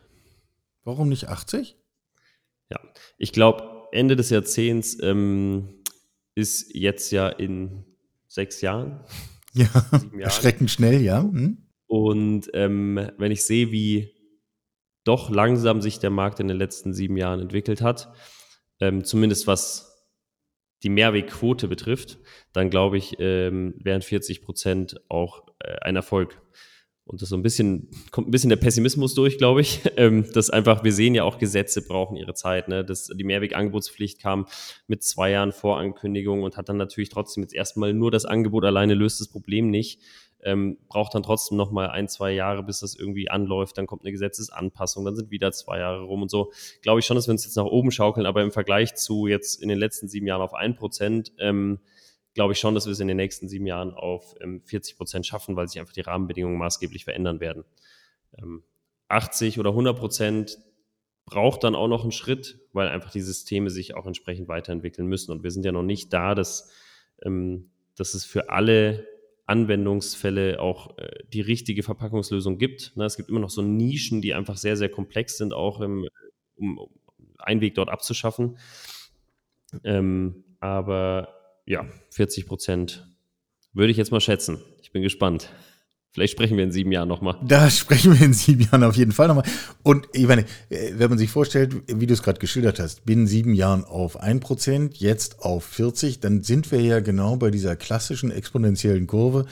Warum 0.84 1.08
nicht 1.08 1.30
80? 1.30 1.78
Ja, 2.70 2.80
ich 3.18 3.32
glaube, 3.32 3.88
Ende 3.94 4.18
des 4.18 4.30
Jahrzehnts 4.30 4.98
ähm, 5.02 5.82
ist 6.36 6.76
jetzt 6.76 7.12
ja 7.12 7.30
in 7.30 7.86
sechs 8.28 8.62
Jahren. 8.62 9.04
Ja, 9.56 9.66
erschreckend 10.20 10.70
schnell, 10.70 11.02
ja. 11.02 11.24
Hm? 11.24 11.58
Und 11.88 12.52
ähm, 12.54 13.10
wenn 13.18 13.32
ich 13.32 13.44
sehe, 13.44 13.72
wie 13.72 14.14
doch 15.04 15.32
langsam 15.32 15.82
sich 15.82 15.98
der 15.98 16.12
Markt 16.12 16.40
in 16.40 16.48
den 16.48 16.56
letzten 16.56 16.94
sieben 16.94 17.18
Jahren 17.18 17.40
entwickelt 17.40 17.82
hat, 17.82 18.14
ähm, 18.80 19.04
zumindest 19.04 19.48
was 19.48 20.08
die 20.84 20.90
Mehrwegquote 20.90 21.68
betrifft, 21.68 22.20
dann 22.54 22.70
glaube 22.70 23.00
ich, 23.00 23.16
ähm, 23.18 23.74
wären 23.80 24.04
40 24.04 24.44
Prozent 24.44 25.02
auch 25.10 25.49
ein 25.82 25.95
Erfolg. 25.95 26.41
Und 27.10 27.24
das 27.24 27.30
so 27.30 27.36
ein 27.36 27.41
bisschen, 27.41 27.89
kommt 28.12 28.28
ein 28.28 28.32
bisschen 28.32 28.51
der 28.51 28.57
Pessimismus 28.57 29.16
durch, 29.16 29.39
glaube 29.39 29.62
ich. 29.62 29.82
Ähm, 29.97 30.32
dass 30.34 30.49
einfach, 30.49 30.84
wir 30.84 30.93
sehen 30.93 31.16
ja 31.16 31.24
auch, 31.24 31.39
Gesetze 31.39 31.82
brauchen 31.86 32.16
ihre 32.16 32.34
Zeit. 32.34 32.70
Ne? 32.70 32.86
Das, 32.86 33.07
die 33.07 33.24
Mehrwegangebotspflicht 33.26 34.22
kam 34.22 34.45
mit 34.88 35.03
zwei 35.03 35.32
Jahren 35.32 35.51
Vorankündigung 35.51 36.43
und 36.43 36.55
hat 36.55 36.70
dann 36.70 36.78
natürlich 36.78 37.10
trotzdem 37.10 37.43
jetzt 37.43 37.53
erstmal 37.53 37.93
nur 37.93 38.12
das 38.12 38.24
Angebot 38.24 38.64
alleine 38.64 38.93
löst 38.93 39.20
das 39.20 39.28
Problem 39.28 39.70
nicht. 39.70 39.99
ähm, 40.41 40.78
braucht 40.88 41.16
dann 41.16 41.24
trotzdem 41.24 41.57
noch 41.57 41.72
mal 41.72 41.89
ein, 41.89 42.07
zwei 42.07 42.32
Jahre, 42.32 42.64
bis 42.64 42.80
das 42.80 42.95
irgendwie 42.95 43.30
anläuft. 43.30 43.78
Dann 43.78 43.88
kommt 43.88 44.03
eine 44.03 44.12
Gesetzesanpassung, 44.12 45.03
dann 45.03 45.16
sind 45.16 45.32
wieder 45.32 45.51
zwei 45.51 45.80
Jahre 45.80 46.03
rum 46.03 46.22
und 46.22 46.32
so. 46.32 46.51
Glaube 46.82 46.99
ich 46.99 47.05
schon, 47.05 47.16
dass 47.16 47.28
wir 47.28 47.32
uns 47.32 47.43
jetzt 47.43 47.57
nach 47.57 47.66
oben 47.66 47.91
schaukeln, 47.91 48.26
aber 48.26 48.41
im 48.41 48.51
Vergleich 48.51 48.95
zu 48.95 49.28
jetzt 49.28 49.62
in 49.62 49.70
den 49.70 49.78
letzten 49.78 50.07
sieben 50.07 50.28
Jahren 50.28 50.41
auf 50.41 50.53
ein 50.53 50.76
Prozent, 50.76 51.34
ähm, 51.39 51.80
glaube 52.34 52.54
ich 52.54 52.60
schon, 52.60 52.76
dass 52.76 52.86
wir 52.86 52.92
es 52.92 53.00
in 53.00 53.08
den 53.08 53.18
nächsten 53.18 53.48
sieben 53.48 53.66
Jahren 53.66 53.94
auf 53.94 54.36
ähm, 54.42 54.62
40 54.66 54.98
Prozent 54.98 55.26
schaffen, 55.26 55.56
weil 55.56 55.68
sich 55.68 55.80
einfach 55.80 55.94
die 55.94 56.02
Rahmenbedingungen 56.02 56.58
maßgeblich 56.58 57.04
verändern 57.04 57.40
werden. 57.40 57.64
Ähm, 58.38 58.64
80 59.08 59.60
oder 59.60 59.72
100 59.72 59.98
Prozent 59.98 60.60
braucht 61.26 61.64
dann 61.64 61.76
auch 61.76 61.88
noch 61.88 62.04
einen 62.04 62.12
Schritt, 62.12 62.60
weil 62.74 62.88
einfach 62.88 63.12
die 63.12 63.22
Systeme 63.22 63.70
sich 63.70 63.96
auch 63.96 64.06
entsprechend 64.06 64.48
weiterentwickeln 64.48 65.08
müssen. 65.08 65.32
Und 65.32 65.44
wir 65.44 65.52
sind 65.52 65.66
ja 65.66 65.72
noch 65.72 65.84
nicht 65.84 66.14
da, 66.14 66.36
dass, 66.36 66.72
ähm, 67.24 67.70
dass 67.96 68.14
es 68.14 68.26
für 68.26 68.50
alle 68.50 69.08
Anwendungsfälle 69.46 70.60
auch 70.60 70.98
äh, 70.98 71.24
die 71.34 71.42
richtige 71.42 71.84
Verpackungslösung 71.84 72.58
gibt. 72.58 72.96
Ne, 72.96 73.06
es 73.06 73.18
gibt 73.18 73.30
immer 73.30 73.40
noch 73.40 73.50
so 73.50 73.62
Nischen, 73.62 74.22
die 74.22 74.34
einfach 74.34 74.58
sehr, 74.58 74.78
sehr 74.78 74.90
komplex 74.90 75.38
sind, 75.38 75.54
auch 75.54 75.82
im, 75.82 76.08
um, 76.56 76.78
um 76.78 76.90
einen 77.40 77.62
Weg 77.62 77.76
dort 77.76 77.90
abzuschaffen. 77.90 78.58
Ähm, 79.84 80.44
aber 80.60 81.39
ja, 81.70 81.86
40 82.10 82.48
Prozent 82.48 83.08
würde 83.74 83.92
ich 83.92 83.98
jetzt 83.98 84.12
mal 84.12 84.20
schätzen. 84.20 84.58
Ich 84.82 84.92
bin 84.92 85.04
gespannt. 85.04 85.50
Vielleicht 86.12 86.32
sprechen 86.32 86.58
wir 86.58 86.64
in 86.64 86.72
sieben 86.72 86.92
Jahren 86.92 87.08
nochmal. 87.08 87.38
Da 87.46 87.70
sprechen 87.70 88.18
wir 88.18 88.26
in 88.26 88.34
sieben 88.34 88.62
Jahren 88.62 88.84
auf 88.84 88.96
jeden 88.96 89.12
Fall 89.12 89.28
nochmal. 89.28 89.46
Und 89.84 90.08
ich 90.12 90.26
meine, 90.26 90.46
äh, 90.70 90.94
wenn 90.96 91.10
man 91.10 91.20
sich 91.20 91.30
vorstellt, 91.30 91.76
wie 91.86 92.08
du 92.08 92.14
es 92.16 92.24
gerade 92.24 92.40
geschildert 92.40 92.80
hast, 92.80 93.06
binnen 93.06 93.28
sieben 93.28 93.54
Jahren 93.54 93.84
auf 93.86 94.20
ein 94.20 94.40
Prozent, 94.40 94.98
jetzt 94.98 95.42
auf 95.42 95.64
40, 95.64 96.20
dann 96.20 96.42
sind 96.42 96.72
wir 96.72 96.82
ja 96.82 97.00
genau 97.02 97.36
bei 97.36 97.52
dieser 97.52 97.76
klassischen 97.76 98.32
exponentiellen 98.32 99.06
Kurve. 99.06 99.46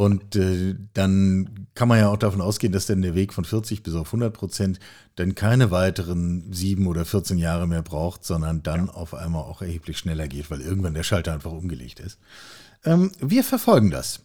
Und 0.00 0.34
äh, 0.34 0.76
dann 0.94 1.66
kann 1.74 1.86
man 1.86 1.98
ja 1.98 2.08
auch 2.08 2.16
davon 2.16 2.40
ausgehen, 2.40 2.72
dass 2.72 2.86
dann 2.86 3.02
der 3.02 3.14
Weg 3.14 3.34
von 3.34 3.44
40 3.44 3.82
bis 3.82 3.94
auf 3.94 4.08
100 4.08 4.32
Prozent 4.32 4.80
dann 5.16 5.34
keine 5.34 5.70
weiteren 5.70 6.50
sieben 6.54 6.86
oder 6.86 7.04
14 7.04 7.36
Jahre 7.36 7.68
mehr 7.68 7.82
braucht, 7.82 8.24
sondern 8.24 8.62
dann 8.62 8.86
ja. 8.86 8.92
auf 8.94 9.12
einmal 9.12 9.42
auch 9.42 9.60
erheblich 9.60 9.98
schneller 9.98 10.26
geht, 10.26 10.50
weil 10.50 10.62
irgendwann 10.62 10.94
der 10.94 11.02
Schalter 11.02 11.34
einfach 11.34 11.52
umgelegt 11.52 12.00
ist. 12.00 12.18
Ähm, 12.82 13.12
wir 13.20 13.44
verfolgen 13.44 13.90
das. 13.90 14.20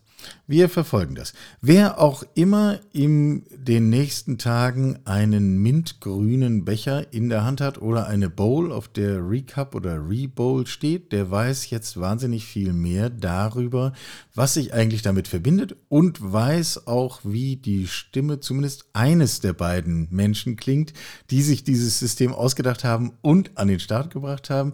Wir 0.47 0.69
verfolgen 0.69 1.15
das. 1.15 1.33
Wer 1.61 1.99
auch 1.99 2.23
immer 2.35 2.79
in 2.93 3.43
den 3.51 3.89
nächsten 3.89 4.37
Tagen 4.37 4.99
einen 5.05 5.57
mintgrünen 5.57 6.65
Becher 6.65 7.11
in 7.11 7.29
der 7.29 7.43
Hand 7.43 7.61
hat 7.61 7.81
oder 7.81 8.07
eine 8.07 8.29
Bowl, 8.29 8.71
auf 8.71 8.87
der 8.87 9.27
Recap 9.27 9.73
oder 9.73 10.07
Rebowl 10.07 10.67
steht, 10.67 11.11
der 11.11 11.31
weiß 11.31 11.69
jetzt 11.69 11.99
wahnsinnig 11.99 12.45
viel 12.45 12.73
mehr 12.73 13.09
darüber, 13.09 13.93
was 14.33 14.53
sich 14.53 14.73
eigentlich 14.73 15.01
damit 15.01 15.27
verbindet 15.27 15.75
und 15.89 16.19
weiß 16.21 16.87
auch, 16.87 17.21
wie 17.23 17.55
die 17.55 17.87
Stimme 17.87 18.39
zumindest 18.39 18.85
eines 18.93 19.39
der 19.39 19.53
beiden 19.53 20.07
Menschen 20.11 20.55
klingt, 20.55 20.93
die 21.31 21.41
sich 21.41 21.63
dieses 21.63 21.99
System 21.99 22.33
ausgedacht 22.33 22.83
haben 22.83 23.13
und 23.21 23.57
an 23.57 23.67
den 23.67 23.79
Start 23.79 24.13
gebracht 24.13 24.49
haben. 24.49 24.73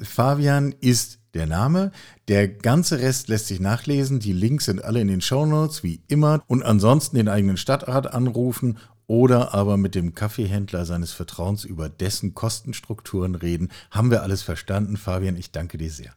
Fabian 0.00 0.74
ist 0.80 1.21
der 1.34 1.46
Name. 1.46 1.92
Der 2.28 2.48
ganze 2.48 3.00
Rest 3.00 3.28
lässt 3.28 3.48
sich 3.48 3.60
nachlesen. 3.60 4.20
Die 4.20 4.32
Links 4.32 4.66
sind 4.66 4.84
alle 4.84 5.00
in 5.00 5.08
den 5.08 5.20
Show 5.20 5.46
Notes 5.46 5.82
wie 5.82 6.00
immer. 6.08 6.42
Und 6.46 6.62
ansonsten 6.62 7.16
den 7.16 7.28
eigenen 7.28 7.56
Stadtrat 7.56 8.12
anrufen 8.12 8.78
oder 9.06 9.52
aber 9.52 9.76
mit 9.76 9.94
dem 9.94 10.14
Kaffeehändler 10.14 10.86
seines 10.86 11.12
Vertrauens 11.12 11.64
über 11.64 11.88
dessen 11.88 12.34
Kostenstrukturen 12.34 13.34
reden. 13.34 13.70
Haben 13.90 14.10
wir 14.10 14.22
alles 14.22 14.42
verstanden, 14.42 14.96
Fabian? 14.96 15.36
Ich 15.36 15.50
danke 15.50 15.78
dir 15.78 15.90
sehr. 15.90 16.14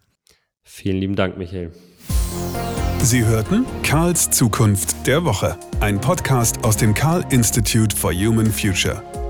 Vielen 0.63 0.97
lieben 0.97 1.15
Dank, 1.15 1.37
Michael. 1.37 1.71
Sie 3.01 3.23
hörten 3.23 3.65
Karls 3.83 4.31
Zukunft 4.31 5.05
der 5.05 5.23
Woche, 5.25 5.59
ein 5.79 6.01
Podcast 6.01 6.63
aus 6.63 6.77
dem 6.77 6.93
Karl 6.93 7.23
Institute 7.29 7.95
for 7.95 8.11
Human 8.11 8.51
Future. 8.51 9.24